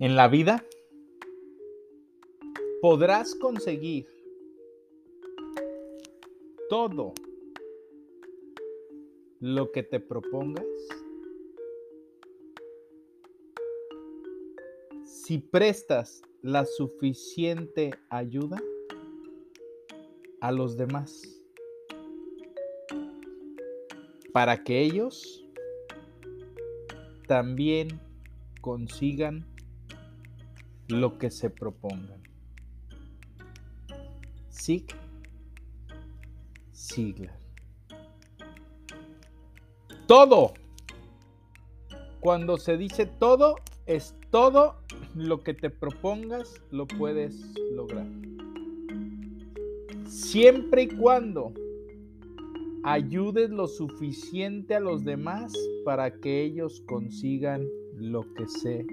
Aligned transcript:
En 0.00 0.14
la 0.14 0.28
vida 0.28 0.64
podrás 2.80 3.34
conseguir 3.34 4.06
todo 6.68 7.14
lo 9.40 9.72
que 9.72 9.82
te 9.82 9.98
propongas 9.98 10.64
si 15.04 15.38
prestas 15.38 16.22
la 16.42 16.64
suficiente 16.64 17.90
ayuda 18.08 18.62
a 20.40 20.52
los 20.52 20.76
demás 20.76 21.42
para 24.32 24.62
que 24.62 24.80
ellos 24.80 25.44
también 27.26 28.00
consigan 28.60 29.44
lo 30.88 31.18
que 31.18 31.30
se 31.30 31.50
propongan. 31.50 32.22
Sig 34.48 34.86
Siglar. 36.72 37.38
Todo. 40.06 40.54
Cuando 42.20 42.56
se 42.56 42.76
dice 42.76 43.06
todo, 43.06 43.56
es 43.86 44.14
todo 44.30 44.76
lo 45.14 45.42
que 45.42 45.54
te 45.54 45.70
propongas, 45.70 46.60
lo 46.70 46.86
puedes 46.86 47.36
lograr. 47.72 48.06
Siempre 50.06 50.82
y 50.82 50.88
cuando 50.88 51.52
ayudes 52.84 53.50
lo 53.50 53.68
suficiente 53.68 54.74
a 54.74 54.80
los 54.80 55.04
demás 55.04 55.52
para 55.84 56.10
que 56.20 56.42
ellos 56.42 56.82
consigan 56.86 57.66
lo 57.94 58.22
que 58.34 58.46
se 58.46 58.86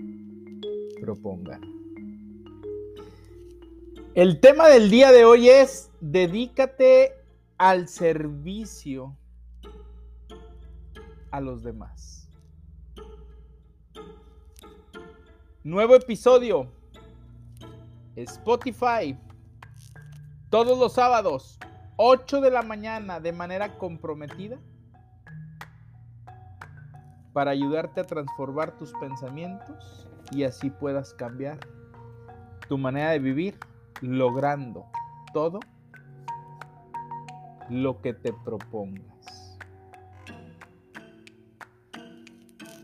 propongan. 1.00 1.75
El 4.16 4.40
tema 4.40 4.70
del 4.70 4.90
día 4.90 5.12
de 5.12 5.26
hoy 5.26 5.50
es 5.50 5.92
dedícate 6.00 7.22
al 7.58 7.90
servicio 7.90 9.14
a 11.32 11.42
los 11.42 11.64
demás. 11.64 12.30
Nuevo 15.66 15.96
episodio. 15.96 16.72
Spotify. 18.16 19.20
Todos 20.50 20.80
los 20.80 20.94
sábados, 20.94 21.60
8 21.98 22.40
de 22.40 22.52
la 22.52 22.62
mañana, 22.62 23.20
de 23.20 23.34
manera 23.34 23.78
comprometida, 23.78 24.58
para 27.34 27.52
ayudarte 27.52 28.00
a 28.00 28.06
transformar 28.06 28.78
tus 28.78 28.94
pensamientos 28.94 30.08
y 30.32 30.44
así 30.44 30.70
puedas 30.70 31.14
cambiar 31.14 31.60
tu 32.70 32.78
manera 32.78 33.10
de 33.10 33.20
vivir 33.20 33.60
logrando 34.01 34.85
todo 35.33 35.59
lo 37.69 38.01
que 38.01 38.13
te 38.13 38.33
propongas. 38.33 39.57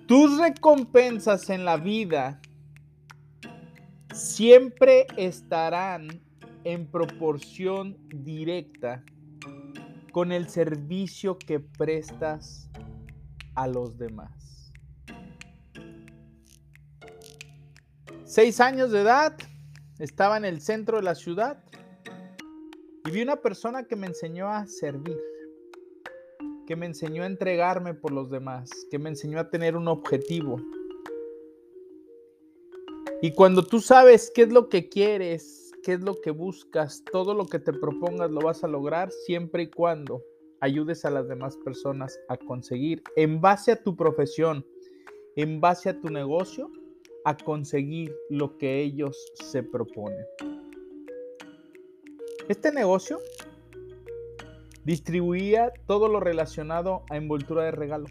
Tus 0.08 0.38
recompensas 0.38 1.50
en 1.50 1.64
la 1.64 1.78
vida 1.78 2.42
siempre 4.14 5.08
estarán 5.16 6.22
en 6.64 6.86
proporción 6.86 7.98
directa 8.10 9.04
con 10.12 10.32
el 10.32 10.50
servicio 10.50 11.38
que 11.38 11.60
prestas 11.60 12.70
a 13.56 13.68
los 13.68 13.98
demás. 13.98 14.74
Seis 18.26 18.60
años 18.60 18.92
de 18.92 19.02
edad, 19.02 19.38
estaba 20.02 20.36
en 20.36 20.46
el 20.46 20.62
centro 20.62 20.98
de 20.98 21.04
la 21.04 21.14
ciudad 21.14 21.64
y 23.06 23.12
vi 23.12 23.22
una 23.22 23.36
persona 23.36 23.84
que 23.84 23.96
me 23.96 24.08
enseñó 24.08 24.48
a 24.48 24.66
servir, 24.66 25.20
que 26.66 26.76
me 26.76 26.88
enseñó 26.88 27.22
a 27.22 27.28
entregarme 27.28 27.94
por 27.94 28.12
los 28.12 28.32
demás, 28.32 28.70
que 28.90 28.98
me 28.98 29.10
enseñó 29.10 29.40
a 29.40 29.50
tener 29.52 29.78
un 29.78 29.88
objetivo. 29.88 30.58
Y 33.22 33.32
cuando 33.34 33.64
tú 33.64 33.80
sabes 33.80 34.32
qué 34.34 34.44
es 34.44 34.52
lo 34.52 34.70
que 34.70 34.90
quieres, 34.90 35.72
qué 35.84 35.94
es 35.94 36.02
lo 36.02 36.20
que 36.20 36.32
buscas, 36.32 37.04
todo 37.12 37.36
lo 37.36 37.46
que 37.46 37.60
te 37.60 37.72
propongas 37.72 38.32
lo 38.32 38.42
vas 38.42 38.64
a 38.64 38.68
lograr 38.68 39.12
siempre 39.12 39.64
y 39.64 39.70
cuando 39.70 40.24
ayudes 40.62 41.06
a 41.06 41.12
las 41.12 41.28
demás 41.28 41.58
personas 41.58 42.20
a 42.28 42.38
conseguir 42.38 43.04
en 43.16 43.40
base 43.40 43.72
a 43.74 43.84
tu 43.84 43.96
profesión, 43.96 44.66
en 45.36 45.62
base 45.62 45.90
a 45.90 46.00
tu 46.00 46.10
negocio, 46.10 46.72
a 47.26 47.38
conseguir 47.38 48.16
lo 48.30 48.58
que 48.58 48.82
ellos 48.82 49.32
se 49.36 49.64
proponen. 49.64 50.26
Este 52.50 52.72
negocio 52.72 53.20
distribuía 54.84 55.72
todo 55.86 56.08
lo 56.08 56.20
relacionado 56.20 57.04
a 57.10 57.18
envoltura 57.18 57.64
de 57.64 57.72
regalo, 57.72 58.08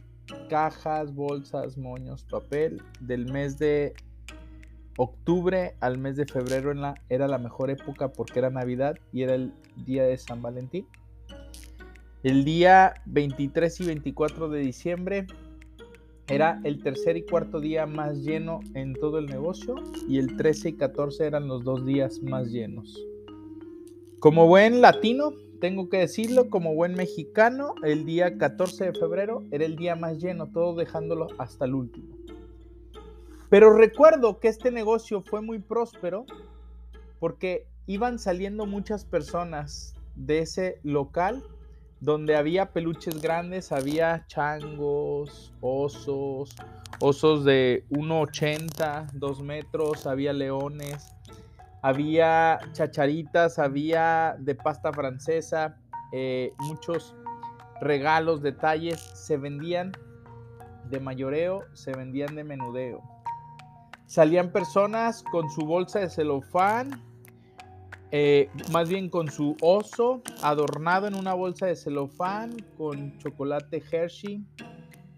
cajas, 0.48 1.14
bolsas, 1.14 1.76
moños, 1.76 2.24
papel. 2.24 2.82
Del 3.00 3.30
mes 3.32 3.58
de 3.58 3.94
octubre 4.96 5.74
al 5.80 5.98
mes 5.98 6.16
de 6.16 6.26
febrero 6.26 6.72
era 7.08 7.28
la 7.28 7.38
mejor 7.38 7.70
época 7.70 8.12
porque 8.12 8.38
era 8.38 8.50
Navidad 8.50 8.96
y 9.12 9.22
era 9.22 9.34
el 9.34 9.52
día 9.84 10.04
de 10.04 10.16
San 10.16 10.42
Valentín. 10.42 10.86
El 12.22 12.44
día 12.44 12.94
23 13.06 13.80
y 13.80 13.86
24 13.86 14.48
de 14.50 14.60
diciembre 14.60 15.26
era 16.30 16.60
el 16.62 16.80
tercer 16.80 17.16
y 17.16 17.22
cuarto 17.22 17.58
día 17.58 17.86
más 17.86 18.18
lleno 18.18 18.60
en 18.74 18.94
todo 18.94 19.18
el 19.18 19.26
negocio 19.26 19.74
y 20.08 20.18
el 20.18 20.36
13 20.36 20.68
y 20.68 20.72
14 20.74 21.26
eran 21.26 21.48
los 21.48 21.64
dos 21.64 21.84
días 21.84 22.22
más 22.22 22.52
llenos. 22.52 23.04
Como 24.20 24.46
buen 24.46 24.80
latino, 24.80 25.32
tengo 25.60 25.88
que 25.88 25.98
decirlo, 25.98 26.48
como 26.48 26.74
buen 26.74 26.94
mexicano, 26.94 27.74
el 27.82 28.04
día 28.04 28.38
14 28.38 28.86
de 28.86 28.92
febrero 28.92 29.42
era 29.50 29.64
el 29.64 29.74
día 29.74 29.96
más 29.96 30.18
lleno, 30.18 30.46
todo 30.46 30.76
dejándolo 30.76 31.26
hasta 31.38 31.64
el 31.64 31.74
último. 31.74 32.16
Pero 33.48 33.72
recuerdo 33.72 34.38
que 34.38 34.46
este 34.46 34.70
negocio 34.70 35.22
fue 35.22 35.42
muy 35.42 35.58
próspero 35.58 36.26
porque 37.18 37.66
iban 37.86 38.20
saliendo 38.20 38.66
muchas 38.66 39.04
personas 39.04 39.94
de 40.14 40.38
ese 40.38 40.78
local 40.84 41.42
donde 42.00 42.36
había 42.36 42.72
peluches 42.72 43.20
grandes, 43.20 43.72
había 43.72 44.24
changos, 44.26 45.52
osos, 45.60 46.56
osos 46.98 47.44
de 47.44 47.84
1,80, 47.90 49.10
2 49.12 49.42
metros, 49.42 50.06
había 50.06 50.32
leones, 50.32 51.14
había 51.82 52.58
chacharitas, 52.72 53.58
había 53.58 54.36
de 54.38 54.54
pasta 54.54 54.92
francesa, 54.92 55.76
eh, 56.12 56.52
muchos 56.58 57.14
regalos, 57.80 58.42
detalles, 58.42 58.98
se 59.00 59.36
vendían 59.36 59.92
de 60.88 61.00
mayoreo, 61.00 61.64
se 61.74 61.92
vendían 61.92 62.34
de 62.34 62.44
menudeo. 62.44 63.02
Salían 64.06 64.50
personas 64.50 65.22
con 65.30 65.48
su 65.50 65.66
bolsa 65.66 66.00
de 66.00 66.10
celofán, 66.10 67.02
eh, 68.12 68.48
más 68.72 68.88
bien 68.88 69.08
con 69.08 69.30
su 69.30 69.56
oso 69.60 70.22
adornado 70.42 71.06
en 71.06 71.14
una 71.14 71.34
bolsa 71.34 71.66
de 71.66 71.76
celofán, 71.76 72.56
con 72.76 73.16
chocolate 73.18 73.82
Hershey, 73.90 74.44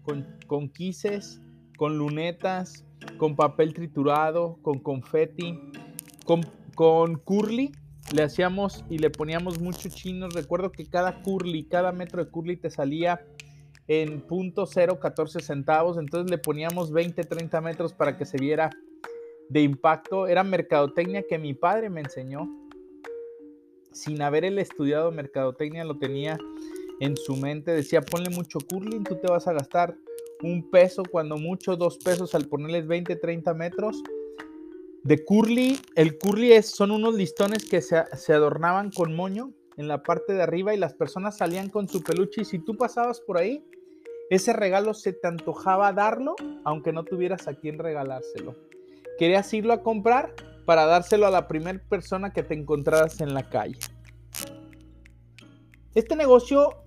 con, 0.03 0.27
con 0.45 0.69
quises, 0.69 1.41
con 1.77 1.97
lunetas, 1.97 2.85
con 3.17 3.35
papel 3.35 3.73
triturado, 3.73 4.59
con 4.61 4.79
confeti, 4.79 5.59
con, 6.25 6.41
con 6.75 7.15
curly. 7.15 7.71
Le 8.13 8.21
hacíamos 8.21 8.85
y 8.89 8.99
le 8.99 9.09
poníamos 9.09 9.59
muchos 9.59 9.95
chinos. 9.95 10.35
Recuerdo 10.35 10.71
que 10.71 10.85
cada 10.85 11.23
curly, 11.23 11.63
cada 11.65 11.91
metro 11.91 12.23
de 12.23 12.29
curly 12.29 12.57
te 12.57 12.69
salía 12.69 13.25
en 13.87 14.21
punto 14.21 14.67
cero 14.67 14.99
14 14.99 15.39
centavos. 15.39 15.97
Entonces 15.97 16.29
le 16.29 16.37
poníamos 16.37 16.91
20, 16.91 17.23
30 17.23 17.61
metros 17.61 17.93
para 17.93 18.17
que 18.17 18.25
se 18.25 18.37
viera 18.37 18.69
de 19.49 19.61
impacto. 19.61 20.27
Era 20.27 20.43
mercadotecnia 20.43 21.23
que 21.27 21.39
mi 21.39 21.55
padre 21.55 21.89
me 21.89 22.01
enseñó 22.01 22.47
sin 23.93 24.21
haber 24.21 24.45
él 24.45 24.59
estudiado 24.59 25.11
mercadotecnia, 25.11 25.85
lo 25.85 25.97
tenía 25.97 26.37
en 26.99 27.15
su 27.17 27.35
mente. 27.35 27.71
Decía, 27.71 28.01
ponle 28.01 28.29
mucho 28.29 28.59
curling, 28.59 29.03
tú 29.03 29.15
te 29.15 29.31
vas 29.31 29.47
a 29.47 29.53
gastar 29.53 29.95
un 30.41 30.69
peso, 30.69 31.03
cuando 31.09 31.37
mucho 31.37 31.75
dos 31.75 31.97
pesos 31.97 32.35
al 32.35 32.47
ponerles 32.47 32.87
20, 32.87 33.15
30 33.15 33.53
metros. 33.53 34.01
De 35.03 35.23
curly, 35.23 35.79
el 35.95 36.17
curly 36.17 36.53
es, 36.53 36.69
son 36.69 36.91
unos 36.91 37.15
listones 37.15 37.65
que 37.65 37.81
se, 37.81 38.03
se 38.15 38.33
adornaban 38.33 38.91
con 38.91 39.15
moño 39.15 39.51
en 39.77 39.87
la 39.87 40.03
parte 40.03 40.33
de 40.33 40.41
arriba 40.41 40.73
y 40.73 40.77
las 40.77 40.93
personas 40.93 41.37
salían 41.37 41.69
con 41.69 41.87
su 41.87 42.01
peluche 42.01 42.41
y 42.41 42.45
si 42.45 42.59
tú 42.59 42.77
pasabas 42.77 43.19
por 43.19 43.37
ahí, 43.37 43.63
ese 44.29 44.53
regalo 44.53 44.93
se 44.93 45.13
te 45.13 45.27
antojaba 45.27 45.91
darlo, 45.91 46.35
aunque 46.63 46.93
no 46.93 47.03
tuvieras 47.03 47.47
a 47.47 47.53
quién 47.53 47.79
regalárselo. 47.79 48.55
Querías 49.17 49.53
irlo 49.53 49.73
a 49.73 49.83
comprar 49.83 50.33
para 50.65 50.85
dárselo 50.85 51.27
a 51.27 51.31
la 51.31 51.47
primera 51.47 51.79
persona 51.89 52.31
que 52.31 52.43
te 52.43 52.53
encontraras 52.53 53.21
en 53.21 53.33
la 53.33 53.49
calle. 53.49 53.79
Este 55.95 56.15
negocio, 56.15 56.83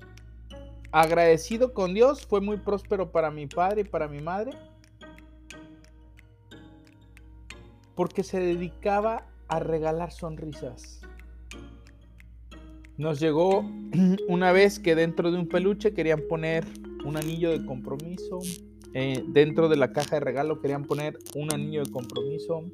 agradecido 0.90 1.72
con 1.72 1.94
Dios, 1.94 2.26
fue 2.26 2.40
muy 2.40 2.56
próspero 2.56 3.12
para 3.12 3.30
mi 3.30 3.46
padre 3.46 3.82
y 3.82 3.84
para 3.84 4.08
mi 4.08 4.20
madre, 4.20 4.52
porque 7.94 8.22
se 8.22 8.40
dedicaba 8.40 9.26
a 9.48 9.60
regalar 9.60 10.10
sonrisas. 10.10 11.00
Nos 12.96 13.20
llegó 13.20 13.64
una 14.28 14.52
vez 14.52 14.78
que 14.78 14.94
dentro 14.94 15.30
de 15.30 15.38
un 15.38 15.48
peluche 15.48 15.92
querían 15.92 16.22
poner 16.28 16.64
un 17.04 17.16
anillo 17.16 17.50
de 17.50 17.64
compromiso. 17.64 18.40
Eh, 18.94 19.22
dentro 19.28 19.68
de 19.68 19.76
la 19.76 19.92
caja 19.92 20.16
de 20.16 20.20
regalo 20.20 20.60
querían 20.60 20.84
poner 20.84 21.18
un 21.34 21.52
anillo 21.52 21.84
de 21.84 21.90
compromiso. 21.90 22.64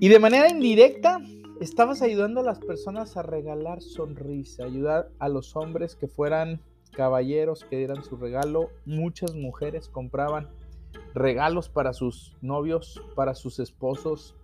Y 0.00 0.08
de 0.08 0.18
manera 0.18 0.48
indirecta 0.48 1.20
estabas 1.60 2.00
ayudando 2.00 2.40
a 2.40 2.42
las 2.42 2.58
personas 2.58 3.18
a 3.18 3.22
regalar 3.22 3.82
sonrisa, 3.82 4.64
ayudar 4.64 5.10
a 5.18 5.28
los 5.28 5.54
hombres 5.54 5.94
que 5.94 6.08
fueran 6.08 6.62
caballeros, 6.92 7.64
que 7.64 7.76
dieran 7.76 8.02
su 8.02 8.16
regalo. 8.16 8.70
Muchas 8.86 9.34
mujeres 9.34 9.90
compraban 9.90 10.48
regalos 11.14 11.68
para 11.68 11.92
sus 11.92 12.34
novios, 12.40 13.02
para 13.14 13.34
sus 13.34 13.58
esposos, 13.60 14.34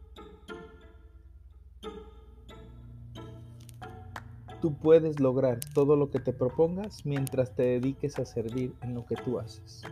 Tú 4.61 4.75
puedes 4.75 5.21
lograr 5.21 5.61
todo 5.75 5.97
lo 5.97 6.11
que 6.11 6.19
te 6.19 6.33
propongas 6.33 7.05
mientras 7.05 7.55
te 7.55 7.63
dediques 7.63 8.19
a 8.19 8.25
servir 8.25 8.75
en 8.81 8.95
lo 8.95 9.05
que 9.05 9.15
tú 9.15 9.39
haces. 9.39 9.83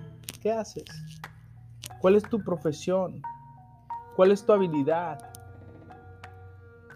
¿Qué 0.40 0.50
haces? 0.50 0.84
¿Cuál 2.00 2.17
es 2.17 2.22
tu 2.25 2.43
profesión? 2.43 3.20
¿Cuál 4.17 4.32
es 4.32 4.44
tu 4.44 4.52
habilidad? 4.52 5.33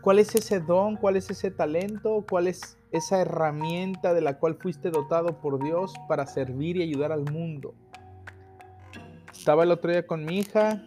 ¿Cuál 0.09 0.21
es 0.21 0.35
ese 0.35 0.61
don? 0.61 0.97
¿Cuál 0.97 1.17
es 1.17 1.29
ese 1.29 1.51
talento? 1.51 2.25
¿Cuál 2.27 2.49
es 2.49 2.79
esa 2.93 3.21
herramienta 3.21 4.15
de 4.15 4.23
la 4.23 4.39
cual 4.39 4.55
fuiste 4.55 4.91
dotado 4.91 5.39
por 5.43 5.63
Dios 5.63 5.93
para 6.09 6.27
servir 6.27 6.79
y 6.79 6.83
ayudar 6.83 7.13
al 7.13 7.31
mundo? 7.31 7.75
Estaba 9.31 9.65
el 9.65 9.71
otro 9.71 9.91
día 9.91 10.07
con 10.07 10.25
mi 10.25 10.39
hija 10.39 10.83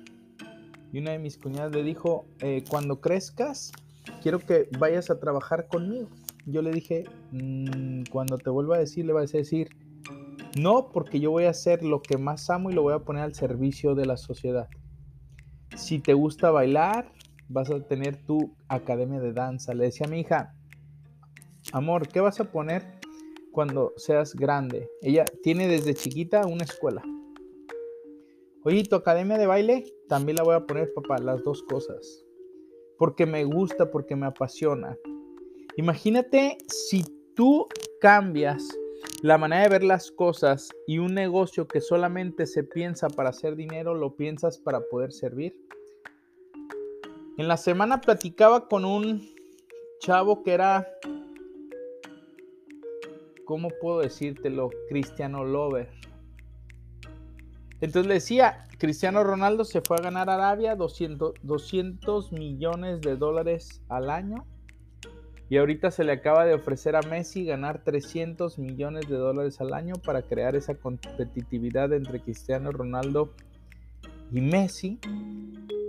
y 0.92 0.98
una 0.98 1.12
de 1.12 1.20
mis 1.20 1.38
cuñadas 1.38 1.72
le 1.72 1.84
dijo, 1.84 2.26
eh, 2.40 2.64
cuando 2.68 3.00
crezcas, 3.00 3.72
quiero 4.24 4.40
que 4.40 4.68
vayas 4.80 5.12
a 5.12 5.20
trabajar 5.20 5.68
conmigo 5.68 6.10
yo 6.48 6.64
le 6.64 6.72
dije, 6.72 7.04
mm, 7.32 8.06
cuando 8.12 8.40
te 8.40 8.50
vuelva 8.50 8.78
a 8.78 8.80
decir, 8.80 9.06
le 9.06 9.14
vas 9.14 9.36
a 9.36 9.38
decir, 9.38 9.70
no, 10.60 10.90
porque 10.92 11.20
yo 11.20 11.30
voy 11.30 11.44
a 11.44 11.52
hacer 11.52 11.84
lo 11.84 12.02
que 12.02 12.18
más 12.18 12.50
amo 12.50 12.72
y 12.72 12.74
lo 12.74 12.82
voy 12.82 12.96
a 12.96 13.00
poner 13.06 13.22
al 13.22 13.36
servicio 13.36 13.94
de 13.94 14.08
la 14.08 14.18
sociedad. 14.18 14.68
Si 15.76 16.00
te 16.00 16.16
gusta 16.16 16.50
bailar, 16.50 17.12
vas 17.52 17.70
a 17.70 17.80
tener 17.88 18.26
tu 18.26 18.56
academia 18.68 19.20
de 19.20 19.34
danza. 19.34 19.74
Le 19.74 19.86
decía 19.86 20.08
a 20.08 20.10
mi 20.10 20.22
hija, 20.22 20.56
amor, 21.74 22.08
¿qué 22.08 22.20
vas 22.20 22.40
a 22.40 22.52
poner 22.52 22.84
cuando 23.52 23.94
seas 23.98 24.34
grande? 24.36 24.90
Ella 25.02 25.26
tiene 25.44 25.68
desde 25.68 25.94
chiquita 25.94 26.46
una 26.48 26.64
escuela. 26.64 27.04
Oye, 28.64 28.84
¿tu 28.84 28.96
academia 28.96 29.38
de 29.38 29.48
baile? 29.48 29.86
También 30.08 30.38
la 30.38 30.44
voy 30.44 30.56
a 30.56 30.66
poner, 30.66 30.94
papá, 30.94 31.18
las 31.18 31.44
dos 31.44 31.64
cosas. 31.64 32.24
Porque 32.98 33.26
me 33.26 33.44
gusta, 33.44 33.90
porque 33.90 34.16
me 34.16 34.28
apasiona. 34.28 34.98
Imagínate 35.78 36.58
si 36.68 37.04
tú 37.36 37.68
cambias 38.00 38.64
la 39.24 39.38
manera 39.38 39.64
de 39.64 39.70
ver 39.70 39.84
las 39.84 40.12
cosas 40.12 40.70
y 40.86 41.00
un 41.00 41.14
negocio 41.16 41.68
que 41.68 41.82
solamente 41.82 42.46
se 42.46 42.64
piensa 42.64 43.10
para 43.10 43.30
hacer 43.30 43.56
dinero, 43.56 43.96
lo 43.96 44.16
piensas 44.16 44.60
para 44.60 44.82
poder 44.82 45.12
servir. 45.12 45.56
En 47.38 47.48
la 47.48 47.58
semana 47.58 48.02
platicaba 48.02 48.68
con 48.68 48.86
un 48.86 49.28
chavo 50.00 50.44
que 50.44 50.54
era, 50.54 50.88
¿cómo 53.46 53.70
puedo 53.82 54.00
decírtelo? 54.00 54.70
Cristiano 54.90 55.46
Lover. 55.46 55.90
Entonces 57.80 58.08
le 58.08 58.16
decía, 58.16 58.68
Cristiano 58.78 59.24
Ronaldo 59.24 59.64
se 59.64 59.82
fue 59.82 59.98
a 59.98 60.02
ganar 60.02 60.30
Arabia 60.30 60.76
200, 60.76 61.34
200 61.42 62.32
millones 62.32 63.02
de 63.02 63.16
dólares 63.16 63.82
al 63.90 64.10
año 64.10 64.46
y 65.50 65.58
ahorita 65.58 65.92
se 65.92 66.04
le 66.04 66.14
acaba 66.14 66.46
de 66.46 66.54
ofrecer 66.54 66.96
a 66.96 67.02
Messi 67.02 67.44
ganar 67.44 67.84
300 67.84 68.58
millones 68.58 69.10
de 69.10 69.18
dólares 69.18 69.60
al 69.60 69.74
año 69.74 69.96
para 69.96 70.22
crear 70.22 70.56
esa 70.56 70.76
competitividad 70.76 71.92
entre 71.92 72.22
Cristiano 72.22 72.72
Ronaldo 72.72 73.34
y 74.32 74.40
Messi. 74.40 74.98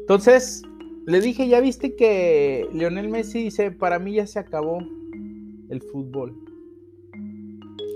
Entonces, 0.01 0.63
le 1.07 1.21
dije, 1.21 1.49
ya 1.49 1.61
viste 1.61 1.97
que 1.97 2.69
Lionel 2.73 3.09
Messi 3.09 3.43
dice, 3.43 3.71
para 3.71 3.99
mí 3.99 4.15
ya 4.15 4.27
se 4.27 4.39
acabó 4.39 4.79
el 5.69 5.83
fútbol. 5.83 6.37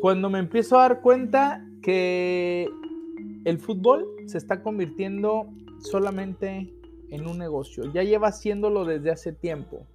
Cuando 0.00 0.28
me 0.28 0.38
empiezo 0.38 0.78
a 0.78 0.82
dar 0.82 1.00
cuenta 1.00 1.64
que 1.82 2.68
el 3.44 3.58
fútbol 3.58 4.06
se 4.26 4.38
está 4.38 4.62
convirtiendo 4.62 5.46
solamente 5.78 6.72
en 7.10 7.26
un 7.28 7.38
negocio, 7.38 7.92
ya 7.92 8.02
lleva 8.02 8.28
haciéndolo 8.28 8.84
desde 8.84 9.10
hace 9.10 9.32
tiempo. 9.32 9.86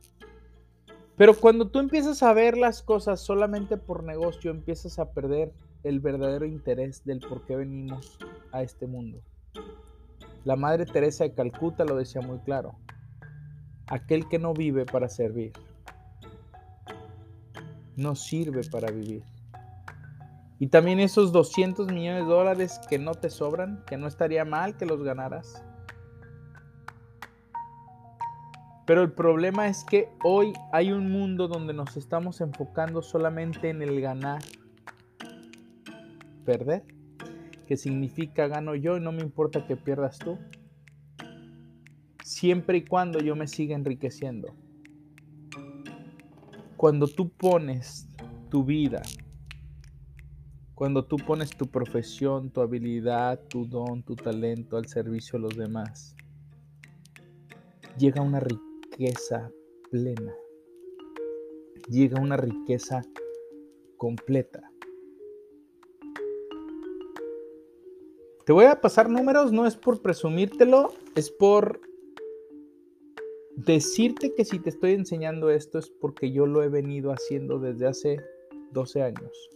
Pero 1.17 1.35
cuando 1.35 1.69
tú 1.69 1.79
empiezas 1.79 2.23
a 2.23 2.33
ver 2.33 2.57
las 2.57 2.81
cosas 2.81 3.19
solamente 3.19 3.77
por 3.77 4.03
negocio, 4.03 4.51
empiezas 4.51 4.99
a 4.99 5.11
perder 5.11 5.51
el 5.83 5.99
verdadero 5.99 6.45
interés 6.45 7.03
del 7.03 7.19
por 7.19 7.45
qué 7.45 7.57
venimos 7.57 8.17
a 8.51 8.63
este 8.63 8.87
mundo. 8.87 9.19
La 10.45 10.55
Madre 10.55 10.85
Teresa 10.85 11.25
de 11.25 11.33
Calcuta 11.33 11.85
lo 11.85 11.95
decía 11.97 12.21
muy 12.21 12.39
claro. 12.39 12.75
Aquel 13.91 14.27
que 14.27 14.39
no 14.39 14.53
vive 14.53 14.85
para 14.85 15.09
servir, 15.09 15.51
no 17.95 18.15
sirve 18.15 18.61
para 18.71 18.89
vivir. 18.89 19.23
Y 20.59 20.67
también 20.67 20.99
esos 20.99 21.31
200 21.31 21.91
millones 21.91 22.23
de 22.23 22.29
dólares 22.29 22.79
que 22.89 22.97
no 22.97 23.13
te 23.13 23.29
sobran, 23.29 23.83
que 23.85 23.97
no 23.97 24.07
estaría 24.07 24.45
mal 24.45 24.77
que 24.77 24.85
los 24.85 25.03
ganaras, 25.03 25.63
Pero 28.91 29.03
el 29.03 29.11
problema 29.13 29.69
es 29.69 29.85
que 29.85 30.09
hoy 30.21 30.51
hay 30.73 30.91
un 30.91 31.11
mundo 31.11 31.47
donde 31.47 31.73
nos 31.73 31.95
estamos 31.95 32.41
enfocando 32.41 33.01
solamente 33.01 33.69
en 33.69 33.81
el 33.81 34.01
ganar. 34.01 34.41
Perder, 36.43 36.83
que 37.67 37.77
significa 37.77 38.47
gano 38.47 38.75
yo 38.75 38.97
y 38.97 38.99
no 38.99 39.13
me 39.13 39.21
importa 39.21 39.65
que 39.65 39.77
pierdas 39.77 40.19
tú. 40.19 40.37
Siempre 42.31 42.77
y 42.77 42.85
cuando 42.85 43.19
yo 43.19 43.35
me 43.35 43.45
siga 43.45 43.75
enriqueciendo. 43.75 44.55
Cuando 46.77 47.05
tú 47.05 47.29
pones 47.29 48.07
tu 48.49 48.63
vida, 48.63 49.01
cuando 50.73 51.03
tú 51.03 51.17
pones 51.17 51.49
tu 51.49 51.67
profesión, 51.67 52.49
tu 52.49 52.61
habilidad, 52.61 53.37
tu 53.49 53.65
don, 53.65 54.01
tu 54.01 54.15
talento 54.15 54.77
al 54.77 54.87
servicio 54.87 55.37
de 55.37 55.43
los 55.43 55.57
demás, 55.57 56.15
llega 57.97 58.21
una 58.21 58.39
riqueza 58.39 59.51
plena, 59.91 60.33
llega 61.89 62.21
una 62.21 62.37
riqueza 62.37 63.01
completa. 63.97 64.71
Te 68.45 68.53
voy 68.53 68.65
a 68.65 68.79
pasar 68.79 69.09
números, 69.09 69.51
no 69.51 69.67
es 69.67 69.75
por 69.75 70.01
presumírtelo, 70.01 70.93
es 71.13 71.29
por 71.29 71.90
decirte 73.55 74.33
que 74.35 74.45
si 74.45 74.59
te 74.59 74.69
estoy 74.69 74.93
enseñando 74.93 75.49
esto 75.49 75.79
es 75.79 75.89
porque 75.89 76.31
yo 76.31 76.45
lo 76.45 76.63
he 76.63 76.69
venido 76.69 77.11
haciendo 77.11 77.59
desde 77.59 77.87
hace 77.87 78.17
12 78.71 79.03
años. 79.03 79.49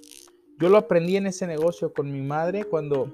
Yo 0.59 0.69
lo 0.69 0.77
aprendí 0.77 1.17
en 1.17 1.27
ese 1.27 1.47
negocio 1.47 1.93
con 1.93 2.11
mi 2.11 2.21
madre 2.21 2.63
cuando 2.63 3.13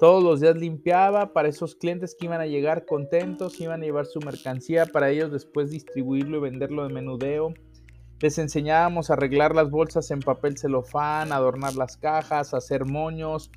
todos 0.00 0.22
los 0.22 0.40
días 0.40 0.56
limpiaba 0.56 1.32
para 1.32 1.48
esos 1.48 1.76
clientes 1.76 2.16
que 2.18 2.26
iban 2.26 2.40
a 2.40 2.46
llegar 2.46 2.86
contentos, 2.86 3.60
iban 3.60 3.82
a 3.82 3.84
llevar 3.84 4.06
su 4.06 4.18
mercancía 4.18 4.86
para 4.86 5.10
ellos 5.10 5.30
después 5.30 5.70
distribuirlo 5.70 6.38
y 6.38 6.40
venderlo 6.40 6.86
de 6.86 6.92
menudeo. 6.92 7.54
Les 8.20 8.38
enseñábamos 8.38 9.10
a 9.10 9.12
arreglar 9.12 9.54
las 9.54 9.70
bolsas 9.70 10.10
en 10.10 10.20
papel 10.20 10.58
celofán, 10.58 11.32
adornar 11.32 11.76
las 11.76 11.96
cajas, 11.96 12.52
hacer 12.52 12.84
moños, 12.84 13.50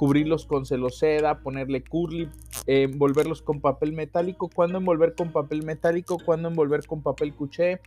cubrirlos 0.00 0.46
con 0.46 0.64
celoseda, 0.64 1.40
ponerle 1.40 1.84
curly, 1.84 2.26
envolverlos 2.66 3.42
con 3.42 3.60
papel 3.60 3.92
metálico. 3.92 4.48
¿Cuándo 4.48 4.78
envolver 4.78 5.14
con 5.14 5.30
papel 5.30 5.62
metálico? 5.62 6.16
¿Cuándo 6.24 6.48
envolver 6.48 6.86
con 6.86 7.02
papel 7.02 7.34
cuché? 7.34 7.82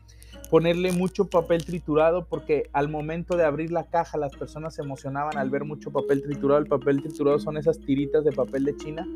Ponerle 0.51 0.91
mucho 0.91 1.25
papel 1.25 1.65
triturado 1.65 2.27
porque 2.27 2.69
al 2.71 2.87
momento 2.87 3.35
de 3.35 3.45
abrir 3.45 3.71
la 3.71 3.85
caja 3.85 4.19
las 4.19 4.35
personas 4.35 4.75
se 4.75 4.83
emocionaban 4.83 5.39
al 5.39 5.49
ver 5.49 5.65
mucho 5.65 5.89
papel 5.89 6.21
triturado. 6.21 6.61
El 6.61 6.67
papel 6.67 7.01
triturado 7.01 7.39
son 7.39 7.57
esas 7.57 7.79
tiritas 7.79 8.23
de 8.23 8.31
papel 8.31 8.65
de 8.65 8.77
China. 8.77 9.07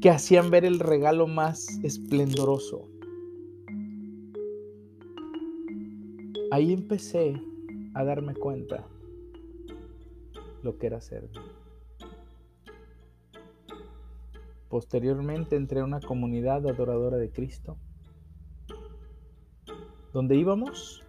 que 0.00 0.10
hacían 0.10 0.50
ver 0.50 0.64
el 0.64 0.80
regalo 0.80 1.28
más 1.28 1.78
esplendoroso. 1.84 2.88
Ahí 6.50 6.72
empecé 6.72 7.40
a 7.94 8.02
darme 8.02 8.34
cuenta 8.34 8.84
lo 10.62 10.78
que 10.78 10.86
era 10.86 11.00
ser. 11.00 11.28
Posteriormente 14.68 15.56
entré 15.56 15.80
a 15.80 15.84
una 15.84 16.00
comunidad 16.00 16.66
adoradora 16.66 17.16
de 17.16 17.30
Cristo, 17.30 17.76
donde 20.12 20.36
íbamos 20.36 21.02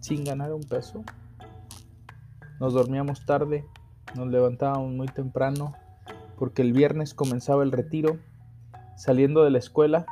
sin 0.00 0.24
ganar 0.24 0.52
un 0.52 0.62
peso. 0.62 1.04
Nos 2.60 2.72
dormíamos 2.72 3.26
tarde, 3.26 3.66
nos 4.14 4.28
levantábamos 4.28 4.92
muy 4.92 5.06
temprano, 5.06 5.74
porque 6.38 6.62
el 6.62 6.72
viernes 6.72 7.14
comenzaba 7.14 7.62
el 7.62 7.72
retiro. 7.72 8.18
Saliendo 8.96 9.42
de 9.44 9.50
la 9.50 9.58
escuela, 9.58 10.06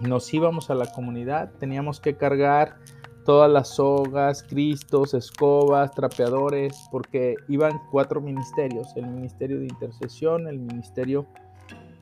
nos 0.00 0.32
íbamos 0.32 0.70
a 0.70 0.74
la 0.74 0.86
comunidad, 0.92 1.52
teníamos 1.58 2.00
que 2.00 2.16
cargar 2.16 2.76
todas 3.24 3.50
las 3.50 3.68
sogas, 3.76 4.42
cristos, 4.42 5.14
escobas, 5.14 5.92
trapeadores, 5.92 6.76
porque 6.90 7.36
iban 7.48 7.80
cuatro 7.90 8.20
ministerios, 8.20 8.88
el 8.96 9.06
ministerio 9.06 9.58
de 9.58 9.64
intercesión, 9.64 10.48
el 10.48 10.58
ministerio 10.58 11.26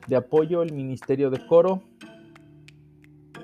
de 0.07 0.15
apoyo, 0.15 0.61
el 0.61 0.73
ministerio 0.73 1.29
de 1.29 1.45
coro 1.47 1.83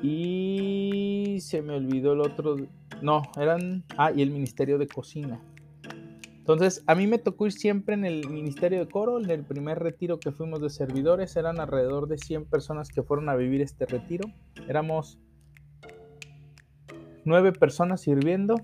y 0.01 1.37
se 1.39 1.61
me 1.61 1.73
olvidó 1.73 2.13
el 2.13 2.21
otro, 2.21 2.57
no, 3.01 3.23
eran, 3.37 3.83
ah, 3.97 4.11
y 4.11 4.21
el 4.21 4.31
ministerio 4.31 4.77
de 4.77 4.87
cocina. 4.87 5.41
Entonces, 6.37 6.83
a 6.85 6.93
mí 6.93 7.07
me 7.07 7.17
tocó 7.17 7.47
ir 7.47 7.53
siempre 7.53 7.95
en 7.95 8.05
el 8.05 8.29
Ministerio 8.29 8.77
de 8.77 8.87
Coro, 8.87 9.19
en 9.19 9.27
el 9.31 9.43
primer 9.43 9.79
retiro 9.79 10.19
que 10.19 10.31
fuimos 10.31 10.61
de 10.61 10.69
servidores, 10.69 11.35
eran 11.37 11.59
alrededor 11.59 12.07
de 12.07 12.19
100 12.19 12.45
personas 12.45 12.89
que 12.89 13.01
fueron 13.01 13.29
a 13.29 13.35
vivir 13.35 13.61
este 13.61 13.87
retiro. 13.87 14.29
Éramos 14.67 15.17
nueve 17.25 17.51
personas 17.51 18.01
sirviendo, 18.01 18.55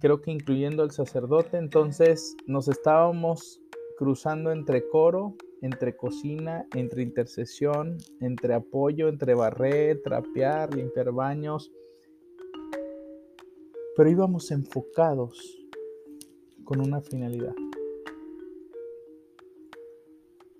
creo 0.00 0.20
que 0.20 0.30
incluyendo 0.30 0.82
el 0.82 0.90
sacerdote, 0.90 1.56
entonces 1.56 2.36
nos 2.46 2.68
estábamos 2.68 3.60
cruzando 3.96 4.50
entre 4.50 4.88
coro, 4.88 5.36
entre 5.62 5.96
cocina, 5.96 6.66
entre 6.74 7.02
intercesión, 7.02 7.98
entre 8.20 8.54
apoyo, 8.54 9.08
entre 9.08 9.34
barrer, 9.34 10.02
trapear, 10.02 10.74
limpiar 10.74 11.12
baños, 11.12 11.70
pero 13.96 14.10
íbamos 14.10 14.50
enfocados 14.50 15.58
con 16.64 16.80
una 16.80 17.00
finalidad. 17.00 17.54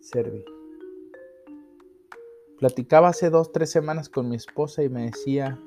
Servir. 0.01 0.45
Platicaba 2.59 3.09
hace 3.09 3.31
dos, 3.31 3.53
tres 3.53 3.71
semanas 3.71 4.11
con 4.11 4.29
mi 4.29 4.37
esposa 4.37 4.83
y 4.83 4.91
me 4.91 5.07
decía, 5.07 5.59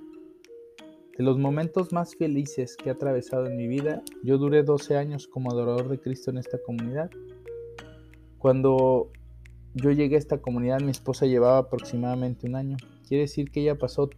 de 1.18 1.24
los 1.24 1.38
momentos 1.38 1.94
más 1.94 2.16
felices 2.16 2.76
que 2.76 2.90
he 2.90 2.92
atravesado 2.92 3.48
en 3.48 3.58
mi 3.58 3.68
vida, 3.68 4.02
yo 4.24 4.38
duré 4.38 4.64
12 4.64 4.98
años 4.98 5.28
como 5.28 5.52
adorador 5.52 5.90
de 5.90 6.00
Cristo 6.00 6.32
en 6.32 6.38
esta 6.38 6.58
comunidad. 6.66 7.10
Cuando 8.38 9.12
yo 9.74 9.92
llegué 9.92 10.16
a 10.16 10.20
esta 10.20 10.42
comunidad, 10.42 10.82
mi 10.82 10.92
esposa 10.92 11.26
llevaba 11.26 11.60
aproximadamente 11.60 12.48
un 12.48 12.56
año. 12.56 12.78
Quiere 13.08 13.24
decir 13.24 13.52
que 13.52 13.62
ella 13.62 13.78
pasó 13.78 14.10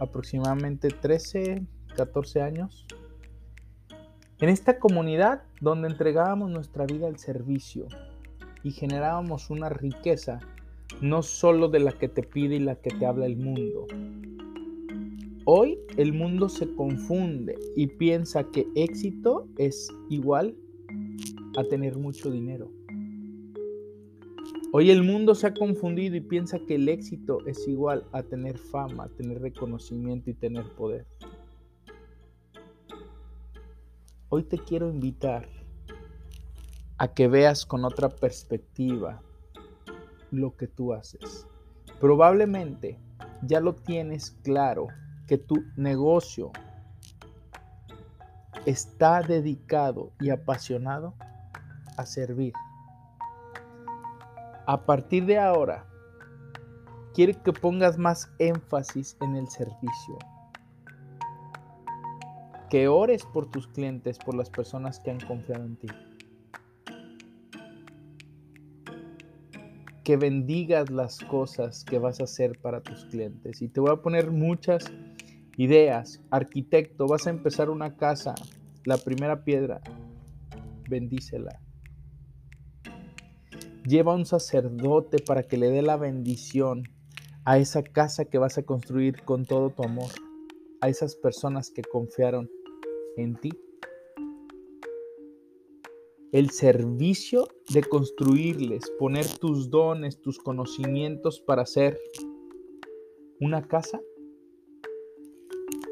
aproximadamente 0.00 0.88
13, 0.88 1.66
14 1.96 2.42
años 2.42 2.86
en 4.40 4.48
esta 4.48 4.78
comunidad 4.78 5.44
donde 5.60 5.88
entregábamos 5.88 6.50
nuestra 6.50 6.84
vida 6.86 7.06
al 7.06 7.18
servicio 7.18 7.86
y 8.62 8.72
generábamos 8.72 9.48
una 9.48 9.68
riqueza, 9.68 10.40
no 11.00 11.22
solo 11.22 11.68
de 11.68 11.78
la 11.78 11.92
que 11.92 12.08
te 12.08 12.22
pide 12.22 12.56
y 12.56 12.58
la 12.58 12.74
que 12.76 12.90
te 12.90 13.06
habla 13.06 13.26
el 13.26 13.36
mundo. 13.36 13.86
Hoy 15.46 15.78
el 15.98 16.14
mundo 16.14 16.48
se 16.48 16.74
confunde 16.74 17.58
y 17.76 17.86
piensa 17.86 18.44
que 18.50 18.66
éxito 18.74 19.46
es 19.58 19.90
igual 20.08 20.56
a 21.58 21.64
tener 21.64 21.98
mucho 21.98 22.30
dinero. 22.30 22.70
Hoy 24.72 24.90
el 24.90 25.02
mundo 25.02 25.34
se 25.34 25.48
ha 25.48 25.52
confundido 25.52 26.16
y 26.16 26.22
piensa 26.22 26.58
que 26.60 26.76
el 26.76 26.88
éxito 26.88 27.44
es 27.46 27.68
igual 27.68 28.06
a 28.12 28.22
tener 28.22 28.56
fama, 28.56 29.10
tener 29.18 29.42
reconocimiento 29.42 30.30
y 30.30 30.34
tener 30.34 30.64
poder. 30.76 31.06
Hoy 34.30 34.44
te 34.44 34.56
quiero 34.56 34.88
invitar 34.88 35.46
a 36.96 37.12
que 37.12 37.28
veas 37.28 37.66
con 37.66 37.84
otra 37.84 38.08
perspectiva 38.08 39.20
lo 40.30 40.56
que 40.56 40.68
tú 40.68 40.94
haces. 40.94 41.46
Probablemente 42.00 42.98
ya 43.42 43.60
lo 43.60 43.74
tienes 43.74 44.30
claro 44.42 44.86
que 45.26 45.38
tu 45.38 45.64
negocio 45.76 46.52
está 48.66 49.20
dedicado 49.20 50.12
y 50.20 50.30
apasionado 50.30 51.14
a 51.96 52.06
servir. 52.06 52.52
A 54.66 54.86
partir 54.86 55.26
de 55.26 55.38
ahora, 55.38 55.86
quiero 57.14 57.42
que 57.42 57.52
pongas 57.52 57.98
más 57.98 58.30
énfasis 58.38 59.16
en 59.20 59.36
el 59.36 59.48
servicio 59.48 60.18
que 62.74 62.88
ores 62.88 63.24
por 63.24 63.48
tus 63.50 63.68
clientes, 63.68 64.18
por 64.18 64.34
las 64.34 64.50
personas 64.50 64.98
que 64.98 65.12
han 65.12 65.20
confiado 65.20 65.64
en 65.64 65.76
ti. 65.76 65.86
Que 70.02 70.16
bendigas 70.16 70.90
las 70.90 71.20
cosas 71.20 71.84
que 71.84 72.00
vas 72.00 72.18
a 72.18 72.24
hacer 72.24 72.58
para 72.60 72.82
tus 72.82 73.04
clientes. 73.04 73.62
Y 73.62 73.68
te 73.68 73.78
voy 73.78 73.92
a 73.92 74.02
poner 74.02 74.32
muchas 74.32 74.90
ideas. 75.56 76.20
Arquitecto, 76.30 77.06
vas 77.06 77.26
a 77.26 77.30
empezar 77.30 77.70
una 77.70 77.96
casa. 77.96 78.34
La 78.84 78.98
primera 78.98 79.44
piedra, 79.44 79.80
bendícela. 80.88 81.60
Lleva 83.86 84.14
un 84.14 84.26
sacerdote 84.26 85.18
para 85.18 85.42
que 85.42 85.56
le 85.56 85.70
dé 85.70 85.82
la 85.82 85.96
bendición 85.96 86.84
a 87.44 87.58
esa 87.58 87.82
casa 87.82 88.24
que 88.24 88.38
vas 88.38 88.56
a 88.56 88.62
construir 88.62 89.22
con 89.24 89.44
todo 89.44 89.70
tu 89.70 89.82
amor, 89.82 90.10
a 90.80 90.88
esas 90.88 91.14
personas 91.16 91.70
que 91.70 91.82
confiaron 91.82 92.50
en 93.16 93.36
ti. 93.36 93.52
El 96.32 96.50
servicio 96.50 97.46
de 97.72 97.82
construirles, 97.84 98.90
poner 98.98 99.26
tus 99.38 99.70
dones, 99.70 100.20
tus 100.20 100.38
conocimientos 100.38 101.40
para 101.40 101.62
hacer 101.62 102.00
una 103.38 103.68
casa 103.68 104.00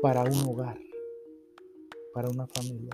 para 0.02 0.22
un 0.24 0.48
hogar, 0.48 0.78
para 2.12 2.28
una 2.28 2.46
familia. 2.48 2.90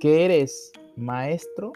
Que 0.00 0.24
eres 0.24 0.72
maestro 0.96 1.72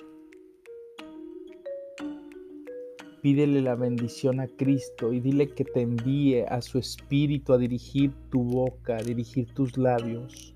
Pídele 3.26 3.60
la 3.60 3.74
bendición 3.74 4.38
a 4.38 4.46
Cristo 4.46 5.12
y 5.12 5.18
dile 5.18 5.48
que 5.48 5.64
te 5.64 5.80
envíe 5.80 6.44
a 6.48 6.62
su 6.62 6.78
Espíritu 6.78 7.52
a 7.52 7.58
dirigir 7.58 8.12
tu 8.30 8.44
boca, 8.44 8.98
a 8.98 9.02
dirigir 9.02 9.52
tus 9.52 9.76
labios, 9.76 10.54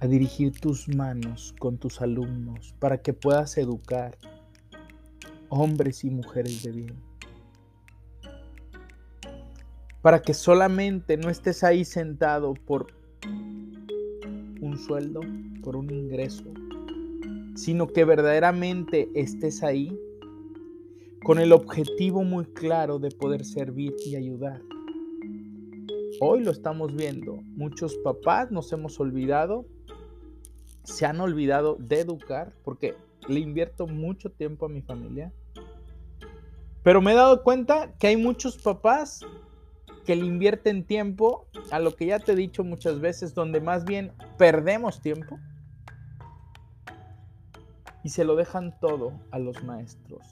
a 0.00 0.08
dirigir 0.08 0.50
tus 0.58 0.88
manos 0.88 1.54
con 1.60 1.78
tus 1.78 2.00
alumnos 2.00 2.74
para 2.80 3.00
que 3.00 3.12
puedas 3.12 3.58
educar 3.58 4.18
hombres 5.50 6.04
y 6.04 6.10
mujeres 6.10 6.62
de 6.62 6.72
bien. 6.72 6.96
Para 10.00 10.22
que 10.22 10.32
solamente 10.32 11.18
no 11.18 11.28
estés 11.28 11.62
ahí 11.62 11.84
sentado 11.84 12.54
por 12.54 12.86
un 14.60 14.78
sueldo, 14.78 15.20
por 15.62 15.76
un 15.76 15.90
ingreso, 15.90 16.44
sino 17.54 17.88
que 17.88 18.04
verdaderamente 18.04 19.10
estés 19.14 19.62
ahí 19.62 19.98
con 21.22 21.38
el 21.38 21.52
objetivo 21.52 22.24
muy 22.24 22.46
claro 22.46 22.98
de 22.98 23.10
poder 23.10 23.44
servir 23.44 23.94
y 24.06 24.16
ayudar. 24.16 24.62
Hoy 26.20 26.42
lo 26.42 26.50
estamos 26.50 26.94
viendo, 26.94 27.36
muchos 27.56 27.96
papás 27.98 28.50
nos 28.50 28.72
hemos 28.72 28.98
olvidado, 29.00 29.66
se 30.84 31.04
han 31.06 31.20
olvidado 31.20 31.76
de 31.78 32.00
educar, 32.00 32.52
porque 32.64 32.94
le 33.28 33.40
invierto 33.40 33.86
mucho 33.86 34.30
tiempo 34.30 34.66
a 34.66 34.68
mi 34.68 34.82
familia, 34.82 35.32
pero 36.82 37.00
me 37.00 37.12
he 37.12 37.14
dado 37.14 37.42
cuenta 37.42 37.92
que 37.98 38.08
hay 38.08 38.16
muchos 38.16 38.58
papás 38.58 39.20
que 40.04 40.16
le 40.16 40.26
invierten 40.26 40.84
tiempo 40.84 41.46
a 41.70 41.78
lo 41.78 41.94
que 41.94 42.06
ya 42.06 42.18
te 42.18 42.32
he 42.32 42.36
dicho 42.36 42.64
muchas 42.64 43.00
veces, 43.00 43.34
donde 43.34 43.60
más 43.60 43.84
bien 43.84 44.12
perdemos 44.38 45.00
tiempo 45.00 45.38
y 48.02 48.08
se 48.08 48.24
lo 48.24 48.34
dejan 48.34 48.78
todo 48.80 49.12
a 49.30 49.38
los 49.38 49.62
maestros. 49.62 50.26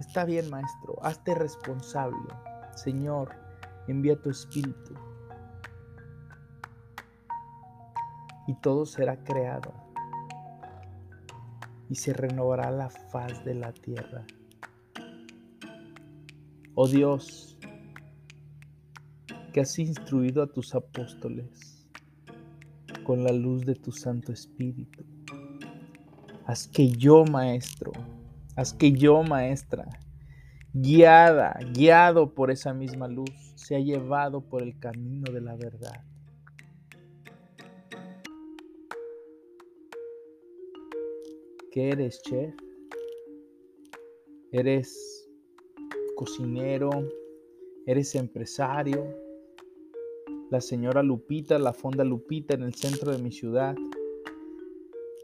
Está 0.00 0.24
bien, 0.24 0.48
maestro, 0.50 0.98
hazte 1.02 1.34
responsable. 1.34 2.28
Señor, 2.74 3.30
envía 3.88 4.20
tu 4.20 4.30
espíritu. 4.30 4.94
y 8.46 8.54
todo 8.54 8.86
será 8.86 9.22
creado 9.24 9.72
y 11.88 11.96
se 11.96 12.12
renovará 12.12 12.70
la 12.70 12.88
faz 12.90 13.44
de 13.44 13.54
la 13.54 13.72
tierra. 13.72 14.24
Oh 16.78 16.86
Dios, 16.86 17.56
que 19.54 19.60
has 19.60 19.78
instruido 19.78 20.42
a 20.42 20.46
tus 20.46 20.74
apóstoles 20.74 21.88
con 23.02 23.24
la 23.24 23.32
luz 23.32 23.64
de 23.64 23.74
tu 23.74 23.92
Santo 23.92 24.30
Espíritu. 24.30 25.02
Haz 26.44 26.68
que 26.68 26.90
yo, 26.90 27.24
maestro, 27.24 27.92
haz 28.56 28.74
que 28.74 28.92
yo, 28.92 29.22
maestra, 29.22 29.88
guiada, 30.74 31.58
guiado 31.72 32.34
por 32.34 32.50
esa 32.50 32.74
misma 32.74 33.08
luz, 33.08 33.54
sea 33.54 33.80
llevado 33.80 34.42
por 34.42 34.62
el 34.62 34.78
camino 34.78 35.32
de 35.32 35.40
la 35.40 35.56
verdad. 35.56 36.04
¿Qué 41.72 41.88
eres, 41.88 42.20
chef? 42.20 42.54
¿Eres 44.52 45.15
cocinero? 46.16 46.90
¿Eres 47.86 48.16
empresario? 48.16 49.06
La 50.50 50.60
señora 50.60 51.04
Lupita, 51.04 51.60
la 51.60 51.72
fonda 51.72 52.02
Lupita 52.02 52.54
en 52.54 52.62
el 52.62 52.74
centro 52.74 53.12
de 53.12 53.18
mi 53.18 53.30
ciudad. 53.30 53.76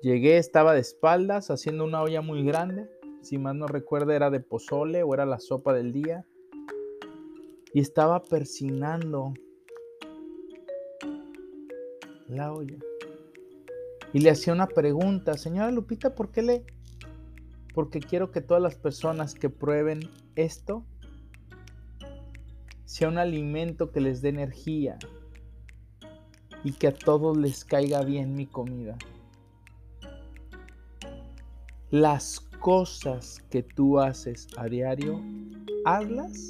Llegué, 0.02 0.38
estaba 0.38 0.74
de 0.74 0.80
espaldas 0.80 1.50
haciendo 1.50 1.82
una 1.84 2.02
olla 2.02 2.22
muy 2.22 2.44
grande. 2.44 2.88
Si 3.22 3.38
más 3.38 3.56
no 3.56 3.66
recuerdo 3.66 4.12
era 4.12 4.30
de 4.30 4.38
pozole 4.38 5.02
o 5.02 5.14
era 5.14 5.26
la 5.26 5.40
sopa 5.40 5.74
del 5.74 5.92
día. 5.92 6.24
Y 7.74 7.80
estaba 7.80 8.22
persinando 8.22 9.34
la 12.28 12.52
olla 12.52 12.78
y 14.12 14.20
le 14.20 14.30
hacía 14.30 14.52
una 14.52 14.68
pregunta, 14.68 15.36
señora 15.38 15.70
Lupita, 15.70 16.14
¿por 16.14 16.30
qué 16.30 16.42
le? 16.42 16.64
Porque 17.74 18.00
quiero 18.00 18.30
que 18.30 18.40
todas 18.40 18.62
las 18.62 18.74
personas 18.74 19.34
que 19.34 19.48
prueben 19.48 20.00
esto 20.36 20.84
sea 22.84 23.08
un 23.08 23.18
alimento 23.18 23.90
que 23.90 24.00
les 24.00 24.20
dé 24.20 24.28
energía 24.28 24.98
y 26.64 26.72
que 26.72 26.88
a 26.88 26.94
todos 26.94 27.36
les 27.36 27.64
caiga 27.64 28.02
bien 28.02 28.34
mi 28.34 28.46
comida. 28.46 28.96
Las 31.90 32.40
cosas 32.60 33.42
que 33.50 33.62
tú 33.62 33.98
haces 33.98 34.46
a 34.56 34.66
diario, 34.66 35.20
hazlas 35.84 36.48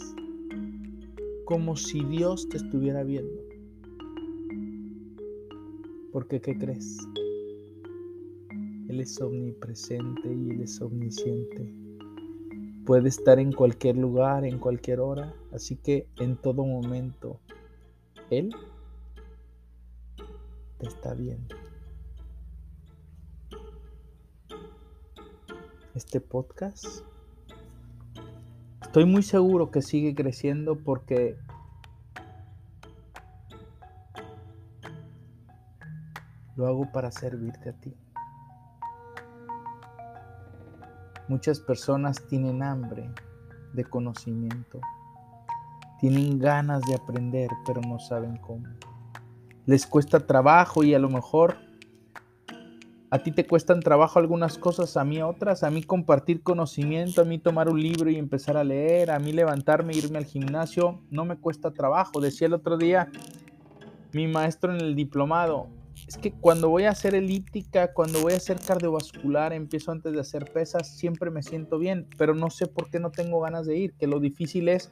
como 1.45 1.77
si 1.77 2.05
Dios 2.05 2.49
te 2.49 2.59
estuviera 2.59 3.03
viendo. 3.03 3.41
Porque, 6.13 6.41
¿qué 6.41 6.57
crees? 6.57 6.99
Él 8.93 9.01
es 9.01 9.19
omnipresente 9.23 10.29
y 10.29 10.51
Él 10.51 10.61
es 10.61 10.79
omnisciente. 10.83 11.75
Puede 12.85 13.09
estar 13.09 13.39
en 13.39 13.51
cualquier 13.51 13.97
lugar, 13.97 14.45
en 14.45 14.59
cualquier 14.59 15.01
hora, 15.01 15.33
así 15.51 15.77
que 15.77 16.07
en 16.19 16.37
todo 16.37 16.67
momento 16.67 17.41
Él 18.29 18.55
te 20.77 20.87
está 20.87 21.15
viendo. 21.15 21.57
Este 25.95 26.21
podcast 26.21 26.85
estoy 28.83 29.07
muy 29.07 29.23
seguro 29.23 29.71
que 29.71 29.81
sigue 29.81 30.15
creciendo 30.15 30.77
porque 30.77 31.39
lo 36.57 36.67
hago 36.67 36.93
para 36.93 37.11
servirte 37.11 37.71
a 37.71 37.73
ti. 37.73 37.95
Muchas 41.33 41.61
personas 41.61 42.27
tienen 42.29 42.63
hambre 42.63 43.11
de 43.73 43.85
conocimiento, 43.87 44.83
tienen 45.99 46.39
ganas 46.39 46.83
de 46.83 46.95
aprender, 46.95 47.49
pero 47.65 47.81
no 47.81 47.99
saben 47.99 48.37
cómo. 48.37 48.67
Les 49.65 49.87
cuesta 49.87 50.27
trabajo 50.27 50.85
y 50.85 50.93
a 50.93 50.99
lo 50.99 51.09
mejor 51.09 51.57
a 53.11 53.19
ti 53.21 53.33
te 53.33 53.47
cuestan 53.47 53.81
trabajo 53.81 54.19
algunas 54.19 54.59
cosas, 54.59 54.99
a 54.99 55.05
mí 55.05 55.23
otras, 55.23 55.63
a 55.63 55.71
mí 55.71 55.83
compartir 55.83 56.43
conocimiento, 56.43 57.23
a 57.23 57.25
mí 57.25 57.39
tomar 57.39 57.71
un 57.71 57.81
libro 57.81 58.11
y 58.11 58.17
empezar 58.17 58.59
a 58.59 58.63
leer, 58.63 59.11
a 59.11 59.19
mí 59.19 59.33
levantarme 59.33 59.95
e 59.95 59.97
irme 59.97 60.19
al 60.19 60.27
gimnasio, 60.27 61.01
no 61.09 61.25
me 61.25 61.39
cuesta 61.39 61.71
trabajo. 61.71 62.21
Decía 62.21 62.47
el 62.47 62.53
otro 62.53 62.77
día 62.77 63.11
mi 64.13 64.27
maestro 64.27 64.75
en 64.75 64.83
el 64.83 64.95
diplomado, 64.95 65.71
es 66.07 66.19
que 66.19 66.33
cuando 66.33 66.69
voy 66.69 66.85
a 66.85 66.91
hacer 66.91 67.15
elíptica, 67.15 67.93
cuando 67.93 68.21
voy 68.21 68.33
a 68.33 68.37
hacer 68.37 68.59
cardiovascular, 68.59 69.53
empiezo 69.53 69.93
antes 69.93 70.13
de 70.13 70.21
hacer 70.21 70.51
pesas, 70.53 70.97
siempre 70.97 71.31
me 71.31 71.43
siento 71.43 71.79
bien, 71.79 72.07
pero 72.19 72.35
no 72.35 72.51
sé 72.51 72.67
por 72.67 72.91
qué 72.91 72.99
no 72.99 73.11
tengo 73.11 73.41
ganas 73.41 73.67
de 73.67 73.77
ir, 73.77 73.95
que 73.95 74.07
lo 74.07 74.21
difícil 74.21 74.69
es 74.69 74.91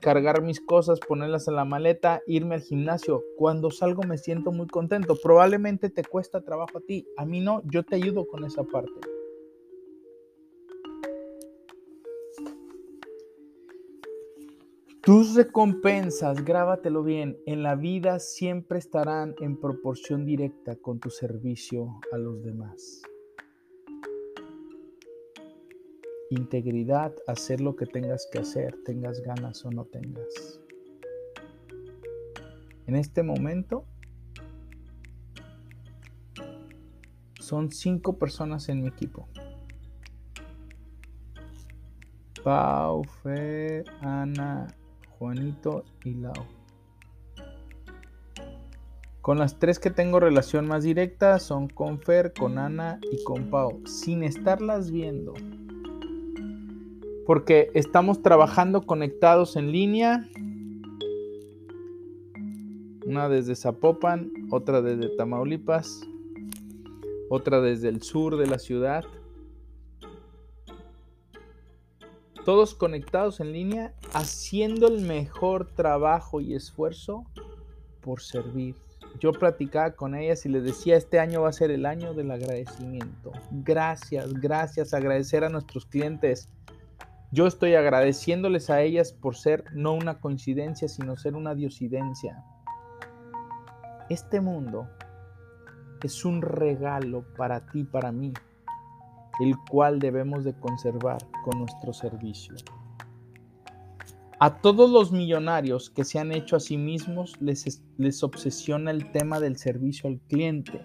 cargar 0.00 0.42
mis 0.42 0.60
cosas, 0.60 0.98
ponerlas 1.00 1.46
en 1.48 1.56
la 1.56 1.64
maleta, 1.64 2.20
irme 2.26 2.56
al 2.56 2.62
gimnasio. 2.62 3.22
Cuando 3.36 3.70
salgo 3.70 4.02
me 4.02 4.18
siento 4.18 4.50
muy 4.50 4.66
contento. 4.66 5.14
Probablemente 5.22 5.90
te 5.90 6.04
cuesta 6.04 6.40
trabajo 6.40 6.78
a 6.78 6.80
ti, 6.80 7.06
a 7.16 7.24
mí 7.24 7.40
no, 7.40 7.62
yo 7.64 7.84
te 7.84 7.96
ayudo 7.96 8.26
con 8.26 8.44
esa 8.44 8.64
parte. 8.64 9.19
Tus 15.02 15.34
recompensas, 15.34 16.44
grábatelo 16.44 17.02
bien, 17.02 17.38
en 17.46 17.62
la 17.62 17.74
vida 17.74 18.18
siempre 18.18 18.78
estarán 18.78 19.34
en 19.40 19.58
proporción 19.58 20.26
directa 20.26 20.76
con 20.76 21.00
tu 21.00 21.08
servicio 21.08 22.00
a 22.12 22.18
los 22.18 22.42
demás. 22.42 23.00
Integridad, 26.28 27.14
hacer 27.26 27.62
lo 27.62 27.76
que 27.76 27.86
tengas 27.86 28.28
que 28.30 28.40
hacer, 28.40 28.76
tengas 28.84 29.22
ganas 29.22 29.64
o 29.64 29.70
no 29.70 29.86
tengas. 29.86 30.60
En 32.86 32.94
este 32.94 33.22
momento 33.22 33.86
son 37.40 37.72
cinco 37.72 38.18
personas 38.18 38.68
en 38.68 38.82
mi 38.82 38.88
equipo. 38.88 39.28
Pau, 42.44 43.02
Fer, 43.22 43.84
Ana, 44.00 44.66
Juanito 45.20 45.84
y 46.02 46.14
Lau. 46.14 46.32
Con 49.20 49.38
las 49.38 49.58
tres 49.58 49.78
que 49.78 49.90
tengo 49.90 50.18
relación 50.18 50.66
más 50.66 50.82
directa 50.82 51.38
son 51.38 51.68
con 51.68 52.00
Fer, 52.00 52.32
con 52.32 52.56
Ana 52.56 52.98
y 53.12 53.22
con 53.22 53.50
Pau, 53.50 53.82
sin 53.84 54.22
estarlas 54.22 54.90
viendo. 54.90 55.34
Porque 57.26 57.70
estamos 57.74 58.22
trabajando 58.22 58.86
conectados 58.86 59.56
en 59.56 59.72
línea. 59.72 60.26
Una 63.04 63.28
desde 63.28 63.56
Zapopan, 63.56 64.32
otra 64.50 64.80
desde 64.80 65.14
Tamaulipas, 65.16 66.00
otra 67.28 67.60
desde 67.60 67.90
el 67.90 68.00
sur 68.00 68.38
de 68.38 68.46
la 68.46 68.58
ciudad. 68.58 69.04
Todos 72.50 72.74
conectados 72.74 73.38
en 73.38 73.52
línea, 73.52 73.94
haciendo 74.12 74.88
el 74.88 75.02
mejor 75.02 75.70
trabajo 75.72 76.40
y 76.40 76.56
esfuerzo 76.56 77.22
por 78.00 78.20
servir. 78.20 78.74
Yo 79.20 79.30
platicaba 79.30 79.92
con 79.92 80.16
ellas 80.16 80.44
y 80.46 80.48
les 80.48 80.64
decía, 80.64 80.96
este 80.96 81.20
año 81.20 81.42
va 81.42 81.50
a 81.50 81.52
ser 81.52 81.70
el 81.70 81.86
año 81.86 82.12
del 82.12 82.28
agradecimiento. 82.32 83.30
Gracias, 83.52 84.34
gracias, 84.34 84.92
agradecer 84.94 85.44
a 85.44 85.48
nuestros 85.48 85.86
clientes. 85.86 86.48
Yo 87.30 87.46
estoy 87.46 87.76
agradeciéndoles 87.76 88.68
a 88.68 88.82
ellas 88.82 89.12
por 89.12 89.36
ser 89.36 89.62
no 89.72 89.92
una 89.92 90.18
coincidencia, 90.18 90.88
sino 90.88 91.16
ser 91.16 91.36
una 91.36 91.54
diosidencia. 91.54 92.42
Este 94.08 94.40
mundo 94.40 94.88
es 96.02 96.24
un 96.24 96.42
regalo 96.42 97.24
para 97.36 97.64
ti, 97.66 97.84
para 97.84 98.10
mí 98.10 98.32
el 99.40 99.56
cual 99.70 99.98
debemos 99.98 100.44
de 100.44 100.52
conservar 100.54 101.18
con 101.44 101.58
nuestro 101.58 101.92
servicio. 101.92 102.54
A 104.38 104.60
todos 104.60 104.90
los 104.90 105.12
millonarios 105.12 105.90
que 105.90 106.04
se 106.04 106.18
han 106.18 106.32
hecho 106.32 106.56
a 106.56 106.60
sí 106.60 106.78
mismos 106.78 107.36
les, 107.40 107.82
les 107.98 108.22
obsesiona 108.22 108.90
el 108.90 109.12
tema 109.12 109.38
del 109.38 109.56
servicio 109.56 110.08
al 110.08 110.18
cliente. 110.20 110.80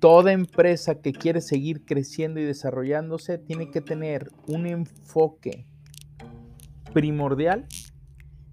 Toda 0.00 0.32
empresa 0.32 1.00
que 1.00 1.12
quiere 1.12 1.40
seguir 1.40 1.84
creciendo 1.84 2.40
y 2.40 2.44
desarrollándose 2.44 3.36
tiene 3.36 3.70
que 3.70 3.80
tener 3.80 4.30
un 4.46 4.66
enfoque 4.66 5.66
primordial 6.92 7.66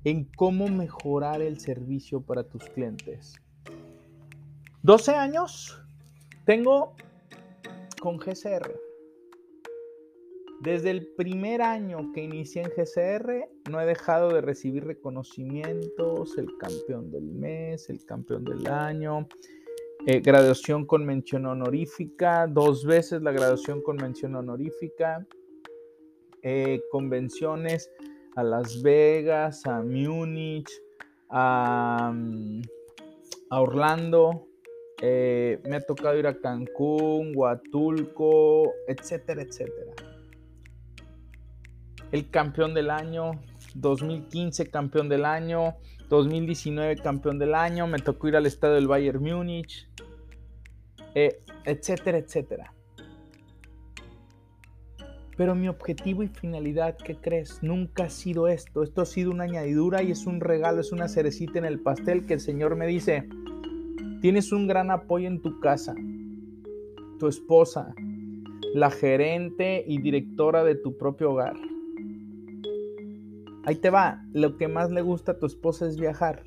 en 0.04 0.26
cómo 0.36 0.68
mejorar 0.68 1.42
el 1.42 1.60
servicio 1.60 2.22
para 2.22 2.44
tus 2.44 2.64
clientes. 2.66 3.36
12 4.84 5.16
años. 5.16 5.82
Tengo 6.46 6.96
con 8.06 8.20
GCR. 8.20 8.80
Desde 10.62 10.92
el 10.92 11.08
primer 11.18 11.64
año 11.64 12.12
que 12.14 12.22
inicié 12.22 12.62
en 12.62 12.70
GCR, 12.70 13.50
no 13.72 13.82
he 13.82 13.86
dejado 13.88 14.30
de 14.30 14.42
recibir 14.42 14.86
reconocimientos, 14.86 16.38
el 16.38 16.56
campeón 16.60 17.10
del 17.10 17.24
mes, 17.24 17.90
el 17.90 18.06
campeón 18.06 18.44
del 18.46 18.68
año, 18.68 19.28
eh, 20.06 20.20
graduación 20.20 20.86
con 20.86 21.04
mención 21.04 21.48
honorífica, 21.48 22.46
dos 22.46 22.86
veces 22.86 23.24
la 23.24 23.32
graduación 23.32 23.82
con 23.82 23.96
mención 23.96 24.36
honorífica, 24.36 25.26
eh, 26.44 26.82
convenciones 26.92 27.90
a 28.36 28.44
Las 28.44 28.84
Vegas, 28.84 29.66
a 29.66 29.82
Múnich, 29.82 30.70
a, 31.28 32.14
mm, 32.14 32.62
Orlando, 33.50 34.48
eh, 35.02 35.62
me 35.68 35.78
ha 35.78 35.82
tocado 35.82 36.18
ir 36.18 36.28
a 36.28 36.40
Cancún, 36.40 37.34
Huatulco, 37.36 38.74
etcétera, 38.88 39.42
etcétera 39.42 39.94
el 42.12 42.30
campeón 42.30 42.74
del 42.74 42.90
año, 42.90 43.32
2015 43.76 44.70
campeón 44.70 45.10
del 45.10 45.26
año, 45.26 45.76
2019 46.10 46.98
campeón 46.98 47.40
del 47.40 47.54
año, 47.54 47.88
me 47.88 48.00
tocó 48.00 48.28
ir 48.28 48.36
al 48.36 48.46
estadio 48.46 48.76
del 48.76 48.88
Bayern 48.88 49.22
Múnich, 49.22 49.90
eh, 51.14 51.42
etcétera, 51.66 52.18
etcétera. 52.18 52.72
Pero 55.38 55.54
mi 55.56 55.68
objetivo 55.68 56.24
y 56.24 56.30
finalidad, 56.30 56.96
¿qué 56.96 57.18
crees? 57.18 57.62
Nunca 57.62 58.06
ha 58.06 58.10
sido 58.10 58.48
esto. 58.48 58.84
Esto 58.84 59.02
ha 59.02 59.06
sido 59.06 59.32
una 59.32 59.44
añadidura 59.44 60.02
y 60.02 60.12
es 60.12 60.26
un 60.26 60.40
regalo, 60.40 60.80
es 60.80 60.94
una 60.94 61.10
cerecita 61.10 61.60
en 61.60 61.66
el 61.66 61.82
pastel 61.82 62.26
que 62.26 62.36
el 62.36 62.40
Señor 62.40 62.78
me 62.78 62.88
dice, 62.88 63.28
tienes 64.26 64.52
un 64.52 64.66
gran 64.66 64.90
apoyo 64.90 65.28
en 65.28 65.40
tu 65.40 65.60
casa, 65.60 65.94
tu 67.20 67.28
esposa, 67.28 67.94
la 68.74 68.90
gerente 68.90 69.84
y 69.86 70.02
directora 70.02 70.64
de 70.64 70.74
tu 70.74 70.98
propio 70.98 71.34
hogar 71.34 71.56
Ahí 73.66 73.76
te 73.76 73.92
va, 73.92 74.26
lo 74.34 74.58
que 74.58 74.68
más 74.68 74.90
le 74.90 75.04
gusta 75.04 75.34
a 75.34 75.38
tu 75.38 75.46
esposa 75.46 75.86
es 75.86 76.00
viajar. 76.00 76.42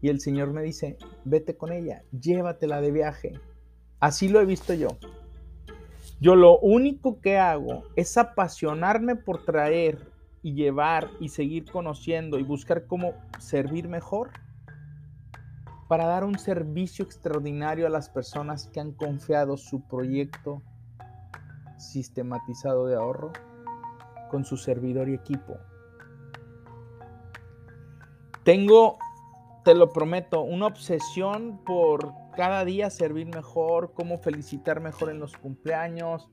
Y 0.00 0.08
el 0.08 0.20
Señor 0.20 0.54
me 0.54 0.62
dice, 0.62 0.96
vete 1.26 1.54
con 1.54 1.70
ella, 1.70 2.02
llévatela 2.18 2.80
de 2.80 2.90
viaje. 2.90 3.34
Así 4.00 4.30
lo 4.30 4.40
he 4.40 4.46
visto 4.46 4.72
yo. 4.72 4.88
Yo 6.18 6.34
lo 6.34 6.58
único 6.60 7.20
que 7.20 7.36
hago 7.36 7.82
es 7.94 8.16
apasionarme 8.16 9.16
por 9.16 9.44
traer 9.44 9.98
y 10.42 10.54
llevar 10.54 11.10
y 11.20 11.28
seguir 11.28 11.70
conociendo 11.70 12.38
y 12.38 12.42
buscar 12.42 12.86
cómo 12.86 13.12
servir 13.38 13.86
mejor 13.86 14.30
para 15.88 16.06
dar 16.06 16.24
un 16.24 16.38
servicio 16.38 17.04
extraordinario 17.04 17.86
a 17.86 17.90
las 17.90 18.08
personas 18.08 18.68
que 18.72 18.80
han 18.80 18.92
confiado 18.92 19.56
su 19.56 19.82
proyecto 19.82 20.62
sistematizado 21.78 22.86
de 22.86 22.96
ahorro 22.96 23.32
con 24.30 24.44
su 24.44 24.56
servidor 24.56 25.08
y 25.08 25.14
equipo. 25.14 25.58
Tengo, 28.42 28.98
te 29.64 29.74
lo 29.74 29.92
prometo, 29.92 30.42
una 30.42 30.66
obsesión 30.66 31.60
por 31.64 32.12
cada 32.36 32.64
día 32.64 32.90
servir 32.90 33.26
mejor, 33.26 33.92
cómo 33.94 34.18
felicitar 34.18 34.80
mejor 34.80 35.10
en 35.10 35.18
los 35.18 35.36
cumpleaños, 35.36 36.28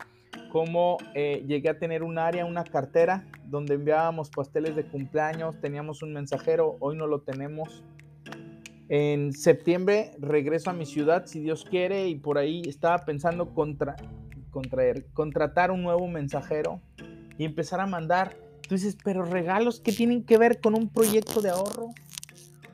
cómo 0.51 0.97
eh, 1.15 1.43
llegué 1.47 1.69
a 1.69 1.79
tener 1.79 2.03
un 2.03 2.19
área, 2.19 2.45
una 2.45 2.63
cartera 2.63 3.25
donde 3.45 3.75
enviábamos 3.75 4.29
pasteles 4.29 4.75
de 4.75 4.85
cumpleaños, 4.85 5.59
teníamos 5.59 6.03
un 6.03 6.13
mensajero, 6.13 6.77
hoy 6.79 6.95
no 6.95 7.07
lo 7.07 7.21
tenemos. 7.21 7.83
En 8.89 9.33
septiembre 9.33 10.11
regreso 10.19 10.69
a 10.69 10.73
mi 10.73 10.85
ciudad, 10.85 11.25
si 11.25 11.39
Dios 11.39 11.65
quiere, 11.65 12.07
y 12.07 12.15
por 12.15 12.37
ahí 12.37 12.61
estaba 12.67 13.05
pensando 13.05 13.53
contra, 13.53 13.95
contraer, 14.51 15.05
contratar 15.13 15.71
un 15.71 15.83
nuevo 15.83 16.07
mensajero 16.07 16.81
y 17.37 17.45
empezar 17.45 17.79
a 17.79 17.87
mandar 17.87 18.35
Tú 18.67 18.75
dices, 18.75 18.97
pero 19.03 19.23
regalos, 19.23 19.81
¿qué 19.81 19.91
tienen 19.91 20.23
que 20.25 20.37
ver 20.37 20.61
con 20.61 20.73
un 20.73 20.87
proyecto 20.89 21.41
de 21.41 21.49
ahorro? 21.49 21.89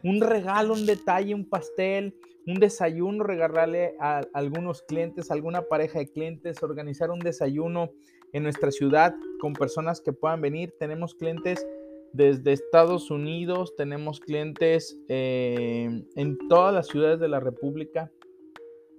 Un 0.03 0.21
regalo, 0.21 0.73
un 0.73 0.85
detalle, 0.85 1.33
un 1.33 1.49
pastel, 1.49 2.15
un 2.45 2.55
desayuno, 2.55 3.23
regalarle 3.23 3.95
a 3.99 4.21
algunos 4.33 4.83
clientes, 4.83 5.31
alguna 5.31 5.63
pareja 5.63 5.99
de 5.99 6.11
clientes, 6.11 6.61
organizar 6.61 7.09
un 7.09 7.19
desayuno 7.19 7.89
en 8.33 8.43
nuestra 8.43 8.71
ciudad 8.71 9.15
con 9.39 9.53
personas 9.53 9.99
que 9.99 10.13
puedan 10.13 10.41
venir. 10.41 10.75
Tenemos 10.79 11.15
clientes 11.15 11.65
desde 12.13 12.53
Estados 12.53 13.11
Unidos, 13.11 13.75
tenemos 13.75 14.19
clientes 14.19 14.99
eh, 15.07 16.03
en 16.15 16.37
todas 16.47 16.73
las 16.73 16.87
ciudades 16.87 17.19
de 17.19 17.27
la 17.27 17.39
República 17.39 18.11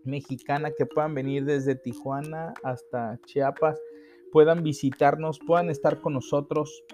Mexicana 0.05 0.71
que 0.71 0.87
puedan 0.87 1.15
venir 1.15 1.45
desde 1.45 1.75
Tijuana 1.75 2.55
hasta 2.63 3.21
Chiapas 3.27 3.81
puedan 4.31 4.63
visitarnos, 4.63 5.39
puedan 5.39 5.71
estar 5.71 6.01
con 6.01 6.15
nosotros. 6.15 6.85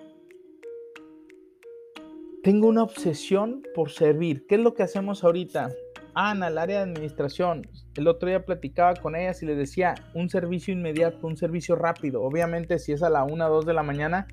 Tengo 2.43 2.69
una 2.69 2.83
obsesión 2.83 3.63
por 3.75 3.91
servir. 3.91 4.47
¿Qué 4.47 4.55
es 4.55 4.61
lo 4.61 4.75
que 4.75 4.83
hacemos 4.83 5.25
ahorita? 5.25 5.71
Ana, 6.15 6.49
el 6.49 6.59
área 6.59 6.79
de 6.79 6.91
administración. 6.93 7.69
El 7.97 8.09
otro 8.09 8.29
día 8.29 8.45
platicaba 8.45 8.95
con 8.95 9.17
ellas 9.17 9.43
y 9.43 9.47
les 9.47 9.59
decía 9.59 9.95
un 10.15 10.31
servicio 10.31 10.73
inmediato, 10.73 11.27
un 11.27 11.37
servicio 11.37 11.77
rápido. 11.77 12.23
Obviamente, 12.23 12.79
si 12.79 12.93
es 12.93 13.03
a 13.03 13.11
la 13.11 13.25
1 13.25 13.47
o 13.47 13.51
2 13.51 13.67
de 13.67 13.75
la 13.75 13.83
mañana, 13.83 14.27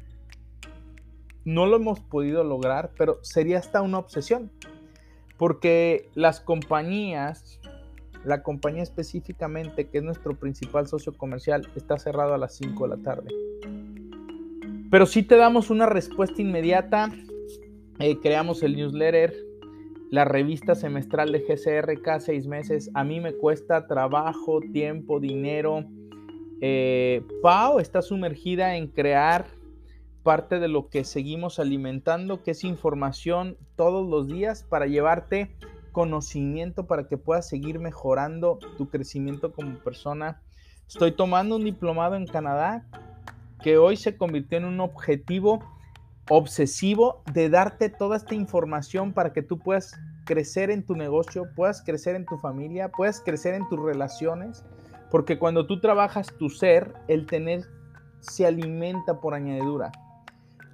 no 1.45 1.65
lo 1.65 1.77
hemos 1.77 1.99
podido 1.99 2.43
lograr, 2.43 2.91
pero 2.97 3.19
sería 3.21 3.59
hasta 3.59 3.81
una 3.81 3.99
obsesión. 3.99 4.51
Porque 5.37 6.09
las 6.13 6.39
compañías 6.39 7.59
la 8.23 8.41
compañía 8.41 8.83
específicamente, 8.83 9.89
que 9.89 9.97
es 9.97 10.03
nuestro 10.03 10.33
principal 10.35 10.87
socio 10.87 11.11
comercial, 11.13 11.67
está 11.75 11.97
cerrado 11.97 12.33
a 12.33 12.37
las 12.37 12.55
5 12.55 12.87
de 12.87 12.95
la 12.95 13.03
tarde. 13.03 13.29
Pero 14.89 15.05
si 15.05 15.23
te 15.23 15.35
damos 15.35 15.69
una 15.69 15.87
respuesta 15.87 16.41
inmediata. 16.41 17.11
Eh, 17.99 18.19
creamos 18.21 18.63
el 18.63 18.75
newsletter, 18.75 19.35
la 20.09 20.25
revista 20.25 20.73
semestral 20.73 21.31
de 21.31 21.41
GCR 21.41 22.01
cada 22.01 22.19
seis 22.19 22.47
meses. 22.47 22.89
A 22.95 23.03
mí 23.03 23.19
me 23.19 23.33
cuesta 23.33 23.87
trabajo, 23.87 24.59
tiempo, 24.71 25.19
dinero. 25.19 25.85
Eh, 26.59 27.21
Pau 27.41 27.79
está 27.79 28.01
sumergida 28.01 28.75
en 28.77 28.87
crear 28.87 29.45
parte 30.23 30.59
de 30.59 30.69
lo 30.69 30.89
que 30.89 31.03
seguimos 31.03 31.59
alimentando, 31.59 32.41
que 32.41 32.51
es 32.51 32.63
información 32.63 33.57
todos 33.75 34.09
los 34.09 34.27
días 34.27 34.63
para 34.63 34.87
llevarte 34.87 35.55
conocimiento 35.91 36.87
para 36.87 37.07
que 37.07 37.17
puedas 37.17 37.47
seguir 37.47 37.79
mejorando 37.79 38.57
tu 38.77 38.89
crecimiento 38.89 39.53
como 39.53 39.77
persona. 39.79 40.41
Estoy 40.87 41.11
tomando 41.11 41.57
un 41.57 41.63
diplomado 41.63 42.15
en 42.15 42.25
Canadá 42.25 42.85
que 43.61 43.77
hoy 43.77 43.95
se 43.95 44.17
convirtió 44.17 44.57
en 44.57 44.65
un 44.65 44.79
objetivo 44.79 45.59
obsesivo 46.29 47.21
de 47.31 47.49
darte 47.49 47.89
toda 47.89 48.17
esta 48.17 48.33
información 48.33 49.13
para 49.13 49.33
que 49.33 49.43
tú 49.43 49.59
puedas 49.59 49.93
crecer 50.25 50.71
en 50.71 50.83
tu 50.83 50.95
negocio, 50.95 51.45
puedas 51.55 51.81
crecer 51.81 52.15
en 52.15 52.25
tu 52.25 52.37
familia, 52.37 52.89
puedas 52.89 53.21
crecer 53.21 53.53
en 53.53 53.67
tus 53.69 53.79
relaciones, 53.79 54.65
porque 55.11 55.37
cuando 55.37 55.67
tú 55.67 55.79
trabajas 55.79 56.27
tu 56.39 56.49
ser, 56.49 56.93
el 57.07 57.27
tener 57.27 57.65
se 58.19 58.45
alimenta 58.45 59.19
por 59.19 59.33
añadidura 59.33 59.91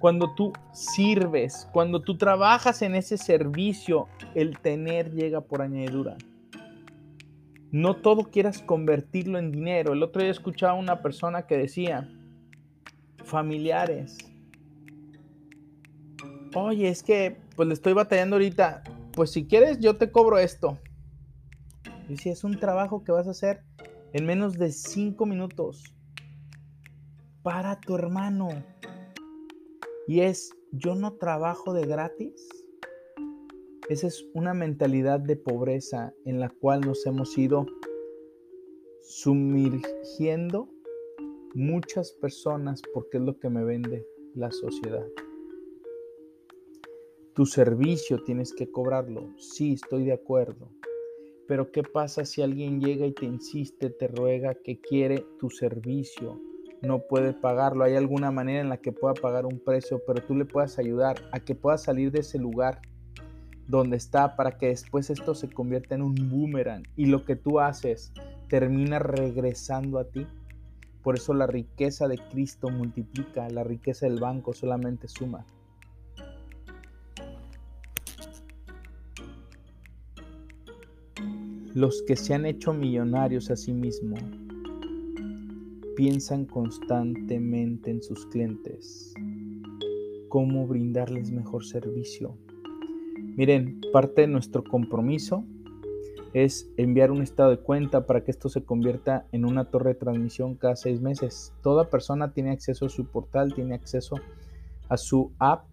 cuando 0.00 0.34
tú 0.34 0.52
sirves, 0.72 1.68
cuando 1.72 2.00
tú 2.00 2.16
trabajas 2.16 2.80
en 2.80 2.94
ese 2.94 3.18
servicio, 3.18 4.08
el 4.34 4.58
tener 4.58 5.12
llega 5.12 5.42
por 5.42 5.60
añadidura. 5.60 6.16
No 7.70 7.94
todo 7.94 8.30
quieras 8.30 8.62
convertirlo 8.62 9.38
en 9.38 9.52
dinero. 9.52 9.92
El 9.92 10.02
otro 10.02 10.22
día 10.22 10.30
escuchaba 10.30 10.72
una 10.72 11.02
persona 11.02 11.46
que 11.46 11.58
decía, 11.58 12.08
familiares, 13.24 14.16
oye, 16.54 16.88
es 16.88 17.02
que 17.02 17.38
pues 17.54 17.68
le 17.68 17.74
estoy 17.74 17.92
batallando 17.92 18.36
ahorita, 18.36 18.82
pues 19.12 19.30
si 19.30 19.46
quieres 19.46 19.80
yo 19.80 19.96
te 19.96 20.10
cobro 20.10 20.38
esto. 20.38 20.78
Y 22.08 22.16
si 22.16 22.30
es 22.30 22.42
un 22.42 22.58
trabajo 22.58 23.04
que 23.04 23.12
vas 23.12 23.26
a 23.28 23.32
hacer 23.32 23.62
en 24.14 24.24
menos 24.24 24.54
de 24.54 24.72
cinco 24.72 25.26
minutos 25.26 25.94
para 27.42 27.78
tu 27.80 27.94
hermano 27.94 28.48
y 30.10 30.22
es, 30.22 30.52
yo 30.72 30.96
no 30.96 31.14
trabajo 31.18 31.72
de 31.72 31.86
gratis. 31.86 32.48
Esa 33.88 34.08
es 34.08 34.26
una 34.34 34.54
mentalidad 34.54 35.20
de 35.20 35.36
pobreza 35.36 36.12
en 36.24 36.40
la 36.40 36.48
cual 36.48 36.80
nos 36.80 37.06
hemos 37.06 37.38
ido 37.38 37.64
sumergiendo 39.02 40.68
muchas 41.54 42.10
personas 42.10 42.82
porque 42.92 43.18
es 43.18 43.22
lo 43.22 43.38
que 43.38 43.50
me 43.50 43.62
vende 43.62 44.04
la 44.34 44.50
sociedad. 44.50 45.06
Tu 47.34 47.46
servicio 47.46 48.24
tienes 48.24 48.52
que 48.52 48.68
cobrarlo. 48.68 49.32
Sí, 49.38 49.74
estoy 49.74 50.06
de 50.06 50.14
acuerdo. 50.14 50.72
Pero 51.46 51.70
¿qué 51.70 51.84
pasa 51.84 52.24
si 52.24 52.42
alguien 52.42 52.80
llega 52.80 53.06
y 53.06 53.12
te 53.12 53.26
insiste, 53.26 53.90
te 53.90 54.08
ruega 54.08 54.56
que 54.56 54.80
quiere 54.80 55.24
tu 55.38 55.50
servicio? 55.50 56.49
No 56.82 57.00
puede 57.00 57.32
pagarlo. 57.32 57.84
Hay 57.84 57.96
alguna 57.96 58.30
manera 58.30 58.60
en 58.60 58.68
la 58.68 58.78
que 58.78 58.92
pueda 58.92 59.14
pagar 59.14 59.46
un 59.46 59.58
precio, 59.58 60.00
pero 60.06 60.22
tú 60.24 60.34
le 60.34 60.44
puedas 60.44 60.78
ayudar 60.78 61.16
a 61.32 61.40
que 61.40 61.54
pueda 61.54 61.78
salir 61.78 62.10
de 62.10 62.20
ese 62.20 62.38
lugar 62.38 62.80
donde 63.66 63.96
está 63.96 64.34
para 64.36 64.58
que 64.58 64.66
después 64.68 65.10
esto 65.10 65.34
se 65.34 65.48
convierta 65.48 65.94
en 65.94 66.02
un 66.02 66.14
boomerang 66.14 66.82
y 66.96 67.06
lo 67.06 67.24
que 67.24 67.36
tú 67.36 67.60
haces 67.60 68.12
termina 68.48 68.98
regresando 68.98 69.98
a 69.98 70.04
ti. 70.04 70.26
Por 71.02 71.16
eso 71.16 71.34
la 71.34 71.46
riqueza 71.46 72.08
de 72.08 72.18
Cristo 72.18 72.68
multiplica, 72.68 73.48
la 73.48 73.64
riqueza 73.64 74.06
del 74.06 74.18
banco 74.18 74.52
solamente 74.52 75.08
suma. 75.08 75.46
Los 81.72 82.02
que 82.02 82.16
se 82.16 82.34
han 82.34 82.44
hecho 82.44 82.74
millonarios 82.74 83.50
a 83.50 83.56
sí 83.56 83.72
mismos 83.72 84.20
piensan 86.00 86.46
constantemente 86.46 87.90
en 87.90 88.02
sus 88.02 88.24
clientes, 88.24 89.12
cómo 90.30 90.66
brindarles 90.66 91.30
mejor 91.30 91.66
servicio. 91.66 92.38
Miren, 93.36 93.82
parte 93.92 94.22
de 94.22 94.26
nuestro 94.26 94.64
compromiso 94.64 95.44
es 96.32 96.70
enviar 96.78 97.10
un 97.10 97.20
estado 97.20 97.50
de 97.50 97.58
cuenta 97.58 98.06
para 98.06 98.24
que 98.24 98.30
esto 98.30 98.48
se 98.48 98.64
convierta 98.64 99.26
en 99.30 99.44
una 99.44 99.66
torre 99.66 99.90
de 99.90 100.00
transmisión 100.00 100.54
cada 100.54 100.74
seis 100.74 101.02
meses. 101.02 101.52
Toda 101.62 101.90
persona 101.90 102.32
tiene 102.32 102.52
acceso 102.52 102.86
a 102.86 102.88
su 102.88 103.04
portal, 103.04 103.52
tiene 103.52 103.74
acceso 103.74 104.16
a 104.88 104.96
su 104.96 105.32
app, 105.38 105.66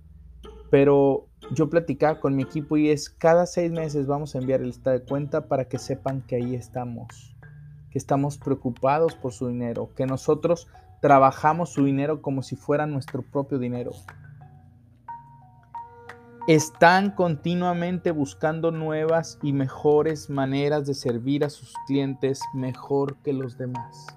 pero 0.70 1.30
yo 1.54 1.70
platicaba 1.70 2.20
con 2.20 2.36
mi 2.36 2.44
equipo 2.44 2.76
y 2.76 2.90
es 2.90 3.10
cada 3.10 3.46
seis 3.46 3.72
meses 3.72 4.08
vamos 4.08 4.36
a 4.36 4.40
enviar 4.40 4.60
el 4.60 4.72
estado 4.72 5.00
de 5.00 5.06
cuenta 5.06 5.48
para 5.48 5.70
que 5.70 5.78
sepan 5.78 6.22
que 6.28 6.36
ahí 6.36 6.54
estamos, 6.54 7.37
que 7.92 7.98
estamos 7.98 8.38
preocupados 8.38 9.16
por 9.16 9.34
su 9.34 9.48
dinero, 9.48 9.90
que 9.96 10.06
nosotros 10.06 10.68
trabajamos 11.02 11.70
su 11.70 11.86
dinero 11.86 12.22
como 12.22 12.42
si 12.42 12.56
fuera 12.56 12.86
nuestro 12.86 13.22
propio 13.22 13.60
dinero 13.60 13.92
están 16.48 17.12
continuamente 17.12 18.12
buscando 18.12 18.72
nuevas 18.72 19.38
y 19.44 19.52
mejores 19.52 20.30
maneras 20.30 20.88
de 20.88 20.94
servir 20.94 21.44
a 21.44 21.50
sus 21.50 21.74
clientes 21.86 22.40
mejor 22.54 23.18
que 23.18 23.34
los 23.34 23.58
demás. 23.58 24.08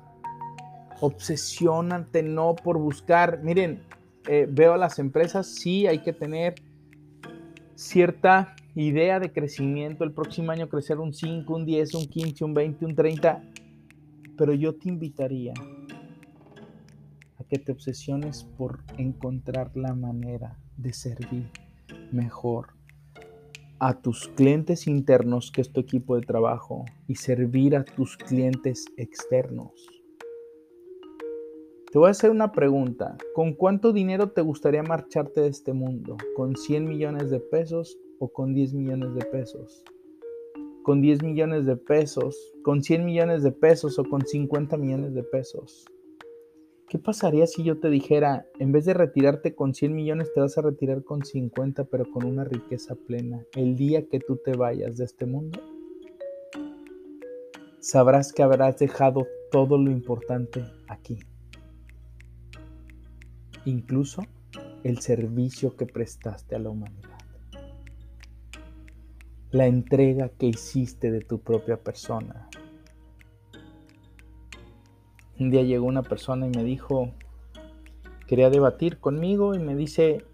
Obsesionante 1.00 2.22
no 2.22 2.54
por 2.54 2.78
buscar. 2.78 3.40
Miren, 3.42 3.82
eh, 4.28 4.46
veo 4.48 4.74
a 4.74 4.78
las 4.78 5.00
empresas, 5.00 5.48
sí 5.48 5.88
hay 5.88 5.98
que 6.02 6.12
tener 6.12 6.54
cierta 7.74 8.54
idea 8.76 9.18
de 9.18 9.32
crecimiento. 9.32 10.04
El 10.04 10.12
próximo 10.12 10.52
año 10.52 10.68
crecer 10.68 11.00
un 11.00 11.12
5, 11.12 11.52
un 11.52 11.66
10, 11.66 11.94
un 11.94 12.06
15, 12.06 12.44
un 12.44 12.54
20, 12.54 12.84
un 12.84 12.94
30. 12.94 13.42
Pero 14.40 14.54
yo 14.54 14.74
te 14.74 14.88
invitaría 14.88 15.52
a 17.36 17.44
que 17.44 17.58
te 17.58 17.72
obsesiones 17.72 18.44
por 18.56 18.78
encontrar 18.96 19.76
la 19.76 19.94
manera 19.94 20.58
de 20.78 20.94
servir 20.94 21.50
mejor 22.10 22.68
a 23.80 24.00
tus 24.00 24.28
clientes 24.28 24.86
internos, 24.86 25.52
que 25.52 25.60
es 25.60 25.70
tu 25.70 25.80
equipo 25.80 26.16
de 26.16 26.22
trabajo, 26.22 26.86
y 27.06 27.16
servir 27.16 27.76
a 27.76 27.84
tus 27.84 28.16
clientes 28.16 28.86
externos. 28.96 29.72
Te 31.92 31.98
voy 31.98 32.08
a 32.08 32.12
hacer 32.12 32.30
una 32.30 32.50
pregunta. 32.50 33.18
¿Con 33.34 33.52
cuánto 33.52 33.92
dinero 33.92 34.30
te 34.30 34.40
gustaría 34.40 34.82
marcharte 34.82 35.42
de 35.42 35.48
este 35.48 35.74
mundo? 35.74 36.16
¿Con 36.34 36.56
100 36.56 36.88
millones 36.88 37.28
de 37.28 37.40
pesos 37.40 37.98
o 38.18 38.32
con 38.32 38.54
10 38.54 38.72
millones 38.72 39.14
de 39.16 39.24
pesos? 39.26 39.84
¿Con 40.82 41.02
10 41.02 41.22
millones 41.22 41.66
de 41.66 41.76
pesos? 41.76 42.54
¿Con 42.62 42.82
100 42.82 43.04
millones 43.04 43.42
de 43.42 43.52
pesos 43.52 43.98
o 43.98 44.04
con 44.04 44.26
50 44.26 44.78
millones 44.78 45.14
de 45.14 45.22
pesos? 45.22 45.84
¿Qué 46.88 46.98
pasaría 46.98 47.46
si 47.46 47.62
yo 47.62 47.78
te 47.78 47.90
dijera, 47.90 48.46
en 48.58 48.72
vez 48.72 48.86
de 48.86 48.94
retirarte 48.94 49.54
con 49.54 49.74
100 49.74 49.94
millones, 49.94 50.32
te 50.34 50.40
vas 50.40 50.56
a 50.56 50.62
retirar 50.62 51.04
con 51.04 51.24
50, 51.24 51.84
pero 51.84 52.10
con 52.10 52.24
una 52.24 52.44
riqueza 52.44 52.94
plena, 52.94 53.44
el 53.54 53.76
día 53.76 54.08
que 54.08 54.20
tú 54.20 54.38
te 54.42 54.56
vayas 54.56 54.96
de 54.96 55.04
este 55.04 55.26
mundo? 55.26 55.60
Sabrás 57.78 58.32
que 58.32 58.42
habrás 58.42 58.78
dejado 58.78 59.26
todo 59.52 59.76
lo 59.76 59.90
importante 59.90 60.64
aquí, 60.88 61.18
incluso 63.66 64.22
el 64.82 65.00
servicio 65.00 65.76
que 65.76 65.86
prestaste 65.86 66.56
a 66.56 66.58
la 66.58 66.70
humanidad, 66.70 67.09
la 69.52 69.66
entrega 69.66 70.28
que 70.28 70.46
hiciste 70.46 71.10
de 71.10 71.20
tu 71.20 71.38
propia 71.38 71.76
persona, 71.76 72.48
un 75.38 75.50
día 75.50 75.62
llegó 75.62 75.86
una 75.86 76.02
persona 76.02 76.46
y 76.46 76.50
me 76.50 76.62
dijo, 76.62 77.10
quería 78.26 78.50
debatir 78.50 78.98
conmigo 78.98 79.54
y 79.54 79.58
me 79.58 79.74
dice, 79.74 80.24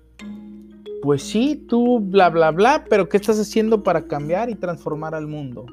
pues 1.03 1.23
sí, 1.23 1.65
tú 1.69 2.01
bla, 2.01 2.29
bla, 2.29 2.51
bla, 2.51 2.85
pero 2.91 3.09
¿qué 3.09 3.17
estás 3.17 3.39
haciendo 3.39 3.83
para 3.83 4.07
cambiar 4.09 4.51
y 4.51 4.57
transformar 4.57 5.15
al 5.15 5.27
mundo? 5.27 5.67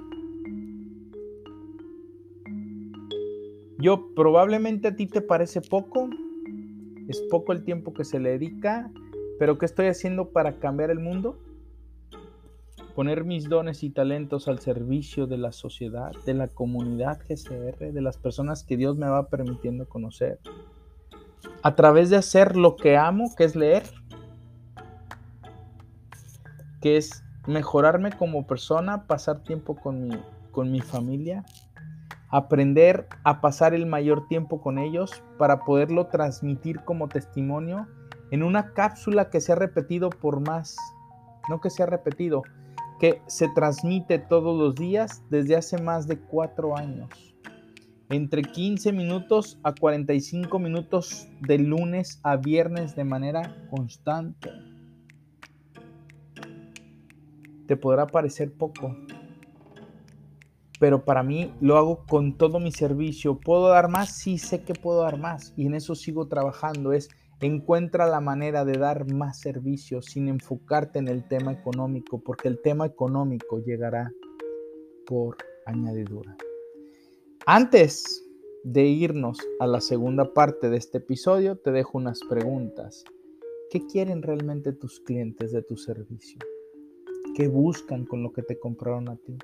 Yo 3.79 4.13
probablemente 4.15 4.87
a 4.87 4.95
ti 4.95 5.07
te 5.07 5.21
parece 5.21 5.59
poco, 5.59 6.09
es 7.09 7.19
poco 7.29 7.51
el 7.51 7.65
tiempo 7.65 7.93
que 7.93 8.05
se 8.05 8.19
le 8.19 8.29
dedica, 8.29 8.91
pero 9.39 9.57
¿qué 9.57 9.65
estoy 9.65 9.87
haciendo 9.87 10.29
para 10.29 10.59
cambiar 10.59 10.91
el 10.91 10.99
mundo? 10.99 11.37
Poner 12.95 13.23
mis 13.23 13.49
dones 13.49 13.83
y 13.83 13.89
talentos 13.89 14.47
al 14.47 14.59
servicio 14.59 15.25
de 15.25 15.37
la 15.37 15.51
sociedad, 15.51 16.11
de 16.25 16.33
la 16.33 16.47
comunidad 16.47 17.19
GCR, 17.27 17.91
de 17.91 18.01
las 18.01 18.17
personas 18.17 18.63
que 18.63 18.77
Dios 18.77 18.97
me 18.97 19.07
va 19.07 19.27
permitiendo 19.29 19.87
conocer. 19.87 20.39
A 21.61 21.75
través 21.75 22.09
de 22.09 22.17
hacer 22.17 22.55
lo 22.55 22.75
que 22.75 22.97
amo, 22.97 23.33
que 23.35 23.45
es 23.45 23.55
leer, 23.55 23.83
que 26.81 26.97
es 26.97 27.23
mejorarme 27.47 28.11
como 28.11 28.45
persona, 28.45 29.07
pasar 29.07 29.43
tiempo 29.43 29.75
con 29.75 30.07
mi, 30.07 30.15
con 30.51 30.71
mi 30.71 30.81
familia, 30.81 31.43
aprender 32.29 33.07
a 33.23 33.41
pasar 33.41 33.73
el 33.73 33.85
mayor 33.85 34.27
tiempo 34.27 34.61
con 34.61 34.77
ellos 34.77 35.23
para 35.37 35.61
poderlo 35.61 36.07
transmitir 36.07 36.83
como 36.83 37.07
testimonio 37.07 37.87
en 38.31 38.43
una 38.43 38.73
cápsula 38.73 39.29
que 39.29 39.41
se 39.41 39.51
ha 39.51 39.55
repetido 39.55 40.09
por 40.09 40.39
más, 40.39 40.75
no 41.49 41.61
que 41.61 41.69
se 41.69 41.83
ha 41.83 41.85
repetido, 41.85 42.43
que 43.03 43.21
se 43.27 43.49
transmite 43.49 44.17
todos 44.17 44.57
los 44.57 44.75
días 44.75 45.25
desde 45.29 45.57
hace 45.57 45.77
más 45.77 46.07
de 46.07 46.17
cuatro 46.17 46.77
años. 46.77 47.09
Entre 48.07 48.41
15 48.41 48.93
minutos 48.93 49.59
a 49.61 49.75
45 49.75 50.57
minutos 50.57 51.27
de 51.41 51.57
lunes 51.57 52.21
a 52.23 52.37
viernes 52.37 52.95
de 52.95 53.03
manera 53.03 53.57
constante. 53.69 54.51
Te 57.67 57.75
podrá 57.75 58.07
parecer 58.07 58.53
poco, 58.53 58.95
pero 60.79 61.03
para 61.03 61.23
mí 61.23 61.53
lo 61.59 61.75
hago 61.75 62.05
con 62.05 62.37
todo 62.37 62.61
mi 62.61 62.71
servicio. 62.71 63.37
¿Puedo 63.37 63.67
dar 63.67 63.89
más? 63.89 64.15
Sí, 64.15 64.37
sé 64.37 64.63
que 64.63 64.75
puedo 64.75 65.01
dar 65.01 65.19
más 65.19 65.53
y 65.57 65.65
en 65.65 65.73
eso 65.73 65.93
sigo 65.93 66.29
trabajando. 66.29 66.93
Es 66.93 67.09
Encuentra 67.43 68.07
la 68.07 68.21
manera 68.21 68.63
de 68.63 68.77
dar 68.77 69.11
más 69.11 69.41
servicios 69.41 70.05
sin 70.05 70.29
enfocarte 70.29 70.99
en 70.99 71.09
el 71.09 71.27
tema 71.27 71.51
económico, 71.51 72.23
porque 72.23 72.47
el 72.47 72.61
tema 72.61 72.85
económico 72.85 73.59
llegará 73.59 74.13
por 75.05 75.35
añadidura. 75.65 76.37
Antes 77.45 78.23
de 78.63 78.83
irnos 78.83 79.39
a 79.59 79.67
la 79.67 79.81
segunda 79.81 80.33
parte 80.33 80.69
de 80.69 80.77
este 80.77 80.99
episodio, 80.99 81.57
te 81.57 81.73
dejo 81.73 81.97
unas 81.97 82.21
preguntas. 82.29 83.03
¿Qué 83.69 83.85
quieren 83.87 84.21
realmente 84.21 84.71
tus 84.71 85.01
clientes 85.01 85.51
de 85.51 85.63
tu 85.63 85.75
servicio? 85.75 86.39
¿Qué 87.35 87.49
buscan 87.49 88.05
con 88.05 88.23
lo 88.23 88.31
que 88.31 88.43
te 88.43 88.57
compraron 88.57 89.09
a 89.09 89.17
ti? 89.17 89.37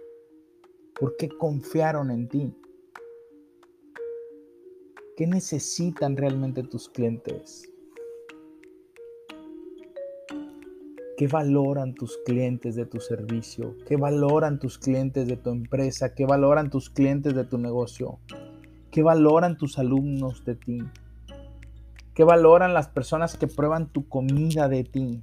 ¿Por 0.97 1.17
qué 1.17 1.27
confiaron 1.27 2.11
en 2.11 2.29
ti? 2.29 2.55
¿Qué 5.17 5.27
necesitan 5.27 6.15
realmente 6.15 6.63
tus 6.63 6.87
clientes? 6.87 7.69
¿Qué 11.19 11.27
valoran 11.27 11.95
tus 11.95 12.17
clientes 12.25 12.77
de 12.77 12.85
tu 12.85 13.01
servicio? 13.01 13.75
¿Qué 13.85 13.97
valoran 13.97 14.57
tus 14.57 14.77
clientes 14.77 15.27
de 15.27 15.35
tu 15.35 15.49
empresa? 15.49 16.15
¿Qué 16.15 16.25
valoran 16.25 16.69
tus 16.69 16.89
clientes 16.89 17.35
de 17.35 17.43
tu 17.43 17.57
negocio? 17.57 18.19
¿Qué 18.89 19.03
valoran 19.03 19.57
tus 19.57 19.77
alumnos 19.79 20.45
de 20.45 20.55
ti? 20.55 20.79
¿Qué 22.13 22.23
valoran 22.23 22.73
las 22.73 22.87
personas 22.87 23.35
que 23.35 23.47
prueban 23.47 23.91
tu 23.91 24.07
comida 24.07 24.69
de 24.69 24.85
ti? 24.85 25.21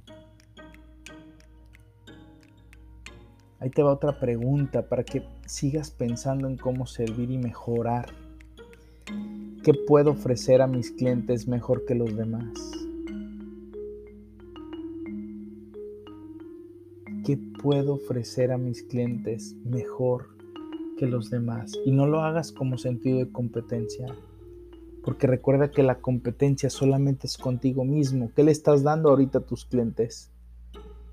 Ahí 3.59 3.71
te 3.71 3.81
va 3.81 3.93
otra 3.93 4.19
pregunta 4.19 4.87
para 4.87 5.03
que 5.03 5.23
sigas 5.47 5.89
pensando 5.89 6.47
en 6.47 6.57
cómo 6.57 6.85
servir 6.85 7.31
y 7.31 7.39
mejorar. 7.39 8.05
¿Qué 9.63 9.73
puedo 9.73 10.11
ofrecer 10.11 10.61
a 10.61 10.67
mis 10.67 10.91
clientes 10.91 11.47
mejor 11.47 11.85
que 11.85 11.95
los 11.95 12.15
demás? 12.15 12.76
¿Qué 17.27 17.37
puedo 17.61 17.95
ofrecer 17.95 18.53
a 18.53 18.57
mis 18.57 18.83
clientes 18.83 19.53
mejor 19.65 20.29
que 20.97 21.07
los 21.07 21.29
demás? 21.29 21.77
Y 21.85 21.91
no 21.91 22.07
lo 22.07 22.21
hagas 22.21 22.53
como 22.53 22.77
sentido 22.77 23.17
de 23.17 23.29
competencia, 23.29 24.15
porque 25.03 25.27
recuerda 25.27 25.69
que 25.69 25.83
la 25.83 25.99
competencia 25.99 26.69
solamente 26.69 27.27
es 27.27 27.37
contigo 27.37 27.83
mismo. 27.83 28.31
¿Qué 28.33 28.43
le 28.43 28.51
estás 28.51 28.81
dando 28.81 29.09
ahorita 29.09 29.39
a 29.39 29.45
tus 29.45 29.65
clientes? 29.65 30.31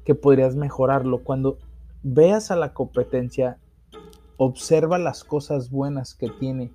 Que 0.04 0.14
podrías 0.14 0.54
mejorarlo. 0.54 1.24
Cuando 1.24 1.58
veas 2.04 2.52
a 2.52 2.54
la 2.54 2.74
competencia, 2.74 3.58
observa 4.36 4.98
las 4.98 5.24
cosas 5.24 5.68
buenas 5.68 6.14
que 6.14 6.30
tiene 6.30 6.70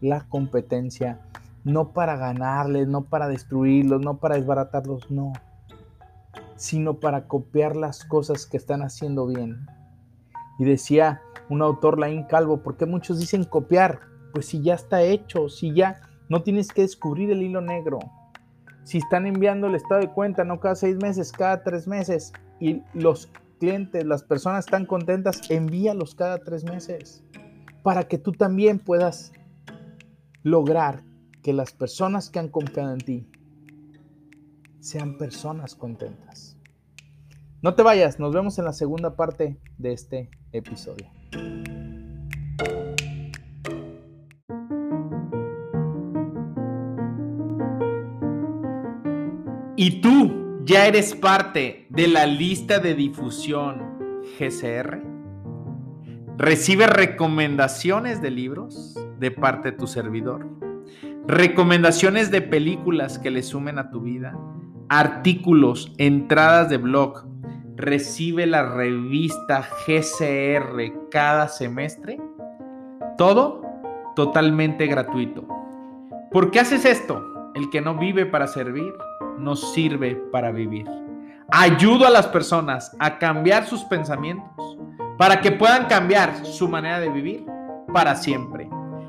la 0.00 0.26
competencia 0.28 1.20
no 1.62 1.92
para 1.92 2.16
ganarles, 2.16 2.88
no 2.88 3.04
para 3.04 3.28
destruirlos, 3.28 4.00
no 4.00 4.18
para 4.18 4.34
desbaratarlos, 4.34 5.12
no, 5.12 5.32
sino 6.60 7.00
para 7.00 7.26
copiar 7.26 7.74
las 7.74 8.04
cosas 8.04 8.44
que 8.44 8.58
están 8.58 8.82
haciendo 8.82 9.26
bien. 9.26 9.66
Y 10.58 10.64
decía 10.64 11.22
un 11.48 11.62
autor, 11.62 11.98
Laín 11.98 12.24
Calvo, 12.24 12.62
¿por 12.62 12.76
qué 12.76 12.84
muchos 12.84 13.18
dicen 13.18 13.44
copiar? 13.44 14.00
Pues 14.34 14.44
si 14.44 14.60
ya 14.60 14.74
está 14.74 15.00
hecho, 15.02 15.48
si 15.48 15.72
ya 15.72 16.02
no 16.28 16.42
tienes 16.42 16.68
que 16.68 16.82
descubrir 16.82 17.30
el 17.30 17.40
hilo 17.40 17.62
negro. 17.62 17.98
Si 18.84 18.98
están 18.98 19.24
enviando 19.24 19.68
el 19.68 19.74
estado 19.74 20.02
de 20.02 20.12
cuenta, 20.12 20.44
no 20.44 20.60
cada 20.60 20.74
seis 20.74 20.96
meses, 20.96 21.32
cada 21.32 21.62
tres 21.62 21.88
meses, 21.88 22.34
y 22.60 22.82
los 22.92 23.30
clientes, 23.58 24.04
las 24.04 24.22
personas 24.22 24.66
están 24.66 24.84
contentas, 24.84 25.40
envíalos 25.50 26.14
cada 26.14 26.38
tres 26.44 26.64
meses 26.64 27.24
para 27.82 28.04
que 28.04 28.18
tú 28.18 28.32
también 28.32 28.78
puedas 28.78 29.32
lograr 30.42 31.04
que 31.42 31.54
las 31.54 31.72
personas 31.72 32.28
que 32.28 32.38
han 32.38 32.48
confiado 32.48 32.92
en 32.92 32.98
ti 32.98 33.26
sean 34.80 35.18
personas 35.18 35.74
contentas. 35.74 36.49
No 37.62 37.74
te 37.74 37.82
vayas, 37.82 38.18
nos 38.18 38.32
vemos 38.32 38.58
en 38.58 38.64
la 38.64 38.72
segunda 38.72 39.16
parte 39.16 39.58
de 39.76 39.92
este 39.92 40.30
episodio. 40.52 41.10
¿Y 49.76 50.00
tú 50.00 50.62
ya 50.64 50.86
eres 50.86 51.14
parte 51.14 51.86
de 51.90 52.08
la 52.08 52.26
lista 52.26 52.78
de 52.78 52.94
difusión 52.94 54.22
GCR? 54.38 55.02
¿Recibe 56.36 56.86
recomendaciones 56.86 58.22
de 58.22 58.30
libros 58.30 58.94
de 59.18 59.30
parte 59.30 59.72
de 59.72 59.76
tu 59.76 59.86
servidor? 59.86 60.60
recomendaciones 61.26 62.30
de 62.30 62.42
películas 62.42 63.18
que 63.18 63.30
le 63.30 63.42
sumen 63.42 63.78
a 63.78 63.90
tu 63.90 64.00
vida, 64.00 64.36
artículos, 64.88 65.92
entradas 65.98 66.68
de 66.68 66.78
blog. 66.78 67.26
Recibe 67.80 68.46
la 68.46 68.62
revista 68.62 69.66
GCR 69.86 71.08
cada 71.10 71.48
semestre. 71.48 72.20
Todo 73.16 73.62
totalmente 74.14 74.86
gratuito. 74.86 75.48
¿Por 76.30 76.50
qué 76.50 76.60
haces 76.60 76.84
esto? 76.84 77.24
El 77.54 77.70
que 77.70 77.80
no 77.80 77.96
vive 77.96 78.26
para 78.26 78.48
servir, 78.48 78.92
no 79.38 79.56
sirve 79.56 80.14
para 80.30 80.50
vivir. 80.50 80.86
Ayudo 81.50 82.06
a 82.06 82.10
las 82.10 82.26
personas 82.26 82.94
a 82.98 83.18
cambiar 83.18 83.64
sus 83.66 83.82
pensamientos 83.84 84.76
para 85.16 85.40
que 85.40 85.50
puedan 85.50 85.86
cambiar 85.86 86.44
su 86.44 86.68
manera 86.68 87.00
de 87.00 87.08
vivir 87.08 87.46
para 87.94 88.14
siempre. 88.14 88.68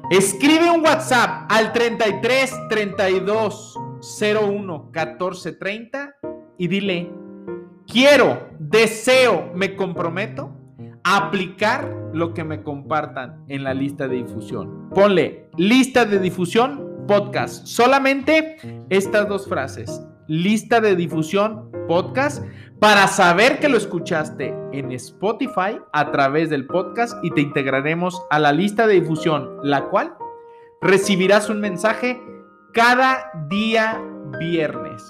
Escribe 0.10 0.72
un 0.72 0.82
WhatsApp 0.82 1.52
al 1.52 1.74
33 1.74 2.70
32 2.70 3.76
01 4.02 4.92
14 4.94 5.52
30 5.52 6.16
y 6.58 6.68
dile, 6.70 7.12
quiero, 7.92 8.48
deseo, 8.58 9.52
me 9.54 9.76
comprometo 9.76 10.52
a 11.04 11.28
aplicar 11.28 11.94
lo 12.14 12.34
que 12.34 12.44
me 12.44 12.64
compartan 12.64 13.44
en 13.48 13.64
la 13.64 13.74
lista 13.74 14.08
de 14.08 14.18
difusión. 14.18 14.90
Ponle 14.90 15.50
lista 15.58 16.06
de 16.06 16.20
difusión 16.20 17.06
podcast. 17.08 17.66
Solamente 17.66 18.58
estas 18.90 19.28
dos 19.28 19.48
frases. 19.48 20.02
Lista 20.28 20.80
de 20.80 20.96
difusión 20.96 21.70
podcast 21.88 22.46
para 22.80 23.08
saber 23.08 23.60
que 23.60 23.68
lo 23.68 23.78
escuchaste 23.78 24.56
en 24.72 24.92
Spotify 24.94 25.80
a 25.92 26.12
través 26.12 26.50
del 26.50 26.68
podcast 26.68 27.18
y 27.24 27.32
te 27.32 27.42
integraremos 27.42 28.22
a 28.30 28.40
la 28.40 28.54
lista 28.54 28.88
de 28.88 29.02
difusión, 29.02 29.58
la 29.64 29.90
cual 29.90 30.14
recibirás 30.82 31.50
un 31.50 31.60
mensaje 31.60 32.22
cada 32.74 33.32
día 33.50 34.02
viernes 34.40 35.04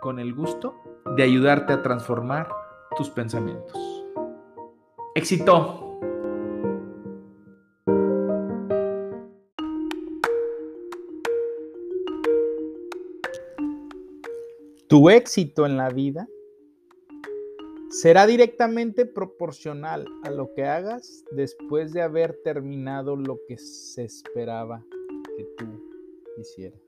con 0.00 0.18
el 0.18 0.34
gusto 0.34 0.85
de 1.14 1.22
ayudarte 1.22 1.72
a 1.72 1.82
transformar 1.82 2.48
tus 2.96 3.10
pensamientos. 3.10 4.04
Éxito. 5.14 5.82
Tu 14.88 15.10
éxito 15.10 15.66
en 15.66 15.76
la 15.76 15.90
vida 15.90 16.28
será 17.90 18.26
directamente 18.26 19.06
proporcional 19.06 20.06
a 20.22 20.30
lo 20.30 20.52
que 20.54 20.64
hagas 20.64 21.24
después 21.32 21.92
de 21.92 22.02
haber 22.02 22.40
terminado 22.44 23.16
lo 23.16 23.40
que 23.48 23.56
se 23.58 24.04
esperaba 24.04 24.84
que 25.36 25.44
tú 25.56 25.66
hicieras. 26.38 26.80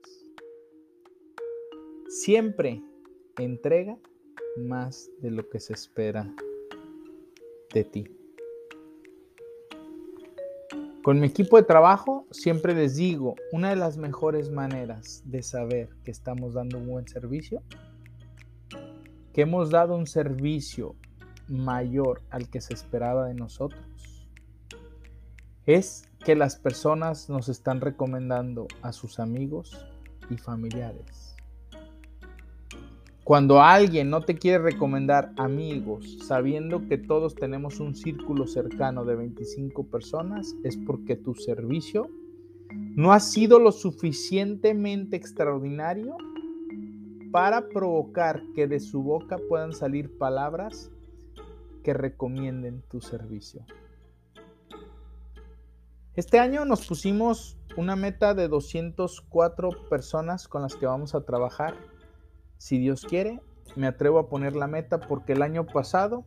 Siempre 2.07 2.83
entrega 3.37 3.97
más 4.57 5.09
de 5.21 5.31
lo 5.31 5.47
que 5.49 5.59
se 5.59 5.73
espera 5.73 6.33
de 7.73 7.83
ti. 7.83 8.07
Con 11.03 11.19
mi 11.19 11.27
equipo 11.27 11.57
de 11.57 11.63
trabajo 11.63 12.27
siempre 12.31 12.73
les 12.73 12.95
digo, 12.97 13.35
una 13.51 13.69
de 13.69 13.75
las 13.75 13.97
mejores 13.97 14.51
maneras 14.51 15.23
de 15.25 15.41
saber 15.43 15.89
que 16.03 16.11
estamos 16.11 16.53
dando 16.53 16.77
un 16.77 16.87
buen 16.87 17.07
servicio 17.07 17.63
que 19.33 19.41
hemos 19.41 19.69
dado 19.69 19.95
un 19.95 20.07
servicio 20.07 20.95
mayor 21.47 22.21
al 22.29 22.49
que 22.49 22.61
se 22.61 22.73
esperaba 22.73 23.27
de 23.27 23.33
nosotros, 23.33 23.81
es 25.65 26.09
que 26.23 26.35
las 26.35 26.55
personas 26.55 27.29
nos 27.29 27.49
están 27.49 27.81
recomendando 27.81 28.67
a 28.81 28.91
sus 28.91 29.19
amigos 29.19 29.85
y 30.29 30.37
familiares. 30.37 31.28
Cuando 33.29 33.61
alguien 33.61 34.09
no 34.09 34.21
te 34.21 34.39
quiere 34.39 34.57
recomendar 34.57 35.33
amigos, 35.37 36.17
sabiendo 36.25 36.87
que 36.87 36.97
todos 36.97 37.35
tenemos 37.35 37.79
un 37.79 37.93
círculo 37.93 38.47
cercano 38.47 39.05
de 39.05 39.15
25 39.15 39.83
personas, 39.85 40.55
es 40.63 40.75
porque 40.77 41.15
tu 41.15 41.35
servicio 41.35 42.09
no 42.73 43.13
ha 43.13 43.19
sido 43.19 43.59
lo 43.59 43.71
suficientemente 43.71 45.15
extraordinario 45.15 46.17
para 47.31 47.69
provocar 47.69 48.41
que 48.55 48.65
de 48.65 48.79
su 48.79 49.03
boca 49.03 49.37
puedan 49.47 49.73
salir 49.73 50.17
palabras 50.17 50.89
que 51.83 51.93
recomienden 51.93 52.81
tu 52.89 52.99
servicio. 52.99 53.63
Este 56.15 56.39
año 56.39 56.65
nos 56.65 56.87
pusimos 56.87 57.59
una 57.77 57.95
meta 57.95 58.33
de 58.33 58.47
204 58.47 59.69
personas 59.87 60.47
con 60.47 60.63
las 60.63 60.75
que 60.75 60.87
vamos 60.87 61.13
a 61.13 61.21
trabajar. 61.21 61.75
Si 62.59 62.77
Dios 62.77 63.05
quiere, 63.05 63.39
me 63.77 63.87
atrevo 63.87 64.19
a 64.19 64.27
poner 64.27 64.53
la 64.53 64.67
meta 64.67 64.99
porque 64.99 65.31
el 65.31 65.41
año 65.41 65.65
pasado 65.65 66.25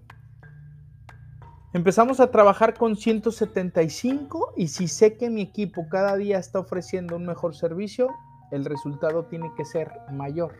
empezamos 1.74 2.20
a 2.20 2.30
trabajar 2.30 2.72
con 2.72 2.96
175 2.96 4.54
y 4.56 4.68
si 4.68 4.88
sé 4.88 5.18
que 5.18 5.28
mi 5.28 5.42
equipo 5.42 5.86
cada 5.90 6.16
día 6.16 6.38
está 6.38 6.58
ofreciendo 6.58 7.16
un 7.16 7.26
mejor 7.26 7.54
servicio, 7.54 8.08
el 8.50 8.64
resultado 8.64 9.26
tiene 9.26 9.52
que 9.58 9.66
ser 9.66 9.92
mayor. 10.10 10.54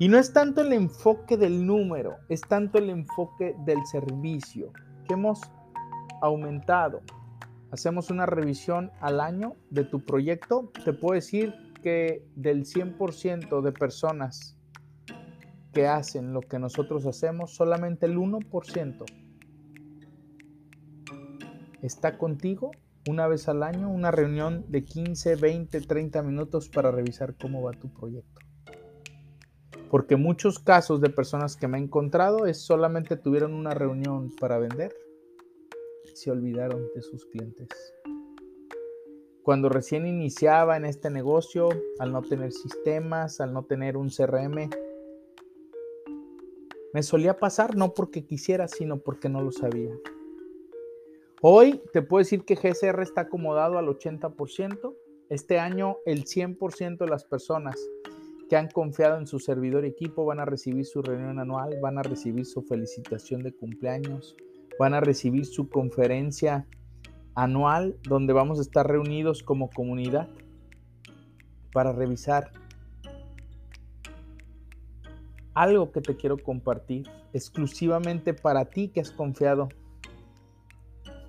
Y 0.00 0.08
no 0.08 0.18
es 0.18 0.32
tanto 0.32 0.62
el 0.62 0.72
enfoque 0.72 1.36
del 1.36 1.64
número, 1.64 2.16
es 2.28 2.40
tanto 2.40 2.78
el 2.78 2.90
enfoque 2.90 3.54
del 3.64 3.86
servicio 3.86 4.72
que 5.06 5.14
hemos 5.14 5.40
aumentado. 6.20 7.02
Hacemos 7.70 8.10
una 8.10 8.26
revisión 8.26 8.90
al 9.00 9.20
año 9.20 9.54
de 9.70 9.84
tu 9.84 10.04
proyecto. 10.04 10.72
Te 10.84 10.92
puedo 10.92 11.14
decir 11.14 11.54
que 11.84 12.26
del 12.34 12.64
100% 12.64 13.60
de 13.62 13.72
personas 13.72 14.55
hacen 15.84 16.32
lo 16.32 16.40
que 16.40 16.58
nosotros 16.58 17.04
hacemos, 17.04 17.54
solamente 17.54 18.06
el 18.06 18.16
1% 18.16 19.04
está 21.82 22.16
contigo 22.18 22.70
una 23.08 23.28
vez 23.28 23.48
al 23.48 23.62
año, 23.62 23.88
una 23.88 24.10
reunión 24.10 24.64
de 24.68 24.84
15, 24.84 25.36
20, 25.36 25.80
30 25.80 26.22
minutos 26.22 26.68
para 26.68 26.90
revisar 26.90 27.36
cómo 27.36 27.62
va 27.62 27.72
tu 27.72 27.88
proyecto. 27.92 28.40
Porque 29.90 30.16
muchos 30.16 30.58
casos 30.58 31.00
de 31.00 31.10
personas 31.10 31.56
que 31.56 31.68
me 31.68 31.78
he 31.78 31.82
encontrado 31.82 32.46
es 32.46 32.60
solamente 32.60 33.16
tuvieron 33.16 33.54
una 33.54 33.74
reunión 33.74 34.32
para 34.40 34.58
vender 34.58 34.92
y 36.04 36.16
se 36.16 36.32
olvidaron 36.32 36.82
de 36.94 37.02
sus 37.02 37.24
clientes. 37.26 37.68
Cuando 39.44 39.68
recién 39.68 40.08
iniciaba 40.08 40.76
en 40.76 40.84
este 40.84 41.08
negocio, 41.08 41.68
al 42.00 42.10
no 42.10 42.22
tener 42.22 42.50
sistemas, 42.50 43.40
al 43.40 43.52
no 43.52 43.62
tener 43.62 43.96
un 43.96 44.08
CRM, 44.08 44.68
me 46.96 47.02
solía 47.02 47.36
pasar 47.36 47.76
no 47.76 47.92
porque 47.92 48.24
quisiera, 48.24 48.68
sino 48.68 48.96
porque 48.96 49.28
no 49.28 49.42
lo 49.42 49.52
sabía. 49.52 49.94
Hoy 51.42 51.82
te 51.92 52.00
puedo 52.00 52.24
decir 52.24 52.42
que 52.46 52.56
GCR 52.56 53.02
está 53.02 53.20
acomodado 53.20 53.76
al 53.76 53.86
80%. 53.88 54.94
Este 55.28 55.58
año 55.58 55.98
el 56.06 56.24
100% 56.24 56.96
de 56.96 57.06
las 57.06 57.24
personas 57.24 57.76
que 58.48 58.56
han 58.56 58.68
confiado 58.68 59.18
en 59.18 59.26
su 59.26 59.40
servidor 59.40 59.84
y 59.84 59.88
equipo 59.88 60.24
van 60.24 60.40
a 60.40 60.46
recibir 60.46 60.86
su 60.86 61.02
reunión 61.02 61.38
anual, 61.38 61.78
van 61.82 61.98
a 61.98 62.02
recibir 62.02 62.46
su 62.46 62.62
felicitación 62.62 63.42
de 63.42 63.52
cumpleaños, 63.52 64.34
van 64.78 64.94
a 64.94 65.00
recibir 65.00 65.44
su 65.44 65.68
conferencia 65.68 66.66
anual 67.34 67.98
donde 68.04 68.32
vamos 68.32 68.58
a 68.58 68.62
estar 68.62 68.88
reunidos 68.88 69.42
como 69.42 69.68
comunidad 69.68 70.30
para 71.74 71.92
revisar 71.92 72.52
algo 75.56 75.90
que 75.90 76.02
te 76.02 76.14
quiero 76.14 76.36
compartir 76.36 77.08
exclusivamente 77.32 78.34
para 78.34 78.66
ti 78.66 78.88
que 78.88 79.00
has 79.00 79.10
confiado 79.10 79.68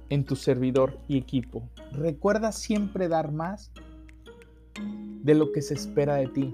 en 0.09 0.25
tu 0.25 0.35
servidor 0.35 0.99
y 1.07 1.17
equipo. 1.17 1.63
Recuerda 1.93 2.51
siempre 2.51 3.07
dar 3.07 3.31
más 3.31 3.71
de 5.23 5.33
lo 5.33 5.53
que 5.53 5.61
se 5.61 5.75
espera 5.75 6.15
de 6.15 6.27
ti. 6.27 6.53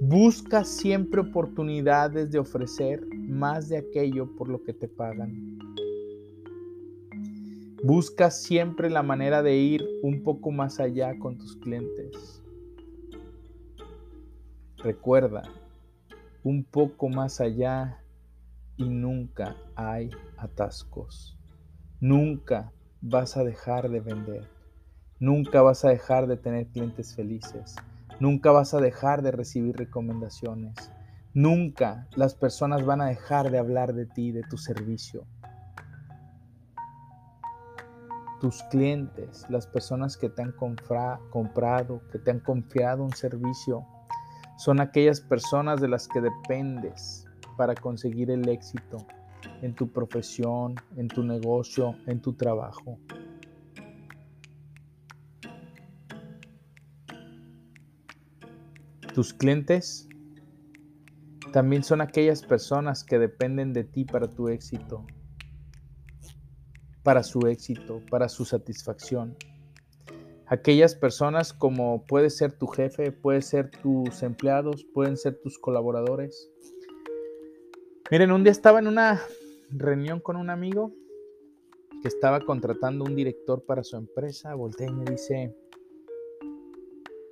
Busca 0.00 0.64
siempre 0.64 1.20
oportunidades 1.20 2.32
de 2.32 2.38
ofrecer 2.38 3.06
más 3.14 3.68
de 3.68 3.76
aquello 3.76 4.34
por 4.34 4.48
lo 4.48 4.62
que 4.62 4.72
te 4.72 4.88
pagan. 4.88 5.58
Busca 7.82 8.30
siempre 8.30 8.88
la 8.88 9.02
manera 9.02 9.42
de 9.42 9.54
ir 9.54 9.86
un 10.02 10.22
poco 10.22 10.50
más 10.50 10.80
allá 10.80 11.18
con 11.18 11.36
tus 11.36 11.56
clientes. 11.56 12.42
Recuerda, 14.78 15.42
un 16.44 16.62
poco 16.62 17.08
más 17.08 17.40
allá 17.40 17.98
y 18.76 18.88
nunca 18.88 19.56
hay 19.74 20.10
atascos. 20.36 21.36
Nunca 22.00 22.70
vas 23.00 23.36
a 23.36 23.44
dejar 23.44 23.88
de 23.88 24.00
vender. 24.00 24.48
Nunca 25.18 25.62
vas 25.62 25.84
a 25.84 25.88
dejar 25.88 26.26
de 26.26 26.36
tener 26.36 26.68
clientes 26.68 27.16
felices. 27.16 27.74
Nunca 28.20 28.52
vas 28.52 28.74
a 28.74 28.80
dejar 28.80 29.22
de 29.22 29.32
recibir 29.32 29.74
recomendaciones. 29.76 30.74
Nunca 31.32 32.06
las 32.14 32.34
personas 32.34 32.84
van 32.84 33.00
a 33.00 33.06
dejar 33.06 33.50
de 33.50 33.58
hablar 33.58 33.94
de 33.94 34.06
ti, 34.06 34.30
de 34.30 34.42
tu 34.42 34.58
servicio. 34.58 35.26
tus 38.44 38.62
clientes, 38.64 39.46
las 39.48 39.66
personas 39.66 40.18
que 40.18 40.28
te 40.28 40.42
han 40.42 40.52
comprado, 40.52 42.02
que 42.12 42.18
te 42.18 42.30
han 42.30 42.40
confiado 42.40 43.02
un 43.02 43.14
servicio, 43.14 43.86
son 44.56 44.80
aquellas 44.80 45.20
personas 45.20 45.80
de 45.80 45.88
las 45.88 46.08
que 46.08 46.20
dependes 46.20 47.26
para 47.56 47.74
conseguir 47.74 48.30
el 48.30 48.48
éxito 48.48 49.06
en 49.62 49.74
tu 49.74 49.90
profesión, 49.90 50.74
en 50.96 51.08
tu 51.08 51.22
negocio, 51.22 51.96
en 52.06 52.20
tu 52.20 52.32
trabajo. 52.34 52.98
Tus 59.14 59.32
clientes 59.32 60.08
también 61.52 61.84
son 61.84 62.00
aquellas 62.00 62.42
personas 62.42 63.04
que 63.04 63.18
dependen 63.18 63.72
de 63.72 63.84
ti 63.84 64.04
para 64.04 64.26
tu 64.26 64.48
éxito, 64.48 65.06
para 67.04 67.22
su 67.22 67.46
éxito, 67.46 68.02
para 68.10 68.28
su 68.28 68.44
satisfacción. 68.44 69.36
Aquellas 70.46 70.94
personas 70.94 71.52
como 71.54 72.04
puede 72.06 72.28
ser 72.28 72.52
tu 72.52 72.66
jefe, 72.66 73.12
puede 73.12 73.40
ser 73.40 73.70
tus 73.70 74.22
empleados, 74.22 74.84
pueden 74.84 75.16
ser 75.16 75.40
tus 75.40 75.58
colaboradores. 75.58 76.50
Miren, 78.10 78.30
un 78.30 78.44
día 78.44 78.52
estaba 78.52 78.78
en 78.78 78.86
una 78.86 79.22
reunión 79.70 80.20
con 80.20 80.36
un 80.36 80.50
amigo 80.50 80.92
que 82.02 82.08
estaba 82.08 82.40
contratando 82.40 83.04
un 83.04 83.16
director 83.16 83.64
para 83.64 83.82
su 83.82 83.96
empresa. 83.96 84.54
Voltea 84.54 84.88
y 84.88 84.92
me 84.92 85.10
dice, 85.10 85.56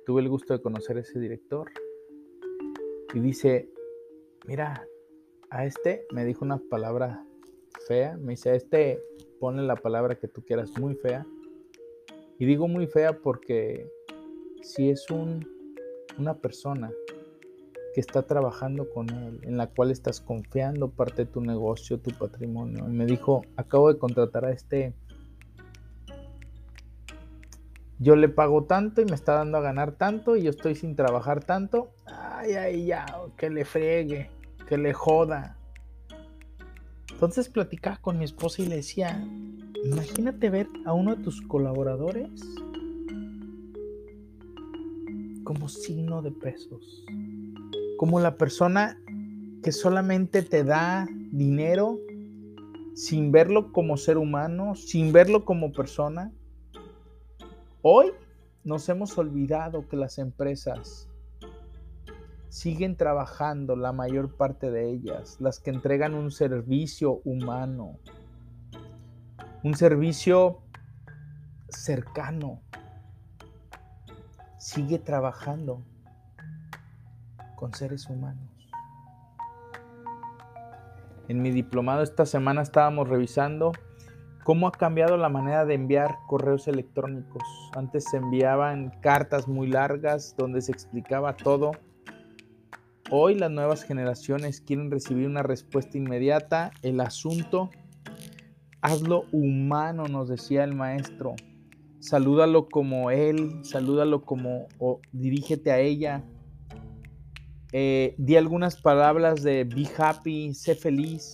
tuve 0.03 0.21
el 0.21 0.29
gusto 0.29 0.53
de 0.53 0.61
conocer 0.63 0.97
a 0.97 1.01
ese 1.01 1.19
director. 1.19 1.69
Y 3.13 3.19
dice, 3.19 3.69
mira, 4.47 4.87
a 5.51 5.65
este 5.65 6.07
me 6.11 6.25
dijo 6.25 6.43
una 6.43 6.57
palabra 6.57 7.23
fea. 7.87 8.17
Me 8.17 8.31
dice, 8.31 8.49
a 8.49 8.55
este 8.55 9.03
ponle 9.39 9.61
la 9.61 9.75
palabra 9.75 10.15
que 10.15 10.27
tú 10.27 10.41
quieras, 10.43 10.71
muy 10.79 10.95
fea. 10.95 11.27
Y 12.43 12.45
digo 12.45 12.67
muy 12.67 12.87
fea 12.87 13.19
porque 13.19 13.89
si 14.61 14.89
es 14.89 15.09
un, 15.09 15.47
una 16.17 16.33
persona 16.33 16.91
que 17.93 18.01
está 18.01 18.23
trabajando 18.23 18.89
con 18.89 19.09
él, 19.11 19.39
en 19.43 19.55
la 19.55 19.67
cual 19.67 19.91
estás 19.91 20.19
confiando 20.19 20.89
parte 20.89 21.23
de 21.23 21.31
tu 21.31 21.39
negocio, 21.39 22.01
tu 22.01 22.11
patrimonio. 22.11 22.83
Y 22.89 22.91
me 22.91 23.05
dijo, 23.05 23.43
acabo 23.55 23.93
de 23.93 23.97
contratar 23.97 24.43
a 24.43 24.51
este, 24.51 24.93
yo 27.97 28.17
le 28.17 28.27
pago 28.27 28.65
tanto 28.65 28.99
y 28.99 29.05
me 29.05 29.15
está 29.15 29.35
dando 29.35 29.59
a 29.59 29.61
ganar 29.61 29.93
tanto 29.93 30.35
y 30.35 30.43
yo 30.43 30.49
estoy 30.49 30.75
sin 30.75 30.97
trabajar 30.97 31.45
tanto. 31.45 31.91
Ay, 32.05 32.55
ay, 32.55 32.85
ya, 32.87 33.05
que 33.37 33.49
le 33.49 33.63
friegue, 33.63 34.29
que 34.67 34.77
le 34.77 34.91
joda. 34.91 35.55
Entonces 37.09 37.47
platicaba 37.47 38.01
con 38.01 38.17
mi 38.17 38.25
esposa 38.25 38.63
y 38.63 38.65
le 38.65 38.75
decía, 38.75 39.25
imagínate 39.85 40.49
ver 40.49 40.67
a 40.85 40.93
uno 40.93 41.15
de 41.15 41.23
tus 41.23 41.41
colaboradores 41.41 42.31
como 45.43 45.67
signo 45.67 46.21
de 46.21 46.31
pesos, 46.31 47.05
como 47.97 48.19
la 48.19 48.37
persona 48.37 48.97
que 49.61 49.71
solamente 49.71 50.41
te 50.41 50.63
da 50.63 51.07
dinero 51.31 51.99
sin 52.95 53.31
verlo 53.31 53.71
como 53.71 53.97
ser 53.97 54.17
humano, 54.17 54.75
sin 54.75 55.11
verlo 55.11 55.45
como 55.45 55.71
persona. 55.71 56.31
Hoy 57.81 58.11
nos 58.63 58.87
hemos 58.87 59.17
olvidado 59.17 59.87
que 59.89 59.97
las 59.97 60.17
empresas 60.19 61.09
siguen 62.49 62.95
trabajando 62.95 63.75
la 63.75 63.91
mayor 63.91 64.35
parte 64.35 64.69
de 64.69 64.91
ellas, 64.91 65.37
las 65.41 65.59
que 65.59 65.71
entregan 65.71 66.13
un 66.13 66.31
servicio 66.31 67.21
humano, 67.25 67.97
un 69.63 69.75
servicio 69.75 70.61
cercano, 71.69 72.61
sigue 74.57 74.99
trabajando 74.99 75.81
con 77.55 77.73
seres 77.73 78.09
humanos. 78.09 78.49
En 81.29 81.41
mi 81.41 81.51
diplomado 81.51 82.03
esta 82.03 82.25
semana 82.25 82.61
estábamos 82.61 83.07
revisando 83.07 83.71
cómo 84.43 84.67
ha 84.67 84.73
cambiado 84.73 85.15
la 85.15 85.29
manera 85.29 85.65
de 85.65 85.75
enviar 85.75 86.17
correos 86.27 86.67
electrónicos. 86.67 87.43
Antes 87.75 88.03
se 88.11 88.17
enviaban 88.17 88.91
cartas 89.01 89.47
muy 89.47 89.67
largas 89.67 90.35
donde 90.37 90.61
se 90.61 90.73
explicaba 90.73 91.37
todo 91.37 91.71
Hoy 93.15 93.35
las 93.35 93.51
nuevas 93.51 93.83
generaciones 93.83 94.59
quieren 94.59 94.89
recibir 94.89 95.27
una 95.27 95.43
respuesta 95.43 95.99
inmediata. 95.99 96.71
El 96.81 96.99
asunto, 96.99 97.69
hazlo 98.83 99.23
humano, 99.31 100.03
nos 100.07 100.27
decía 100.27 100.65
el 100.65 100.75
maestro. 100.75 101.35
Salúdalo 101.99 102.67
como 102.67 103.11
él, 103.11 103.63
salúdalo 103.63 104.25
como 104.25 104.67
o 104.77 104.99
dirígete 105.13 105.71
a 105.71 105.79
ella. 105.79 106.23
Eh, 107.71 108.13
di 108.17 108.35
algunas 108.35 108.79
palabras 108.79 109.41
de 109.41 109.63
be 109.63 109.87
happy, 109.97 110.53
sé 110.53 110.75
feliz. 110.75 111.33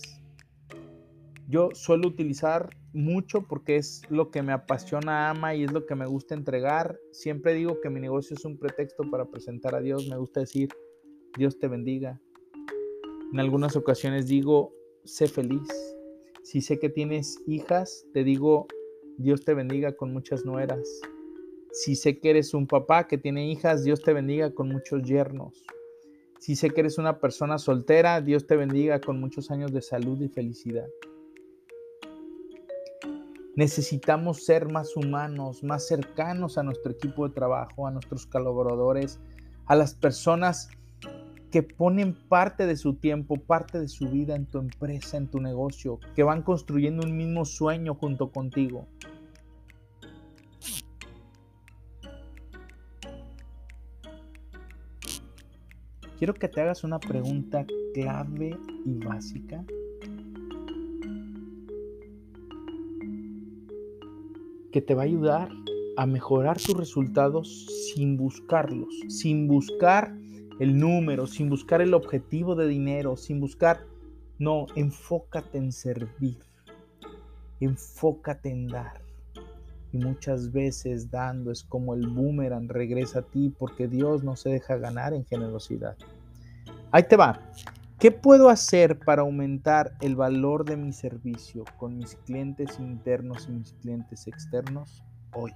Yo 1.48 1.70
suelo 1.74 2.06
utilizar 2.06 2.70
mucho 2.92 3.42
porque 3.48 3.76
es 3.76 4.02
lo 4.08 4.30
que 4.30 4.42
me 4.42 4.52
apasiona, 4.52 5.28
ama 5.28 5.56
y 5.56 5.64
es 5.64 5.72
lo 5.72 5.86
que 5.86 5.96
me 5.96 6.06
gusta 6.06 6.36
entregar. 6.36 7.00
Siempre 7.10 7.52
digo 7.54 7.80
que 7.80 7.90
mi 7.90 7.98
negocio 7.98 8.36
es 8.36 8.44
un 8.44 8.58
pretexto 8.58 9.02
para 9.10 9.24
presentar 9.24 9.74
a 9.74 9.80
Dios. 9.80 10.08
Me 10.08 10.16
gusta 10.16 10.38
decir, 10.38 10.68
Dios 11.36 11.58
te 11.58 11.66
bendiga. 11.66 12.20
En 13.32 13.40
algunas 13.40 13.74
ocasiones 13.74 14.28
digo, 14.28 14.72
sé 15.04 15.26
feliz. 15.26 15.68
Si 16.42 16.60
sé 16.60 16.78
que 16.78 16.88
tienes 16.88 17.42
hijas, 17.46 18.06
te 18.12 18.24
digo, 18.24 18.66
Dios 19.18 19.44
te 19.44 19.54
bendiga 19.54 19.92
con 19.96 20.12
muchas 20.12 20.44
nueras. 20.44 20.88
Si 21.72 21.94
sé 21.94 22.18
que 22.18 22.30
eres 22.30 22.54
un 22.54 22.66
papá 22.66 23.06
que 23.06 23.18
tiene 23.18 23.50
hijas, 23.50 23.84
Dios 23.84 24.02
te 24.02 24.12
bendiga 24.12 24.52
con 24.54 24.68
muchos 24.68 25.02
yernos. 25.02 25.64
Si 26.38 26.56
sé 26.56 26.70
que 26.70 26.80
eres 26.80 26.96
una 26.96 27.20
persona 27.20 27.58
soltera, 27.58 28.22
Dios 28.22 28.46
te 28.46 28.56
bendiga 28.56 29.00
con 29.00 29.20
muchos 29.20 29.50
años 29.50 29.72
de 29.72 29.82
salud 29.82 30.20
y 30.22 30.28
felicidad. 30.28 30.88
Necesitamos 33.54 34.44
ser 34.44 34.68
más 34.70 34.96
humanos, 34.96 35.62
más 35.62 35.86
cercanos 35.86 36.56
a 36.56 36.62
nuestro 36.62 36.92
equipo 36.92 37.28
de 37.28 37.34
trabajo, 37.34 37.86
a 37.86 37.90
nuestros 37.90 38.26
colaboradores, 38.26 39.20
a 39.66 39.76
las 39.76 39.94
personas 39.94 40.70
que 41.50 41.62
ponen 41.62 42.14
parte 42.28 42.66
de 42.66 42.76
su 42.76 42.94
tiempo, 42.94 43.36
parte 43.36 43.80
de 43.80 43.88
su 43.88 44.08
vida 44.08 44.36
en 44.36 44.46
tu 44.46 44.58
empresa, 44.58 45.16
en 45.16 45.28
tu 45.28 45.40
negocio, 45.40 45.98
que 46.14 46.22
van 46.22 46.42
construyendo 46.42 47.04
un 47.04 47.16
mismo 47.16 47.44
sueño 47.44 47.94
junto 47.94 48.30
contigo. 48.30 48.86
Quiero 56.18 56.34
que 56.34 56.48
te 56.48 56.60
hagas 56.60 56.84
una 56.84 56.98
pregunta 56.98 57.64
clave 57.94 58.56
y 58.84 58.94
básica. 59.04 59.64
que 64.72 64.80
te 64.80 64.94
va 64.94 65.02
a 65.02 65.04
ayudar 65.04 65.48
a 65.96 66.06
mejorar 66.06 66.56
tus 66.58 66.76
resultados 66.76 67.66
sin 67.92 68.16
buscarlos, 68.16 68.88
sin 69.08 69.48
buscar 69.48 70.14
el 70.60 70.78
número, 70.78 71.26
sin 71.26 71.48
buscar 71.48 71.80
el 71.80 71.94
objetivo 71.94 72.54
de 72.54 72.68
dinero, 72.68 73.16
sin 73.16 73.40
buscar... 73.40 73.80
No, 74.38 74.66
enfócate 74.76 75.56
en 75.56 75.72
servir. 75.72 76.38
Enfócate 77.60 78.50
en 78.50 78.68
dar. 78.68 79.02
Y 79.90 79.98
muchas 79.98 80.52
veces 80.52 81.10
dando 81.10 81.50
es 81.50 81.64
como 81.64 81.94
el 81.94 82.06
boomerang 82.08 82.68
regresa 82.68 83.20
a 83.20 83.22
ti 83.22 83.52
porque 83.58 83.88
Dios 83.88 84.22
no 84.22 84.36
se 84.36 84.50
deja 84.50 84.76
ganar 84.76 85.14
en 85.14 85.24
generosidad. 85.24 85.96
Ahí 86.90 87.04
te 87.04 87.16
va. 87.16 87.40
¿Qué 87.98 88.10
puedo 88.10 88.50
hacer 88.50 88.98
para 88.98 89.22
aumentar 89.22 89.92
el 90.00 90.14
valor 90.14 90.66
de 90.66 90.76
mi 90.76 90.92
servicio 90.92 91.64
con 91.78 91.96
mis 91.96 92.16
clientes 92.16 92.78
internos 92.78 93.46
y 93.48 93.52
mis 93.52 93.72
clientes 93.72 94.26
externos 94.26 95.02
hoy? 95.32 95.52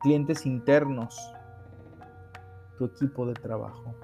Clientes 0.00 0.46
internos, 0.46 1.34
tu 2.78 2.86
equipo 2.86 3.26
de 3.26 3.34
trabajo, 3.34 3.94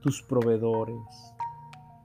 tus 0.00 0.22
proveedores, 0.22 1.34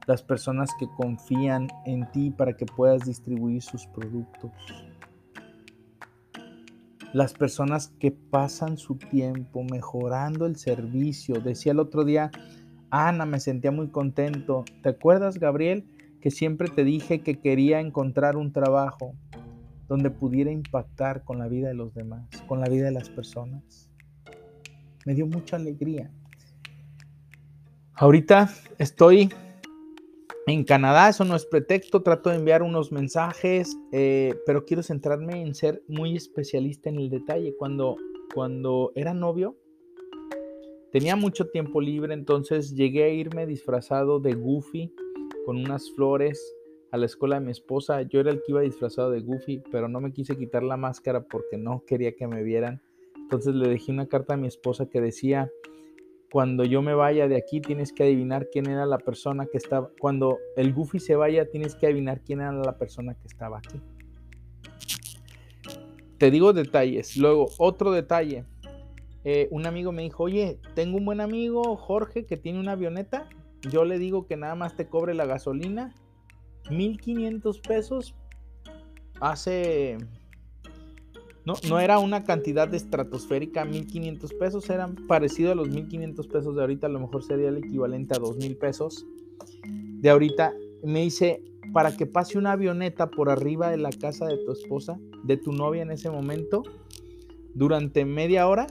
las 0.08 0.22
personas 0.24 0.72
que 0.80 0.88
confían 0.98 1.68
en 1.86 2.10
ti 2.12 2.32
para 2.32 2.58
que 2.58 2.66
puedas 2.66 3.06
distribuir 3.06 3.62
sus 3.62 3.86
productos, 3.88 4.52
las 7.14 7.34
personas 7.34 7.94
que 8.00 8.12
pasan 8.12 8.78
su 8.78 8.96
tiempo 8.96 9.64
mejorando 9.64 10.46
el 10.46 10.58
servicio. 10.58 11.40
Decía 11.40 11.72
el 11.72 11.80
otro 11.80 12.04
día, 12.04 12.30
Ana, 12.90 13.26
me 13.26 13.40
sentía 13.40 13.72
muy 13.72 13.88
contento. 13.88 14.66
¿Te 14.84 14.90
acuerdas, 14.90 15.40
Gabriel, 15.40 15.86
que 16.20 16.30
siempre 16.30 16.68
te 16.68 16.84
dije 16.84 17.22
que 17.22 17.40
quería 17.40 17.80
encontrar 17.80 18.36
un 18.36 18.52
trabajo 18.52 19.14
donde 19.88 20.10
pudiera 20.10 20.52
impactar 20.52 21.24
con 21.24 21.40
la 21.40 21.48
vida 21.48 21.70
de 21.70 21.76
los 21.76 21.94
demás, 21.94 22.28
con 22.48 22.60
la 22.60 22.68
vida 22.68 22.86
de 22.86 22.92
las 22.92 23.10
personas? 23.10 23.85
Me 25.06 25.14
dio 25.14 25.26
mucha 25.28 25.56
alegría. 25.56 26.12
Ahorita 27.94 28.54
estoy 28.78 29.30
en 30.48 30.64
Canadá, 30.64 31.10
eso 31.10 31.24
no 31.26 31.36
es 31.36 31.46
pretexto, 31.46 32.04
trato 32.04 32.30
de 32.30 32.36
enviar 32.36 32.62
unos 32.62 32.92
mensajes, 32.92 33.78
eh, 33.92 34.36
pero 34.46 34.66
quiero 34.66 34.84
centrarme 34.84 35.42
en 35.42 35.56
ser 35.56 35.82
muy 35.88 36.16
especialista 36.16 36.90
en 36.90 36.98
el 36.98 37.10
detalle. 37.10 37.56
Cuando, 37.58 37.98
cuando 38.34 38.92
era 38.96 39.14
novio, 39.14 39.56
tenía 40.92 41.16
mucho 41.16 41.48
tiempo 41.48 41.82
libre, 41.82 42.14
entonces 42.14 42.76
llegué 42.76 43.06
a 43.06 43.10
irme 43.10 43.48
disfrazado 43.48 44.20
de 44.20 44.34
Goofy 44.34 44.94
con 45.46 45.58
unas 45.58 45.90
flores 45.92 46.56
a 46.92 46.98
la 46.98 47.06
escuela 47.06 47.40
de 47.40 47.46
mi 47.46 47.52
esposa. 47.52 48.02
Yo 48.04 48.20
era 48.20 48.32
el 48.32 48.38
que 48.38 48.52
iba 48.52 48.62
disfrazado 48.62 49.12
de 49.12 49.22
Goofy, 49.22 49.64
pero 49.72 49.88
no 49.88 50.00
me 50.00 50.12
quise 50.12 50.38
quitar 50.38 50.64
la 50.64 50.78
máscara 50.78 51.24
porque 51.24 51.58
no 51.58 51.84
quería 51.86 52.16
que 52.16 52.28
me 52.28 52.44
vieran. 52.44 52.82
Entonces 53.26 53.56
le 53.56 53.68
dejé 53.68 53.92
una 53.92 54.06
carta 54.06 54.36
a 54.36 54.38
mi 54.38 54.48
esposa 54.48 54.86
que 54.86 55.02
decía, 55.02 55.50
cuando 56.32 56.64
yo 56.64 56.84
me 56.84 56.94
vaya 56.94 57.28
de 57.28 57.38
aquí, 57.38 57.60
tienes 57.60 57.92
que 57.92 58.04
adivinar 58.04 58.50
quién 58.52 58.70
era 58.70 58.86
la 58.86 59.00
persona 59.00 59.48
que 59.48 59.58
estaba. 59.58 59.90
Cuando 60.00 60.38
el 60.56 60.74
Goofy 60.74 61.00
se 61.00 61.16
vaya, 61.16 61.50
tienes 61.50 61.76
que 61.76 61.88
adivinar 61.88 62.22
quién 62.22 62.42
era 62.42 62.52
la 62.52 62.78
persona 62.78 63.16
que 63.16 63.26
estaba 63.26 63.58
aquí. 63.58 63.82
Te 66.20 66.30
digo 66.30 66.54
detalles. 66.54 67.18
Luego, 67.18 67.48
otro 67.58 67.92
detalle. 67.92 68.46
Eh, 69.24 69.48
un 69.50 69.66
amigo 69.66 69.92
me 69.92 70.04
dijo, 70.04 70.24
oye, 70.24 70.60
tengo 70.76 70.98
un 70.98 71.06
buen 71.06 71.20
amigo, 71.20 71.76
Jorge, 71.78 72.28
que 72.28 72.38
tiene 72.38 72.60
una 72.60 72.74
avioneta. 72.74 73.28
Yo 73.72 73.86
le 73.86 73.98
digo 73.98 74.28
que 74.28 74.38
nada 74.38 74.54
más 74.54 74.76
te 74.76 74.88
cobre 74.88 75.16
la 75.16 75.26
gasolina. 75.26 75.96
1500 76.70 77.60
pesos. 77.62 78.16
Hace 79.20 79.98
no, 81.46 81.54
no 81.70 81.80
era 81.80 82.00
una 82.00 82.24
cantidad 82.24 82.74
estratosférica, 82.74 83.66
1500 83.66 84.34
pesos, 84.34 84.70
eran 84.70 84.96
parecido 85.08 85.52
a 85.52 85.56
los 85.56 85.70
1500 85.70 86.28
pesos 86.28 86.56
de 86.56 86.62
ahorita, 86.62 86.88
a 86.88 86.90
lo 86.90 87.00
mejor 87.00 87.24
sería 87.24 87.50
el 87.50 87.58
equivalente 87.58 88.16
a 88.16 88.20
2000 88.20 88.58
pesos 88.58 89.06
de 89.68 90.10
ahorita. 90.10 90.54
Me 90.84 91.02
dice, 91.02 91.44
para 91.72 91.96
que 91.96 92.06
pase 92.06 92.38
una 92.38 92.54
avioneta 92.54 93.10
por 93.10 93.30
arriba 93.30 93.70
de 93.70 93.78
la 93.78 93.92
casa 93.92 94.26
de 94.26 94.38
tu 94.38 94.52
esposa, 94.52 95.00
de 95.24 95.38
tu 95.38 95.52
novia 95.52 95.84
en 95.84 95.92
ese 95.92 96.10
momento, 96.10 96.64
durante 97.54 98.06
media 98.06 98.48
hora, 98.48 98.68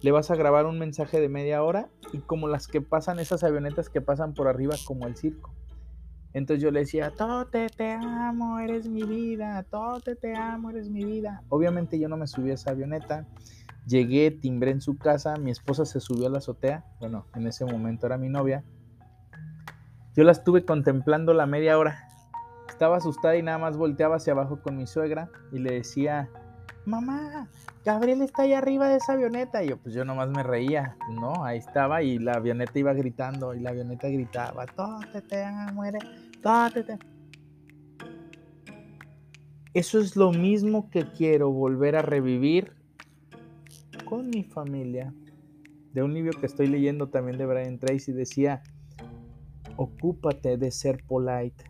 le 0.00 0.10
vas 0.10 0.30
a 0.30 0.36
grabar 0.36 0.66
un 0.66 0.78
mensaje 0.78 1.20
de 1.20 1.28
media 1.28 1.62
hora 1.62 1.88
y 2.12 2.18
como 2.18 2.48
las 2.48 2.66
que 2.66 2.80
pasan, 2.80 3.18
esas 3.18 3.42
avionetas 3.44 3.88
que 3.88 4.00
pasan 4.00 4.34
por 4.34 4.48
arriba 4.48 4.74
como 4.84 5.06
el 5.06 5.16
circo. 5.16 5.54
Entonces 6.34 6.62
yo 6.62 6.72
le 6.72 6.80
decía, 6.80 7.10
Tote, 7.10 7.68
te 7.68 7.92
amo, 7.92 8.58
eres 8.58 8.88
mi 8.88 9.04
vida, 9.04 9.62
Tote, 9.62 10.16
te 10.16 10.36
amo, 10.36 10.70
eres 10.70 10.90
mi 10.90 11.04
vida. 11.04 11.42
Obviamente 11.48 11.98
yo 11.98 12.08
no 12.08 12.16
me 12.16 12.26
subí 12.26 12.50
a 12.50 12.54
esa 12.54 12.72
avioneta. 12.72 13.24
Llegué, 13.86 14.32
timbré 14.32 14.72
en 14.72 14.80
su 14.80 14.98
casa, 14.98 15.36
mi 15.36 15.52
esposa 15.52 15.84
se 15.84 16.00
subió 16.00 16.26
a 16.26 16.30
la 16.30 16.38
azotea, 16.38 16.84
bueno, 16.98 17.26
en 17.34 17.46
ese 17.46 17.64
momento 17.64 18.06
era 18.06 18.18
mi 18.18 18.28
novia. 18.28 18.64
Yo 20.16 20.24
la 20.24 20.32
estuve 20.32 20.64
contemplando 20.64 21.34
la 21.34 21.46
media 21.46 21.78
hora. 21.78 22.08
Estaba 22.68 22.96
asustada 22.96 23.36
y 23.36 23.42
nada 23.42 23.58
más 23.58 23.76
volteaba 23.76 24.16
hacia 24.16 24.32
abajo 24.32 24.60
con 24.60 24.76
mi 24.76 24.86
suegra 24.86 25.28
y 25.52 25.58
le 25.58 25.74
decía, 25.74 26.28
mamá, 26.86 27.48
Gabriel 27.84 28.22
está 28.22 28.42
ahí 28.42 28.54
arriba 28.54 28.88
de 28.88 28.96
esa 28.96 29.12
avioneta. 29.12 29.62
Y 29.62 29.68
yo, 29.68 29.76
pues 29.76 29.94
yo 29.94 30.04
nomás 30.04 30.28
me 30.30 30.42
reía, 30.42 30.96
¿no? 31.10 31.44
Ahí 31.44 31.58
estaba 31.58 32.02
y 32.02 32.18
la 32.18 32.32
avioneta 32.34 32.78
iba 32.78 32.92
gritando 32.94 33.54
y 33.54 33.60
la 33.60 33.70
avioneta 33.70 34.08
gritaba, 34.08 34.66
Tote, 34.66 35.20
te 35.22 35.44
amo, 35.44 35.84
eres 35.84 36.02
eso 39.74 39.98
es 39.98 40.14
lo 40.14 40.30
mismo 40.30 40.88
que 40.90 41.10
quiero 41.10 41.50
volver 41.50 41.96
a 41.96 42.02
revivir 42.02 42.72
con 44.04 44.28
mi 44.28 44.44
familia. 44.44 45.12
De 45.92 46.02
un 46.02 46.14
libro 46.14 46.38
que 46.38 46.46
estoy 46.46 46.66
leyendo 46.66 47.08
también 47.08 47.38
de 47.38 47.46
Brian 47.46 47.78
Tracy 47.78 48.12
decía, 48.12 48.62
ocúpate 49.76 50.56
de 50.56 50.70
ser 50.70 51.02
polite, 51.06 51.64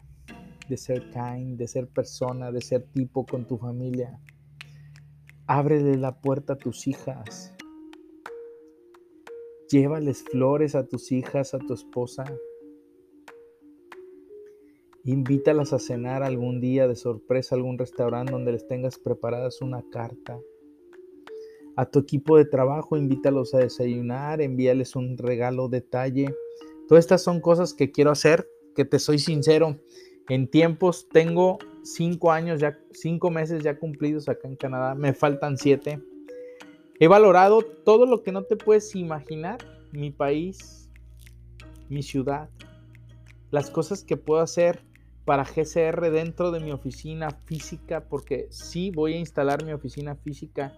de 0.68 0.76
ser 0.76 1.10
kind, 1.10 1.56
de 1.56 1.68
ser 1.68 1.88
persona, 1.88 2.50
de 2.50 2.60
ser 2.60 2.84
tipo 2.92 3.24
con 3.24 3.46
tu 3.46 3.56
familia. 3.56 4.18
Ábrele 5.46 5.96
la 5.96 6.20
puerta 6.20 6.54
a 6.54 6.56
tus 6.56 6.86
hijas. 6.86 7.54
Llévales 9.70 10.24
flores 10.24 10.74
a 10.74 10.86
tus 10.86 11.12
hijas, 11.12 11.54
a 11.54 11.58
tu 11.58 11.74
esposa. 11.74 12.24
Invítalas 15.06 15.74
a 15.74 15.78
cenar 15.78 16.22
algún 16.22 16.62
día 16.62 16.88
de 16.88 16.96
sorpresa 16.96 17.54
a 17.54 17.58
algún 17.58 17.76
restaurante 17.76 18.32
donde 18.32 18.52
les 18.52 18.66
tengas 18.66 18.98
preparadas 18.98 19.60
una 19.60 19.84
carta. 19.92 20.40
A 21.76 21.84
tu 21.84 21.98
equipo 21.98 22.38
de 22.38 22.46
trabajo 22.46 22.96
invítalos 22.96 23.52
a 23.52 23.58
desayunar, 23.58 24.40
envíales 24.40 24.96
un 24.96 25.18
regalo 25.18 25.68
detalle. 25.68 26.34
Todas 26.88 27.04
estas 27.04 27.22
son 27.22 27.42
cosas 27.42 27.74
que 27.74 27.92
quiero 27.92 28.12
hacer, 28.12 28.48
que 28.74 28.86
te 28.86 28.98
soy 28.98 29.18
sincero. 29.18 29.78
En 30.30 30.48
tiempos 30.48 31.06
tengo 31.10 31.58
cinco 31.82 32.32
años 32.32 32.58
ya, 32.60 32.78
cinco 32.92 33.30
meses 33.30 33.62
ya 33.62 33.78
cumplidos 33.78 34.30
acá 34.30 34.48
en 34.48 34.56
Canadá. 34.56 34.94
Me 34.94 35.12
faltan 35.12 35.58
siete. 35.58 36.00
He 36.98 37.08
valorado 37.08 37.60
todo 37.60 38.06
lo 38.06 38.22
que 38.22 38.32
no 38.32 38.44
te 38.44 38.56
puedes 38.56 38.96
imaginar. 38.96 39.58
Mi 39.92 40.10
país, 40.10 40.88
mi 41.90 42.02
ciudad, 42.02 42.48
las 43.50 43.70
cosas 43.70 44.02
que 44.02 44.16
puedo 44.16 44.40
hacer 44.40 44.80
para 45.24 45.44
GCR 45.44 46.10
dentro 46.10 46.50
de 46.50 46.60
mi 46.60 46.72
oficina 46.72 47.30
física, 47.30 48.04
porque 48.08 48.46
sí 48.50 48.90
voy 48.90 49.14
a 49.14 49.18
instalar 49.18 49.64
mi 49.64 49.72
oficina 49.72 50.16
física 50.16 50.74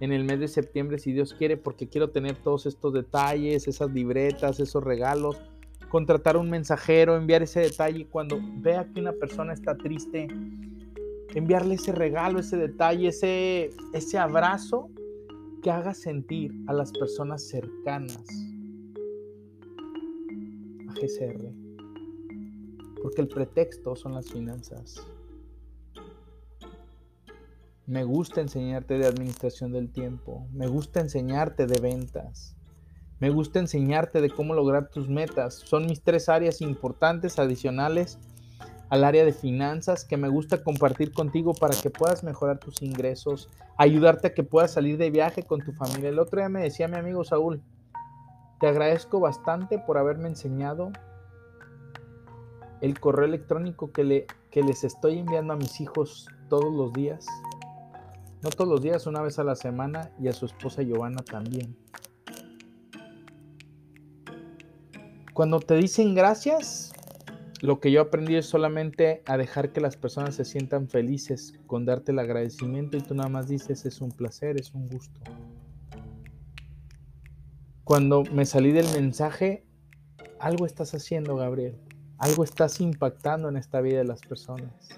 en 0.00 0.12
el 0.12 0.24
mes 0.24 0.40
de 0.40 0.48
septiembre, 0.48 0.98
si 0.98 1.12
Dios 1.12 1.34
quiere, 1.34 1.56
porque 1.56 1.88
quiero 1.88 2.10
tener 2.10 2.36
todos 2.36 2.66
estos 2.66 2.92
detalles, 2.92 3.68
esas 3.68 3.90
libretas, 3.92 4.58
esos 4.58 4.82
regalos, 4.82 5.40
contratar 5.88 6.36
un 6.36 6.50
mensajero, 6.50 7.16
enviar 7.16 7.42
ese 7.42 7.60
detalle. 7.60 8.06
Cuando 8.08 8.40
vea 8.56 8.88
que 8.92 9.00
una 9.00 9.12
persona 9.12 9.52
está 9.52 9.76
triste, 9.76 10.26
enviarle 11.34 11.76
ese 11.76 11.92
regalo, 11.92 12.40
ese 12.40 12.56
detalle, 12.56 13.08
ese, 13.08 13.70
ese 13.92 14.18
abrazo 14.18 14.90
que 15.62 15.70
haga 15.70 15.94
sentir 15.94 16.52
a 16.66 16.72
las 16.72 16.90
personas 16.92 17.46
cercanas 17.48 18.24
a 20.88 20.92
GCR 20.94 21.63
porque 23.04 23.20
el 23.20 23.28
pretexto 23.28 23.96
son 23.96 24.14
las 24.14 24.30
finanzas. 24.30 25.06
Me 27.84 28.02
gusta 28.02 28.40
enseñarte 28.40 28.96
de 28.96 29.04
administración 29.06 29.72
del 29.72 29.92
tiempo, 29.92 30.48
me 30.54 30.68
gusta 30.68 31.00
enseñarte 31.00 31.66
de 31.66 31.78
ventas, 31.82 32.56
me 33.20 33.28
gusta 33.28 33.58
enseñarte 33.58 34.22
de 34.22 34.30
cómo 34.30 34.54
lograr 34.54 34.88
tus 34.88 35.10
metas. 35.10 35.52
Son 35.52 35.84
mis 35.84 36.00
tres 36.00 36.30
áreas 36.30 36.62
importantes 36.62 37.38
adicionales 37.38 38.18
al 38.88 39.04
área 39.04 39.26
de 39.26 39.34
finanzas 39.34 40.06
que 40.06 40.16
me 40.16 40.30
gusta 40.30 40.64
compartir 40.64 41.12
contigo 41.12 41.52
para 41.52 41.76
que 41.78 41.90
puedas 41.90 42.24
mejorar 42.24 42.58
tus 42.58 42.80
ingresos, 42.80 43.50
ayudarte 43.76 44.28
a 44.28 44.32
que 44.32 44.44
puedas 44.44 44.70
salir 44.70 44.96
de 44.96 45.10
viaje 45.10 45.42
con 45.42 45.60
tu 45.60 45.72
familia. 45.72 46.08
El 46.08 46.20
otro 46.20 46.40
día 46.40 46.48
me 46.48 46.62
decía 46.62 46.88
mi 46.88 46.96
amigo 46.96 47.22
Saúl, 47.22 47.62
te 48.60 48.66
agradezco 48.66 49.20
bastante 49.20 49.78
por 49.78 49.98
haberme 49.98 50.28
enseñado 50.28 50.90
el 52.84 53.00
correo 53.00 53.24
electrónico 53.24 53.92
que, 53.92 54.04
le, 54.04 54.26
que 54.50 54.62
les 54.62 54.84
estoy 54.84 55.18
enviando 55.18 55.54
a 55.54 55.56
mis 55.56 55.80
hijos 55.80 56.28
todos 56.50 56.70
los 56.70 56.92
días. 56.92 57.24
No 58.42 58.50
todos 58.50 58.68
los 58.68 58.82
días, 58.82 59.06
una 59.06 59.22
vez 59.22 59.38
a 59.38 59.44
la 59.44 59.56
semana 59.56 60.10
y 60.20 60.28
a 60.28 60.34
su 60.34 60.44
esposa 60.44 60.82
Giovanna 60.82 61.24
también. 61.24 61.74
Cuando 65.32 65.60
te 65.60 65.76
dicen 65.76 66.14
gracias, 66.14 66.92
lo 67.62 67.80
que 67.80 67.90
yo 67.90 68.02
aprendí 68.02 68.36
es 68.36 68.44
solamente 68.44 69.22
a 69.24 69.38
dejar 69.38 69.72
que 69.72 69.80
las 69.80 69.96
personas 69.96 70.34
se 70.34 70.44
sientan 70.44 70.86
felices 70.86 71.58
con 71.66 71.86
darte 71.86 72.12
el 72.12 72.18
agradecimiento 72.18 72.98
y 72.98 73.00
tú 73.00 73.14
nada 73.14 73.30
más 73.30 73.48
dices 73.48 73.86
es 73.86 74.02
un 74.02 74.10
placer, 74.10 74.60
es 74.60 74.74
un 74.74 74.90
gusto. 74.90 75.22
Cuando 77.82 78.24
me 78.24 78.44
salí 78.44 78.72
del 78.72 78.86
mensaje, 78.94 79.64
algo 80.38 80.66
estás 80.66 80.94
haciendo, 80.94 81.36
Gabriel. 81.36 81.78
Algo 82.18 82.44
estás 82.44 82.80
impactando 82.80 83.48
en 83.48 83.56
esta 83.56 83.80
vida 83.80 83.98
de 83.98 84.04
las 84.04 84.20
personas. 84.20 84.88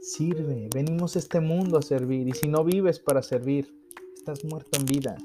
Sirve, 0.00 0.68
venimos 0.74 1.16
a 1.16 1.18
este 1.18 1.40
mundo 1.40 1.78
a 1.78 1.82
servir 1.82 2.28
y 2.28 2.32
si 2.32 2.48
no 2.48 2.64
vives 2.64 2.98
para 2.98 3.22
servir, 3.22 3.72
estás 4.14 4.44
muerto 4.44 4.78
en 4.78 4.86
vida 4.86 5.16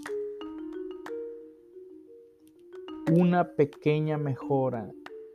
una 3.12 3.56
pequeña 3.56 4.18
mejora 4.18 4.91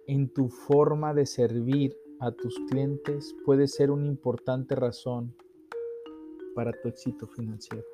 en 0.06 0.28
tu 0.28 0.48
forma 0.48 1.14
de 1.14 1.24
servir 1.24 1.96
a 2.20 2.30
tus 2.30 2.54
clientes 2.68 3.34
puede 3.46 3.66
ser 3.66 3.90
una 3.90 4.06
importante 4.06 4.74
razón 4.74 5.34
para 6.54 6.72
tu 6.72 6.88
éxito 6.88 7.26
financiero. 7.26 7.86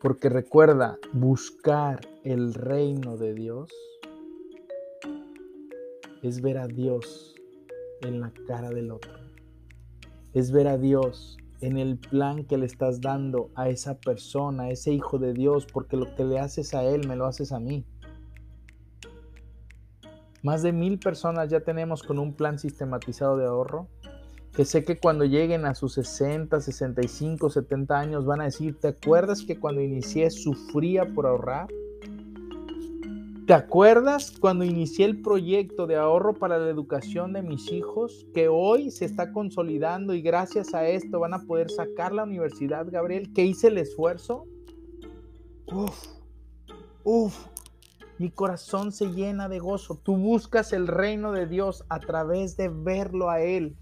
Porque 0.00 0.28
recuerda, 0.28 0.98
buscar 1.12 2.00
el 2.24 2.52
reino 2.52 3.16
de 3.16 3.32
Dios 3.32 3.70
es 6.22 6.42
ver 6.42 6.58
a 6.58 6.66
Dios 6.66 7.34
en 8.02 8.20
la 8.20 8.30
cara 8.46 8.68
del 8.70 8.90
otro. 8.90 9.12
Es 10.34 10.52
ver 10.52 10.68
a 10.68 10.76
Dios 10.76 11.38
en 11.62 11.78
el 11.78 11.98
plan 11.98 12.44
que 12.44 12.58
le 12.58 12.66
estás 12.66 13.00
dando 13.00 13.50
a 13.54 13.70
esa 13.70 13.98
persona, 13.98 14.64
a 14.64 14.70
ese 14.70 14.92
hijo 14.92 15.18
de 15.18 15.32
Dios, 15.32 15.66
porque 15.72 15.96
lo 15.96 16.14
que 16.14 16.24
le 16.24 16.38
haces 16.38 16.74
a 16.74 16.84
él 16.84 17.08
me 17.08 17.16
lo 17.16 17.24
haces 17.24 17.52
a 17.52 17.60
mí. 17.60 17.86
Más 20.42 20.62
de 20.62 20.72
mil 20.72 20.98
personas 20.98 21.48
ya 21.48 21.60
tenemos 21.60 22.02
con 22.02 22.18
un 22.18 22.34
plan 22.34 22.58
sistematizado 22.58 23.38
de 23.38 23.46
ahorro, 23.46 23.88
que 24.52 24.66
sé 24.66 24.84
que 24.84 24.98
cuando 24.98 25.24
lleguen 25.24 25.64
a 25.64 25.74
sus 25.74 25.94
60, 25.94 26.60
65, 26.60 27.48
70 27.48 27.98
años 27.98 28.26
van 28.26 28.42
a 28.42 28.44
decir, 28.44 28.78
¿te 28.78 28.88
acuerdas 28.88 29.42
que 29.42 29.58
cuando 29.58 29.80
inicié 29.80 30.30
sufría 30.30 31.06
por 31.14 31.26
ahorrar? 31.26 31.68
¿Te 33.50 33.54
acuerdas 33.54 34.32
cuando 34.38 34.62
inicié 34.62 35.06
el 35.06 35.22
proyecto 35.22 35.88
de 35.88 35.96
ahorro 35.96 36.34
para 36.34 36.56
la 36.56 36.70
educación 36.70 37.32
de 37.32 37.42
mis 37.42 37.72
hijos 37.72 38.24
que 38.32 38.46
hoy 38.46 38.92
se 38.92 39.04
está 39.04 39.32
consolidando 39.32 40.14
y 40.14 40.22
gracias 40.22 40.72
a 40.72 40.86
esto 40.86 41.18
van 41.18 41.34
a 41.34 41.42
poder 41.42 41.68
sacar 41.68 42.12
la 42.12 42.22
universidad, 42.22 42.86
Gabriel? 42.88 43.32
¿Que 43.32 43.44
hice 43.44 43.66
el 43.66 43.78
esfuerzo? 43.78 44.46
Uf, 45.66 46.06
uf, 47.02 47.46
mi 48.18 48.30
corazón 48.30 48.92
se 48.92 49.06
llena 49.06 49.48
de 49.48 49.58
gozo. 49.58 49.96
Tú 49.96 50.16
buscas 50.16 50.72
el 50.72 50.86
reino 50.86 51.32
de 51.32 51.48
Dios 51.48 51.84
a 51.88 51.98
través 51.98 52.56
de 52.56 52.68
verlo 52.68 53.30
a 53.30 53.40
Él 53.40 53.76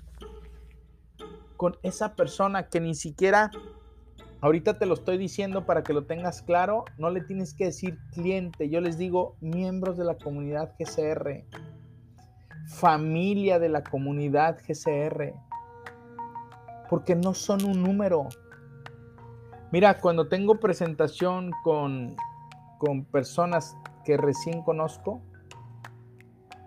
con 1.58 1.76
esa 1.82 2.14
persona 2.16 2.70
que 2.70 2.80
ni 2.80 2.94
siquiera 2.94 3.50
Ahorita 4.40 4.78
te 4.78 4.86
lo 4.86 4.94
estoy 4.94 5.18
diciendo 5.18 5.66
para 5.66 5.82
que 5.82 5.92
lo 5.92 6.04
tengas 6.04 6.42
claro, 6.42 6.84
no 6.96 7.10
le 7.10 7.22
tienes 7.22 7.54
que 7.54 7.64
decir 7.66 7.98
cliente, 8.12 8.68
yo 8.68 8.80
les 8.80 8.96
digo 8.96 9.36
miembros 9.40 9.98
de 9.98 10.04
la 10.04 10.16
comunidad 10.16 10.74
GCR, 10.78 11.44
familia 12.68 13.58
de 13.58 13.68
la 13.68 13.82
comunidad 13.82 14.58
GCR, 14.64 15.34
porque 16.88 17.16
no 17.16 17.34
son 17.34 17.64
un 17.64 17.82
número. 17.82 18.28
Mira, 19.72 19.98
cuando 19.98 20.28
tengo 20.28 20.60
presentación 20.60 21.50
con, 21.64 22.14
con 22.78 23.04
personas 23.06 23.76
que 24.04 24.16
recién 24.16 24.62
conozco, 24.62 25.20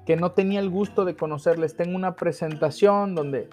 que 0.06 0.18
no 0.18 0.34
tenía 0.34 0.60
el 0.60 0.70
gusto 0.70 1.06
de 1.06 1.16
conocerles, 1.16 1.78
tengo 1.78 1.96
una 1.96 2.18
presentación 2.18 3.16
donde 3.16 3.50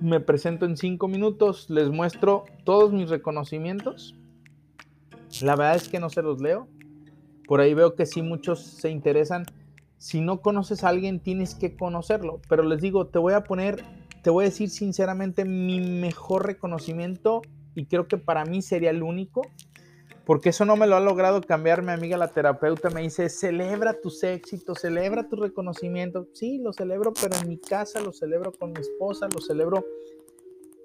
me 0.00 0.20
presento 0.20 0.64
en 0.64 0.76
cinco 0.76 1.08
minutos, 1.08 1.68
les 1.68 1.90
muestro 1.90 2.44
todos 2.64 2.92
mis 2.92 3.10
reconocimientos. 3.10 4.16
La 5.42 5.56
verdad 5.56 5.76
es 5.76 5.88
que 5.88 6.00
no 6.00 6.10
se 6.10 6.22
los 6.22 6.40
leo. 6.40 6.68
Por 7.46 7.60
ahí 7.60 7.74
veo 7.74 7.94
que 7.94 8.06
sí 8.06 8.22
muchos 8.22 8.60
se 8.60 8.90
interesan. 8.90 9.44
Si 9.98 10.20
no 10.20 10.40
conoces 10.40 10.84
a 10.84 10.88
alguien, 10.88 11.20
tienes 11.20 11.54
que 11.54 11.76
conocerlo. 11.76 12.40
Pero 12.48 12.62
les 12.62 12.80
digo, 12.80 13.06
te 13.08 13.18
voy 13.18 13.34
a 13.34 13.44
poner, 13.44 13.84
te 14.22 14.30
voy 14.30 14.44
a 14.44 14.48
decir 14.48 14.70
sinceramente 14.70 15.44
mi 15.44 15.80
mejor 15.80 16.46
reconocimiento 16.46 17.42
y 17.74 17.86
creo 17.86 18.08
que 18.08 18.16
para 18.16 18.44
mí 18.44 18.62
sería 18.62 18.90
el 18.90 19.02
único 19.02 19.42
porque 20.24 20.50
eso 20.50 20.64
no 20.64 20.76
me 20.76 20.86
lo 20.86 20.96
ha 20.96 21.00
logrado 21.00 21.40
cambiar 21.40 21.82
mi 21.82 21.92
amiga 21.92 22.16
la 22.16 22.28
terapeuta. 22.28 22.90
Me 22.90 23.02
dice, 23.02 23.28
celebra 23.28 24.00
tus 24.00 24.22
éxitos, 24.22 24.80
celebra 24.80 25.28
tu 25.28 25.36
reconocimiento. 25.36 26.28
Sí, 26.32 26.58
lo 26.58 26.72
celebro, 26.72 27.12
pero 27.12 27.36
en 27.36 27.48
mi 27.48 27.58
casa 27.58 28.00
lo 28.00 28.12
celebro 28.12 28.52
con 28.52 28.72
mi 28.72 28.80
esposa, 28.80 29.28
lo 29.32 29.40
celebro 29.40 29.84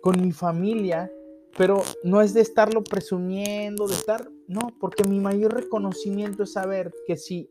con 0.01 0.21
mi 0.21 0.31
familia, 0.31 1.11
pero 1.57 1.81
no 2.03 2.21
es 2.21 2.33
de 2.33 2.41
estarlo 2.41 2.83
presumiendo, 2.83 3.88
de 3.88 3.95
estar, 3.95 4.29
no, 4.47 4.75
porque 4.79 5.03
mi 5.03 5.19
mayor 5.19 5.53
reconocimiento 5.53 6.43
es 6.43 6.53
saber 6.53 6.93
que 7.07 7.17
si 7.17 7.49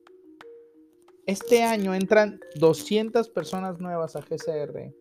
este 1.26 1.62
año 1.62 1.95
entran 1.95 2.39
200 2.57 3.28
personas 3.30 3.80
nuevas 3.80 4.14
a 4.14 4.20
GCR, 4.20 4.95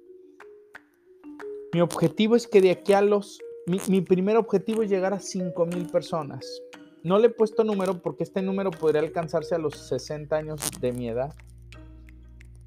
mi 1.73 1.81
objetivo 1.81 2.35
es 2.35 2.47
que 2.47 2.61
de 2.61 2.71
aquí 2.71 2.93
a 2.93 3.01
los, 3.01 3.39
mi, 3.65 4.01
primer 4.01 4.37
objetivo 4.37 4.83
es 4.83 4.89
llegar 4.89 5.13
a 5.13 5.19
5 5.19 5.65
mil 5.65 5.87
personas. 5.87 6.45
No 7.03 7.17
le 7.17 7.27
he 7.27 7.29
puesto 7.29 7.63
número 7.63 8.01
porque 8.01 8.23
este 8.23 8.41
número 8.41 8.71
podría 8.71 9.01
alcanzarse 9.01 9.55
a 9.55 9.57
los 9.57 9.75
60 9.87 10.35
años 10.35 10.71
de 10.79 10.91
mi 10.91 11.09
edad. 11.09 11.33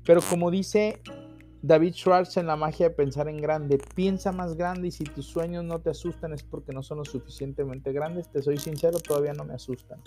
Pero 0.04 0.20
como 0.22 0.50
dice 0.50 1.00
David 1.62 1.94
Schwartz 1.94 2.36
en 2.36 2.46
La 2.46 2.56
magia 2.56 2.88
de 2.88 2.94
pensar 2.94 3.28
en 3.28 3.38
grande, 3.38 3.78
piensa 3.94 4.32
más 4.32 4.56
grande 4.56 4.88
y 4.88 4.90
si 4.90 5.04
tus 5.04 5.26
sueños 5.26 5.64
no 5.64 5.80
te 5.80 5.90
asustan 5.90 6.32
es 6.32 6.42
porque 6.42 6.72
no 6.72 6.82
son 6.82 6.98
lo 6.98 7.04
suficientemente 7.04 7.92
grandes. 7.92 8.30
Te 8.30 8.42
soy 8.42 8.58
sincero, 8.58 8.98
todavía 8.98 9.32
no 9.32 9.44
me 9.44 9.54
asustan. 9.54 10.00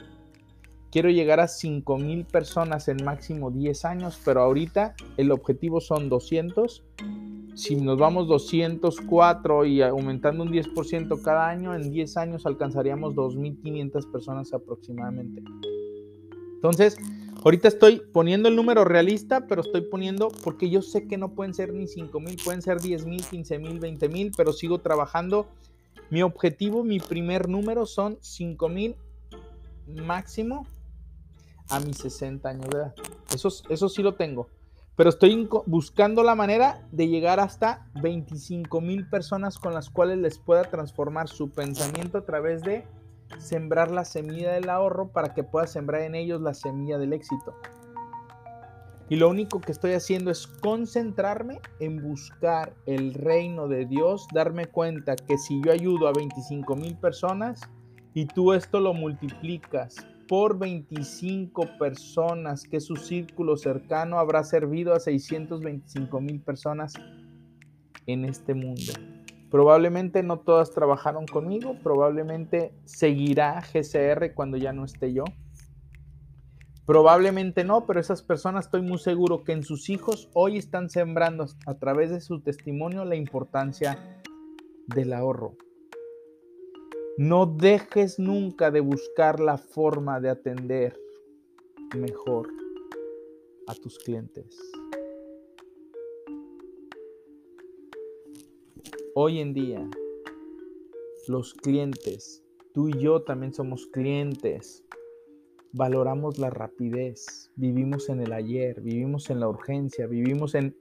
Quiero 0.92 1.10
llegar 1.10 1.40
a 1.40 1.46
5.000 1.46 2.26
personas 2.26 2.88
en 2.88 3.04
máximo 3.04 3.52
10 3.52 3.86
años, 3.86 4.20
pero 4.26 4.42
ahorita 4.42 4.96
el 5.18 5.32
objetivo 5.32 5.82
son 5.82 6.10
200 6.10 6.84
si 7.60 7.76
nos 7.76 7.98
vamos 8.00 8.30
204 8.30 9.66
y 9.66 9.82
aumentando 9.82 10.44
un 10.44 10.50
10% 10.52 11.22
cada 11.22 11.50
año, 11.50 11.76
en 11.76 11.92
10 11.92 12.16
años 12.16 12.46
alcanzaríamos 12.46 13.16
2.500 13.16 14.12
personas 14.14 14.54
aproximadamente. 14.54 15.44
Entonces, 16.54 16.98
ahorita 17.44 17.68
estoy 17.68 18.02
poniendo 18.14 18.48
el 18.48 18.56
número 18.56 18.86
realista, 18.86 19.46
pero 19.46 19.60
estoy 19.60 19.82
poniendo 19.82 20.30
porque 20.42 20.70
yo 20.70 20.82
sé 20.82 21.06
que 21.06 21.18
no 21.18 21.36
pueden 21.36 21.54
ser 21.54 21.74
ni 21.74 21.84
5.000, 21.84 22.44
pueden 22.46 22.62
ser 22.62 22.78
10.000, 22.78 23.26
15.000, 23.30 24.00
20.000, 24.00 24.34
pero 24.38 24.54
sigo 24.54 24.80
trabajando. 24.80 25.48
Mi 26.10 26.22
objetivo, 26.22 26.86
mi 26.86 27.02
primer 27.02 27.50
número 27.50 27.86
son 27.86 28.16
5.000 28.20 28.96
máximo 30.06 30.66
a 31.70 31.80
mis 31.80 31.98
60 31.98 32.50
años 32.50 32.70
de 32.70 32.78
edad. 32.78 32.96
Eso, 33.34 33.50
eso 33.70 33.90
sí 33.90 34.04
lo 34.04 34.16
tengo 34.16 34.50
pero 35.00 35.12
estoy 35.12 35.48
buscando 35.66 36.24
la 36.24 36.36
manera 36.36 36.86
de 36.92 37.08
llegar 37.08 37.40
hasta 37.40 37.88
25 38.02 38.82
mil 38.82 39.08
personas 39.08 39.58
con 39.58 39.74
las 39.74 39.90
cuales 39.90 40.18
les 40.18 40.38
pueda 40.40 40.66
transformar 40.66 41.30
su 41.30 41.52
pensamiento 41.52 42.18
a 42.18 42.26
través 42.26 42.64
de 42.64 42.86
sembrar 43.38 43.92
la 43.92 44.04
semilla 44.04 44.52
del 44.52 44.70
ahorro 44.70 45.08
para 45.08 45.34
que 45.34 45.46
pueda 45.46 45.68
sembrar 45.68 46.02
en 46.02 46.16
ellos 46.16 46.42
la 46.42 46.54
semilla 46.54 46.98
del 46.98 47.14
éxito. 47.14 47.56
Y 49.08 49.16
lo 49.16 49.30
único 49.30 49.62
que 49.62 49.72
estoy 49.72 49.94
haciendo 49.94 50.32
es 50.32 50.48
concentrarme 50.48 51.62
en 51.80 52.04
buscar 52.04 52.74
el 52.86 53.14
reino 53.14 53.70
de 53.70 53.86
Dios, 53.86 54.28
darme 54.34 54.66
cuenta 54.66 55.16
que 55.16 55.38
si 55.38 55.62
yo 55.64 55.72
ayudo 55.72 56.10
a 56.10 56.12
25 56.12 56.76
mil 56.76 56.98
personas 56.98 57.62
y 58.14 58.26
tú 58.26 58.52
esto 58.52 58.82
lo 58.82 58.94
multiplicas 58.94 60.06
por 60.30 60.60
25 60.60 61.78
personas, 61.80 62.64
que 62.64 62.80
su 62.80 62.96
círculo 62.98 63.58
cercano 63.58 64.20
habrá 64.20 64.44
servido 64.44 64.94
a 64.94 65.00
625 65.00 66.22
mil 66.22 66.40
personas 66.40 66.94
en 68.06 68.26
este 68.26 68.54
mundo. 68.54 68.94
Probablemente 69.50 70.22
no 70.22 70.40
todas 70.42 70.72
trabajaron 70.72 71.26
conmigo, 71.26 71.76
probablemente 71.82 72.76
seguirá 72.86 73.60
GCR 73.60 74.36
cuando 74.36 74.58
ya 74.58 74.72
no 74.72 74.86
esté 74.86 75.12
yo. 75.14 75.24
Probablemente 76.86 77.64
no, 77.64 77.88
pero 77.88 78.00
esas 78.00 78.22
personas 78.22 78.66
estoy 78.66 78.84
muy 78.84 79.00
seguro 79.00 79.44
que 79.44 79.54
en 79.54 79.64
sus 79.64 79.90
hijos 79.90 80.30
hoy 80.34 80.60
están 80.60 80.92
sembrando 80.92 81.48
a 81.66 81.74
través 81.80 82.12
de 82.12 82.22
su 82.22 82.40
testimonio 82.42 83.04
la 83.04 83.16
importancia 83.16 84.22
del 84.86 85.14
ahorro. 85.14 85.56
No 87.22 87.46
dejes 87.46 88.18
nunca 88.18 88.72
de 88.72 88.80
buscar 88.80 89.42
la 89.42 89.58
forma 89.58 90.22
de 90.22 90.30
atender 90.30 90.98
mejor 91.94 92.48
a 93.68 93.76
tus 93.76 94.00
clientes. 94.00 94.58
Hoy 99.16 99.40
en 99.40 99.54
día, 99.54 99.86
los 101.28 101.54
clientes, 101.56 102.42
tú 102.74 102.88
y 102.88 102.98
yo 102.98 103.22
también 103.24 103.54
somos 103.54 103.86
clientes. 103.88 104.86
valoramos 105.74 106.40
la 106.40 106.50
rapidez, 106.50 107.52
vivimos 107.58 108.08
en 108.08 108.22
el 108.22 108.32
ayer, 108.32 108.80
vivimos 108.80 109.30
en 109.30 109.42
la 109.42 109.50
urgencia, 109.50 110.08
vivimos 110.08 110.56
en 110.56 110.74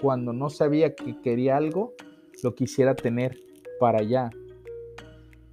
cuando 0.00 0.32
no 0.32 0.48
sabía 0.48 0.94
que 0.94 1.20
quería 1.20 1.58
algo, 1.58 1.92
lo 2.42 2.54
quisiera 2.54 2.96
tener 2.96 3.38
para 3.78 3.98
allá. 3.98 4.30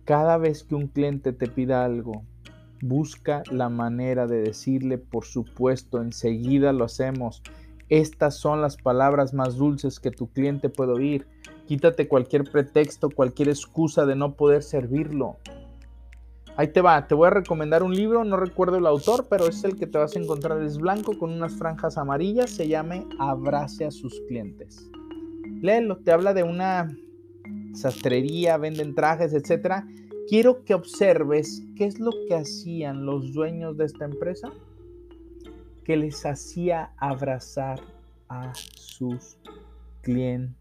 Cada 0.10 0.39
vez 0.39 0.64
que 0.64 0.74
un 0.74 0.88
cliente 0.88 1.34
te 1.34 1.45
pida 1.45 1.86
algo, 1.86 2.24
busca 2.82 3.43
la 3.51 3.70
manera 3.70 4.26
de 4.26 4.41
decirle, 4.41 4.97
por 4.97 5.24
supuesto, 5.24 6.01
enseguida 6.01 6.74
lo 6.74 6.86
hacemos. 6.86 7.43
Estas 7.89 8.36
son 8.36 8.60
las 8.60 8.76
palabras 8.76 9.36
más 9.36 9.55
dulces 9.55 9.99
que 9.99 10.10
tu 10.10 10.26
cliente 10.26 10.68
puede 10.68 10.93
oír. 10.93 11.28
Quítate 11.68 12.07
cualquier 12.07 12.45
pretexto, 12.45 13.12
cualquier 13.12 13.49
excusa 13.49 14.07
de 14.07 14.16
no 14.16 14.34
poder 14.34 14.64
servirlo. 14.64 15.38
Ahí 16.57 16.70
te 16.70 16.82
va, 16.82 17.07
te 17.07 17.14
voy 17.14 17.28
a 17.28 17.30
recomendar 17.30 17.84
un 17.84 17.93
libro, 17.93 18.24
no 18.24 18.36
recuerdo 18.36 18.78
el 18.78 18.88
autor, 18.88 19.28
pero 19.30 19.45
es 19.45 19.64
el 19.64 19.76
que 19.76 19.86
te 19.86 19.99
vas 19.99 20.16
a 20.16 20.20
encontrar, 20.20 20.60
es 20.64 20.80
blanco 20.80 21.20
con 21.20 21.32
unas 21.32 21.53
franjas 21.53 21.99
amarillas, 21.99 22.49
se 22.49 22.68
llama 22.68 23.05
Abrace 23.20 23.86
a 23.86 23.91
sus 23.91 24.20
clientes. 24.28 24.89
Léelo, 25.62 25.97
te 25.97 26.12
habla 26.12 26.34
de 26.34 26.41
una 26.41 26.89
sastrería, 27.74 28.57
venden 28.57 28.95
trajes, 28.95 29.34
etc. 29.34 29.84
Quiero 30.28 30.63
que 30.63 30.74
observes 30.74 31.63
qué 31.76 31.86
es 31.86 31.99
lo 31.99 32.11
que 32.28 32.36
hacían 32.36 33.05
los 33.05 33.34
dueños 33.34 33.78
de 33.78 33.86
esta 33.86 34.05
empresa, 34.05 34.51
que 35.84 35.97
les 35.97 36.26
hacía 36.26 36.91
abrazar 36.97 37.82
a 38.28 38.53
sus 38.53 39.38
clientes. 40.01 40.55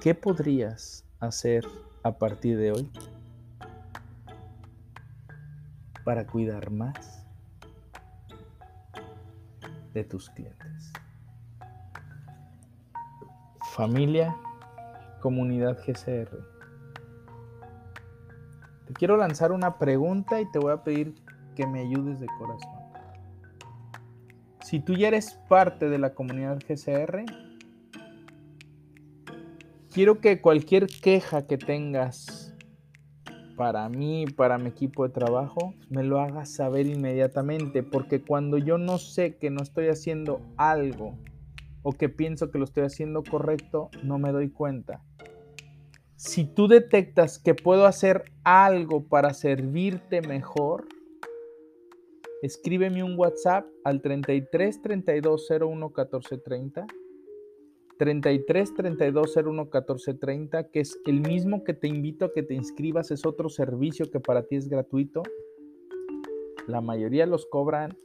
¿Qué 0.00 0.14
podrías 0.14 1.04
hacer 1.18 1.66
a 2.02 2.18
partir 2.18 2.58
de 2.58 2.72
hoy 2.72 2.90
para 6.04 6.26
cuidar 6.26 6.70
más 6.70 7.24
de 9.94 10.04
tus 10.04 10.30
clientes? 10.30 10.93
Familia, 13.74 14.36
comunidad 15.20 15.76
GCR. 15.84 16.30
Te 18.86 18.92
quiero 18.92 19.16
lanzar 19.16 19.50
una 19.50 19.78
pregunta 19.78 20.40
y 20.40 20.48
te 20.52 20.60
voy 20.60 20.70
a 20.70 20.84
pedir 20.84 21.16
que 21.56 21.66
me 21.66 21.80
ayudes 21.80 22.20
de 22.20 22.28
corazón. 22.38 22.70
Si 24.62 24.78
tú 24.78 24.94
ya 24.94 25.08
eres 25.08 25.40
parte 25.48 25.88
de 25.88 25.98
la 25.98 26.14
comunidad 26.14 26.60
GCR, 26.60 27.24
quiero 29.90 30.20
que 30.20 30.40
cualquier 30.40 30.86
queja 30.86 31.48
que 31.48 31.58
tengas 31.58 32.54
para 33.56 33.88
mí, 33.88 34.26
para 34.26 34.56
mi 34.56 34.68
equipo 34.68 35.02
de 35.02 35.12
trabajo, 35.12 35.74
me 35.90 36.04
lo 36.04 36.20
hagas 36.20 36.48
saber 36.48 36.86
inmediatamente, 36.86 37.82
porque 37.82 38.22
cuando 38.22 38.56
yo 38.56 38.78
no 38.78 38.98
sé 38.98 39.34
que 39.34 39.50
no 39.50 39.64
estoy 39.64 39.88
haciendo 39.88 40.40
algo 40.58 41.18
o 41.84 41.92
que 41.92 42.08
pienso 42.08 42.50
que 42.50 42.58
lo 42.58 42.64
estoy 42.64 42.82
haciendo 42.82 43.22
correcto, 43.22 43.90
no 44.02 44.18
me 44.18 44.32
doy 44.32 44.50
cuenta. 44.50 45.04
Si 46.16 46.44
tú 46.44 46.66
detectas 46.66 47.38
que 47.38 47.54
puedo 47.54 47.86
hacer 47.86 48.24
algo 48.42 49.04
para 49.04 49.34
servirte 49.34 50.20
mejor, 50.22 50.88
escríbeme 52.42 53.04
un 53.04 53.16
WhatsApp 53.16 53.66
al 53.84 54.00
33 54.00 54.82
32 54.82 55.48
01 55.60 55.92
14 55.92 56.38
30 56.38 56.86
33 57.98 58.74
32 58.74 59.36
01 59.36 59.70
14 59.70 60.14
30, 60.14 60.70
que 60.70 60.80
es 60.80 60.98
el 61.06 61.20
mismo 61.20 61.64
que 61.64 61.74
te 61.74 61.86
invito 61.86 62.24
a 62.24 62.32
que 62.32 62.42
te 62.42 62.54
inscribas, 62.54 63.10
es 63.10 63.24
otro 63.24 63.48
servicio 63.48 64.10
que 64.10 64.20
para 64.20 64.42
ti 64.42 64.56
es 64.56 64.68
gratuito. 64.68 65.22
La 66.66 66.80
mayoría 66.80 67.26
los 67.26 67.46
cobran. 67.46 67.96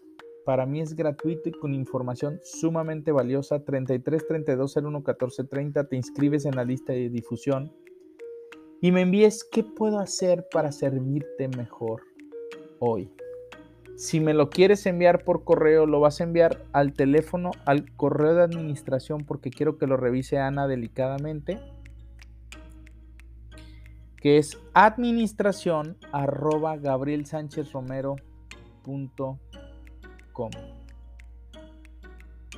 Para 0.49 0.65
mí 0.65 0.81
es 0.81 0.95
gratuito 0.95 1.47
y 1.47 1.51
con 1.51 1.75
información 1.75 2.39
sumamente 2.41 3.11
valiosa. 3.11 3.63
33 3.63 4.27
32 4.27 4.77
01 4.77 5.03
14 5.03 5.43
30, 5.43 5.87
te 5.87 5.95
inscribes 5.95 6.45
en 6.45 6.55
la 6.55 6.65
lista 6.65 6.91
de 6.91 7.09
difusión 7.09 7.71
y 8.81 8.91
me 8.91 9.01
envíes 9.01 9.43
qué 9.43 9.63
puedo 9.63 9.99
hacer 9.99 10.47
para 10.51 10.71
servirte 10.71 11.49
mejor 11.49 12.01
hoy. 12.79 13.13
Si 13.95 14.19
me 14.19 14.33
lo 14.33 14.49
quieres 14.49 14.87
enviar 14.87 15.23
por 15.23 15.43
correo, 15.43 15.85
lo 15.85 15.99
vas 15.99 16.19
a 16.19 16.23
enviar 16.23 16.65
al 16.71 16.93
teléfono, 16.93 17.51
al 17.67 17.95
correo 17.95 18.33
de 18.33 18.41
administración, 18.41 19.25
porque 19.25 19.51
quiero 19.51 19.77
que 19.77 19.85
lo 19.85 19.97
revise 19.97 20.39
Ana 20.39 20.67
delicadamente, 20.67 21.59
que 24.17 24.39
es 24.39 24.57
administración 24.73 25.97
arroba 26.11 26.75
gabrielsanchezromero.com. 26.77 29.37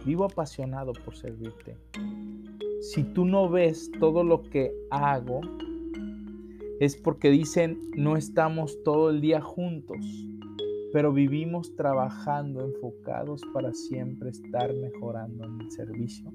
Vivo 0.06 0.26
apasionado 0.26 0.94
por 0.94 1.16
servirte. 1.16 1.78
Si 2.82 3.04
tú 3.04 3.26
no 3.26 3.50
ves 3.50 3.92
todo 4.00 4.24
lo 4.24 4.44
que 4.44 4.72
hago, 4.90 5.42
es 6.80 6.96
porque 6.96 7.30
dicen 7.30 7.80
no 7.96 8.18
estamos 8.18 8.84
todo 8.84 9.10
el 9.10 9.22
día 9.22 9.42
juntos 9.42 10.06
pero 10.92 11.14
vivimos 11.14 11.76
trabajando 11.76 12.66
enfocados 12.66 13.42
para 13.54 13.74
siempre 13.74 14.30
estar 14.30 14.74
mejorando 14.74 15.46
en 15.46 15.62
el 15.62 15.72
servicio 15.72 16.32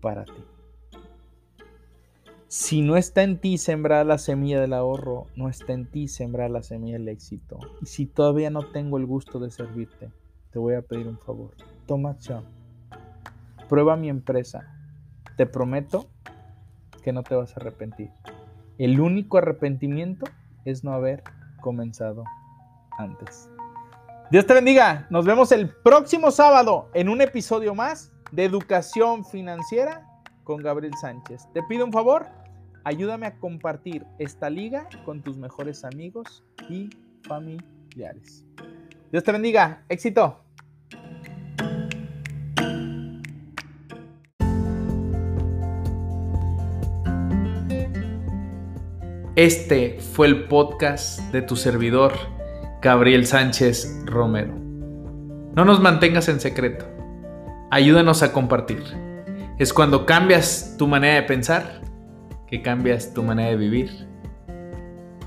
para 0.00 0.24
ti. 0.24 0.57
Si 2.48 2.80
no 2.80 2.96
está 2.96 3.24
en 3.24 3.38
ti 3.38 3.58
sembrar 3.58 4.06
la 4.06 4.16
semilla 4.16 4.58
del 4.58 4.72
ahorro, 4.72 5.26
no 5.36 5.50
está 5.50 5.74
en 5.74 5.84
ti 5.84 6.08
sembrar 6.08 6.50
la 6.50 6.62
semilla 6.62 6.94
del 6.94 7.08
éxito. 7.08 7.58
Y 7.82 7.86
si 7.86 8.06
todavía 8.06 8.48
no 8.48 8.62
tengo 8.70 8.96
el 8.96 9.04
gusto 9.04 9.38
de 9.38 9.50
servirte, 9.50 10.10
te 10.50 10.58
voy 10.58 10.72
a 10.72 10.80
pedir 10.80 11.08
un 11.08 11.18
favor. 11.18 11.50
Toma 11.86 12.12
acción. 12.12 12.44
Prueba 13.68 13.96
mi 13.96 14.08
empresa. 14.08 14.74
Te 15.36 15.44
prometo 15.44 16.08
que 17.02 17.12
no 17.12 17.22
te 17.22 17.34
vas 17.34 17.54
a 17.54 17.60
arrepentir. 17.60 18.10
El 18.78 18.98
único 18.98 19.36
arrepentimiento 19.36 20.24
es 20.64 20.84
no 20.84 20.94
haber 20.94 21.22
comenzado 21.60 22.24
antes. 22.96 23.50
Dios 24.30 24.46
te 24.46 24.54
bendiga. 24.54 25.06
Nos 25.10 25.26
vemos 25.26 25.52
el 25.52 25.68
próximo 25.68 26.30
sábado 26.30 26.88
en 26.94 27.10
un 27.10 27.20
episodio 27.20 27.74
más 27.74 28.10
de 28.32 28.46
Educación 28.46 29.26
Financiera 29.26 30.06
con 30.48 30.62
Gabriel 30.62 30.94
Sánchez. 30.98 31.46
Te 31.52 31.62
pido 31.62 31.84
un 31.84 31.92
favor, 31.92 32.26
ayúdame 32.82 33.26
a 33.26 33.36
compartir 33.36 34.06
esta 34.18 34.48
liga 34.48 34.88
con 35.04 35.20
tus 35.20 35.36
mejores 35.36 35.84
amigos 35.84 36.42
y 36.70 36.88
familiares. 37.24 38.46
Dios 39.12 39.22
te 39.24 39.30
bendiga. 39.30 39.84
Éxito. 39.90 40.40
Este 49.36 50.00
fue 50.00 50.28
el 50.28 50.48
podcast 50.48 51.20
de 51.30 51.42
tu 51.42 51.56
servidor, 51.56 52.14
Gabriel 52.80 53.26
Sánchez 53.26 54.02
Romero. 54.06 54.54
No 54.54 55.66
nos 55.66 55.78
mantengas 55.82 56.30
en 56.30 56.40
secreto. 56.40 56.86
Ayúdanos 57.70 58.22
a 58.22 58.32
compartir. 58.32 59.07
Es 59.58 59.72
cuando 59.72 60.06
cambias 60.06 60.76
tu 60.78 60.86
manera 60.86 61.16
de 61.16 61.24
pensar 61.24 61.80
que 62.46 62.62
cambias 62.62 63.12
tu 63.12 63.24
manera 63.24 63.50
de 63.50 63.56
vivir. 63.56 63.90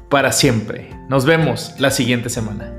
Para 0.09 0.32
siempre. 0.32 0.89
Nos 1.09 1.25
vemos 1.25 1.75
la 1.79 1.91
siguiente 1.91 2.29
semana. 2.29 2.73